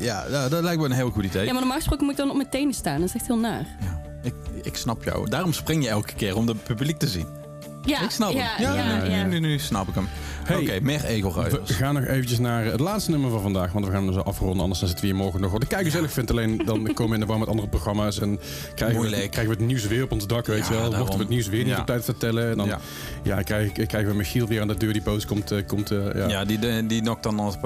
ja, 0.00 0.24
ja, 0.30 0.48
dat 0.48 0.62
lijkt 0.62 0.80
me 0.80 0.86
een 0.86 0.92
heel 0.92 1.10
goed 1.10 1.24
idee. 1.24 1.44
Ja, 1.44 1.50
maar 1.50 1.60
normaal 1.60 1.76
gesproken 1.78 2.04
moet 2.04 2.12
ik 2.14 2.20
dan 2.20 2.30
op 2.30 2.36
mijn 2.36 2.48
tenen 2.48 2.74
staan. 2.74 3.00
Dat 3.00 3.08
is 3.08 3.14
echt 3.14 3.26
heel 3.26 3.38
naar. 3.38 3.66
Ja, 3.80 4.02
ik, 4.22 4.34
ik 4.62 4.76
snap 4.76 5.04
jou. 5.04 5.28
Daarom 5.28 5.52
spring 5.52 5.82
je 5.84 5.88
elke 5.88 6.14
keer 6.14 6.36
om 6.36 6.48
het 6.48 6.62
publiek 6.62 6.98
te 6.98 7.08
zien. 7.08 7.26
Ja, 7.86 8.02
ik 8.02 8.10
snap 8.10 8.32
ja, 8.32 8.38
hem. 8.56 8.62
Ja, 8.62 8.74
ja, 8.74 9.02
nu, 9.02 9.10
ja. 9.10 9.24
Nu, 9.24 9.38
nu 9.38 9.58
snap 9.58 9.88
ik 9.88 9.94
hem. 9.94 10.08
Hey. 10.44 10.56
Oké, 10.60 10.78
meer 10.82 11.00
We 11.00 11.06
ego-risers. 11.06 11.70
gaan 11.70 11.94
nog 11.94 12.04
eventjes 12.04 12.38
naar 12.38 12.64
het 12.64 12.80
laatste 12.80 13.10
nummer 13.10 13.30
van 13.30 13.40
vandaag, 13.40 13.72
want 13.72 13.84
we 13.86 13.90
gaan 13.92 14.04
hem 14.04 14.12
zo 14.12 14.20
afronden, 14.20 14.60
anders 14.60 14.78
dan 14.80 14.88
zitten 14.88 15.06
we 15.06 15.12
hier 15.12 15.22
morgen 15.22 15.40
nog. 15.40 15.50
Wat 15.52 15.60
de 15.60 15.66
kijker 15.66 15.90
zelf 15.90 16.10
vindt, 16.12 16.30
alleen 16.30 16.62
dan 16.64 16.82
komen 16.94 17.08
we 17.08 17.14
in 17.14 17.20
de 17.20 17.26
war 17.26 17.38
met 17.38 17.48
andere 17.48 17.68
programma's 17.68 18.20
en 18.20 18.38
krijgen 18.74 19.00
we, 19.00 19.06
Moeilijk. 19.06 19.30
krijgen 19.30 19.52
we 19.54 19.58
het 19.58 19.66
nieuws 19.68 19.86
weer 19.86 20.02
op 20.02 20.12
ons 20.12 20.26
dak, 20.26 20.46
weet 20.46 20.58
Ja, 20.58 20.64
je 20.64 20.70
wel. 20.70 20.80
daarom. 20.80 20.98
Mochten 20.98 21.16
we 21.16 21.22
het 21.24 21.32
nieuws 21.32 21.48
weer 21.48 21.64
niet 21.64 21.72
Ja. 21.72 21.80
op 21.80 21.86
tijd 21.86 22.04
vertellen, 22.04 22.50
en 22.50 22.56
dan 22.56 22.66
Ja. 22.66 22.78
ja. 23.22 23.42
krijgen, 23.42 23.86
krijgen 23.86 24.10
we 24.10 24.16
Michiel 24.16 24.46
weer 24.46 24.60
aan 24.60 24.68
de 24.68 24.76
deur 24.76 24.92
die 24.92 25.02
boos 25.02 25.26
komt. 25.26 25.50
eh, 25.50 25.66
komt 25.66 25.90
eh, 25.90 25.98
ja. 26.14 26.28
Ja, 26.28 26.44
die, 26.44 26.58
die, 26.58 26.86
die 26.86 27.00
knokt 27.02 27.22
dan 27.22 27.40
op, 27.40 27.58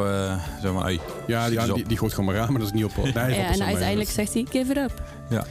zeg 0.63 0.73
maar, 0.73 0.93
Ja, 1.27 1.49
die, 1.49 1.85
die, 1.87 1.97
gooit 1.99 2.13
gewoon 2.13 2.25
maar 2.27 2.35
raar, 2.35 2.51
maar 2.53 2.61
dat 2.61 2.69
is 2.69 2.75
niet 2.75 2.85
op. 2.85 2.97
Nee, 2.97 3.13
Ja, 3.15 3.53
en 3.53 3.63
uiteindelijk 3.63 4.11
zegt 4.11 4.33
hij, 4.35 4.47
give 4.51 4.71
it 4.71 4.77
up. 4.77 5.03
Ja. 5.29 5.45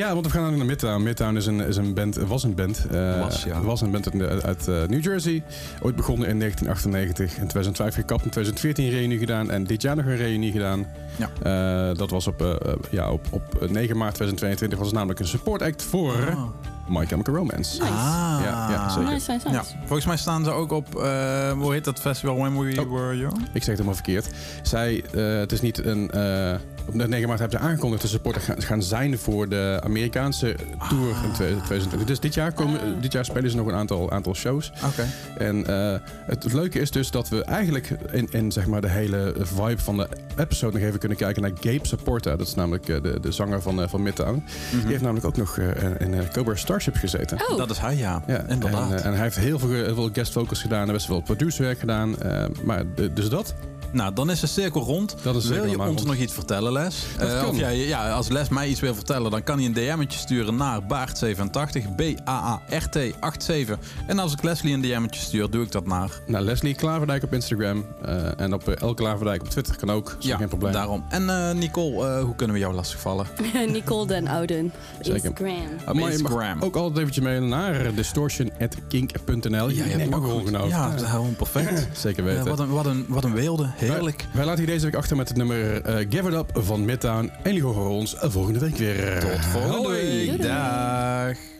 Ja, 0.00 0.12
want 0.12 0.26
we 0.26 0.32
gaan 0.32 0.56
naar 0.56 0.66
Midtown. 0.66 1.02
Midtown 1.02 1.36
is 1.36 1.46
een, 1.46 1.60
is 1.60 1.76
een 1.76 1.94
band, 1.94 2.16
was 2.16 2.42
een 2.42 2.54
band. 2.54 2.86
eh, 2.90 3.20
Was, 3.20 3.44
ja. 3.44 3.60
was 3.62 3.80
een 3.80 3.90
band 3.90 4.20
uit, 4.20 4.44
uit 4.44 4.68
eh, 4.68 4.74
New 4.88 5.04
Jersey. 5.04 5.42
Ooit 5.82 5.96
begonnen 5.96 6.28
in 6.28 6.38
1998. 6.38 7.30
In 7.30 7.46
2005 7.48 7.94
gekapt. 7.94 8.24
In 8.24 8.30
2014 8.30 8.84
een 8.84 8.90
reunie 8.90 9.18
gedaan. 9.18 9.50
En 9.50 9.64
dit 9.64 9.82
jaar 9.82 9.96
nog 9.96 10.04
een 10.04 10.16
reunie 10.16 10.52
gedaan. 10.52 10.86
Ja. 11.16 11.28
Eh, 11.90 11.96
dat 11.96 12.10
was 12.10 12.26
op, 12.26 12.58
ja, 12.90 13.10
op, 13.10 13.26
op 13.30 13.42
9 13.70 13.96
maart 13.96 14.14
2022. 14.14 14.78
Was 14.78 14.86
het 14.86 14.96
namelijk 14.96 15.20
een 15.20 15.26
support 15.26 15.62
act 15.62 15.82
voor 15.82 16.14
Ah. 16.30 16.42
My 16.88 17.06
Chemical 17.06 17.34
Romance. 17.34 17.80
Nice. 17.80 17.92
Ah. 17.92 18.38
Ja, 18.44 18.66
ja, 18.70 18.88
zeker. 18.88 19.12
Nice, 19.12 19.32
nice, 19.32 19.48
nice. 19.48 19.58
Ja, 19.72 19.78
volgens 19.78 20.06
mij 20.06 20.16
staan 20.16 20.44
ze 20.44 20.50
ook 20.50 20.72
op, 20.72 20.94
eh, 20.96 21.52
hoe 21.52 21.72
heet 21.72 21.84
dat 21.84 22.00
festival, 22.00 22.36
When 22.36 22.58
We 22.58 22.80
Oh. 22.80 22.90
Were 22.92 23.16
Young? 23.16 23.36
Ik 23.38 23.46
zeg 23.50 23.52
het 23.52 23.66
helemaal 23.66 23.94
verkeerd. 23.94 24.28
Zij, 24.62 25.04
eh, 25.14 25.38
het 25.38 25.52
is 25.52 25.60
niet 25.60 25.84
een... 25.84 26.10
eh, 26.10 26.54
op 26.92 27.08
9 27.08 27.28
maart 27.28 27.40
hebben 27.40 27.58
ze 27.58 27.64
aangekondigd 27.64 28.00
dat 28.02 28.10
ze 28.10 28.16
supporter 28.16 28.56
gaan, 28.58 28.82
zijn 28.82 29.18
voor 29.18 29.48
de 29.48 29.80
Amerikaanse 29.84 30.54
tour 30.88 31.08
in 31.24 31.32
2020. 31.32 32.04
Dus 32.04 32.20
dit 32.20 32.34
jaar, 32.34 32.52
komen, 32.52 32.80
Ah. 32.80 32.86
dit 33.00 33.12
jaar 33.12 33.24
spelen 33.24 33.50
ze 33.50 33.56
nog 33.56 33.66
een 33.66 33.74
aantal, 33.74 34.10
aantal 34.10 34.34
shows. 34.34 34.72
Oké. 34.86 35.06
En 35.38 35.66
eh, 35.66 35.96
het, 36.26 36.42
het 36.42 36.52
leuke 36.52 36.80
is 36.80 36.90
dus 36.90 37.10
dat 37.10 37.28
we 37.28 37.44
eigenlijk 37.44 37.90
in, 38.12 38.28
in 38.30 38.52
zeg 38.52 38.66
maar 38.66 38.80
de 38.80 38.88
hele 38.88 39.34
vibe 39.38 39.78
van 39.82 39.96
de 39.96 40.08
episode 40.36 40.78
nog 40.78 40.86
even 40.86 40.98
kunnen 40.98 41.18
kijken 41.18 41.42
naar 41.42 41.50
Gabe 41.60 41.86
Supporta. 41.86 42.36
Dat 42.36 42.46
is 42.46 42.54
namelijk 42.54 42.88
eh, 42.88 43.02
de, 43.02 43.20
de 43.20 43.32
zanger 43.32 43.62
van, 43.62 43.82
eh, 43.82 43.88
van 43.88 44.02
Midtown. 44.02 44.44
Die 44.70 44.86
heeft 44.86 45.02
namelijk 45.02 45.26
ook 45.26 45.36
nog 45.36 45.58
eh, 45.58 45.66
in 45.98 46.14
eh, 46.14 46.28
Cobra 46.32 46.54
Starship 46.54 46.94
gezeten. 46.96 47.38
Oh, 47.50 47.56
Dat 47.56 47.70
is 47.70 47.78
hij, 47.78 47.96
ja. 47.96 48.22
Ja, 48.26 48.44
Inderdaad. 48.48 48.90
En, 48.90 49.02
en 49.02 49.12
hij 49.12 49.22
heeft 49.22 49.36
heel 49.38 49.58
veel, 49.58 49.68
heel 49.70 49.94
veel 49.94 50.10
guest 50.12 50.32
vocals 50.32 50.60
gedaan 50.60 50.86
en 50.86 50.92
best 50.92 51.06
wel 51.06 51.20
producerwerk 51.20 51.78
gedaan. 51.78 52.18
eh, 52.22 52.44
maar 52.64 52.82
de- 52.94 53.12
dus 53.12 53.28
dat. 53.28 53.54
Nou, 53.92 54.14
dan 54.14 54.30
is 54.30 54.40
de 54.40 54.46
cirkel 54.46 54.80
rond. 54.82 55.16
Dat 55.22 55.36
is 55.36 55.46
wil 55.46 55.64
je 55.64 55.78
ons 55.78 55.86
rond. 55.86 56.04
nog 56.04 56.16
iets 56.16 56.32
vertellen, 56.32 56.72
Les? 56.72 57.04
Dat 57.18 57.28
Eh, 57.28 57.40
kan. 57.40 57.48
of 57.48 57.58
jij, 57.58 57.76
ja, 57.86 58.10
als 58.10 58.28
Les 58.28 58.48
mij 58.48 58.68
iets 58.68 58.80
wil 58.80 58.94
vertellen, 58.94 59.30
dan 59.30 59.42
kan 59.42 59.56
hij 59.58 59.66
een 59.66 59.72
DM'tje 59.72 60.18
sturen 60.18 60.56
naar 60.56 60.80
Baart87, 60.82 61.94
B-A-A-R-T-87. 61.96 63.78
En 64.06 64.18
als 64.18 64.32
ik 64.32 64.42
Leslie 64.42 64.74
een 64.74 64.80
DM'tje 64.80 65.20
stuur, 65.20 65.50
doe 65.50 65.62
ik 65.64 65.72
dat 65.72 65.86
naar... 65.86 66.10
Nou, 66.26 66.44
Leslie 66.44 66.74
Klaverdijk 66.74 67.22
op 67.22 67.32
Instagram 67.32 67.84
eh, 68.04 68.40
en 68.40 68.54
op 68.54 68.68
eh, 68.68 68.80
El 68.82 68.94
Klaverdijk 68.94 69.40
op 69.42 69.48
Twitter 69.48 69.76
kan 69.76 69.90
ook. 69.90 70.16
Is 70.18 70.26
ja, 70.26 70.36
geen 70.36 70.48
probleem. 70.48 70.72
daarom. 70.72 71.04
En 71.08 71.30
eh, 71.30 71.54
Nicole, 71.54 72.06
eh, 72.08 72.22
hoe 72.22 72.34
kunnen 72.34 72.54
we 72.56 72.62
jou 72.62 72.74
lastigvallen? 72.74 73.26
Nicole 73.72 74.06
den 74.06 74.28
Ouden. 74.28 74.72
Instagram. 75.02 75.48
Ah, 75.84 75.84
maar 75.84 75.94
je 75.94 76.00
mag 76.00 76.10
Instagram. 76.12 76.62
ook 76.62 76.76
altijd 76.76 76.98
eventjes 76.98 77.24
mailen 77.24 77.48
naar 77.48 77.94
distortion.kink.nl. 77.94 79.68
Ja, 79.70 79.84
je 79.84 79.90
hebt 79.90 80.14
ook 80.14 80.24
goed. 80.26 80.44
genomen. 80.44 80.68
Ja, 80.68 80.90
gewoon 80.98 81.34
perfect. 81.36 81.88
Zeker 81.98 82.24
weten. 82.24 82.44
wat, 82.48 82.58
een, 82.58 82.68
wat, 82.68 82.86
een, 82.86 83.04
wat 83.08 83.24
een 83.24 83.32
weelde. 83.34 83.70
Heerlijk. 83.80 84.16
Wij, 84.18 84.28
wij 84.32 84.44
laten 84.44 84.64
hier 84.64 84.72
deze 84.72 84.84
week 84.84 84.94
achter 84.94 85.16
met 85.16 85.28
het 85.28 85.36
nummer 85.36 85.82
eh, 85.82 86.06
Give 86.10 86.28
It 86.28 86.34
Up 86.34 86.50
van 86.54 86.84
Midtown. 86.84 87.30
En 87.42 87.54
jullie 87.54 87.62
horen 87.62 87.90
ons 87.90 88.14
volgende 88.18 88.58
week 88.58 88.76
weer. 88.76 89.20
Tot 89.20 89.44
volgende 89.44 89.88
Hoi. 89.88 90.30
week. 90.30 90.42
Dag. 90.42 91.59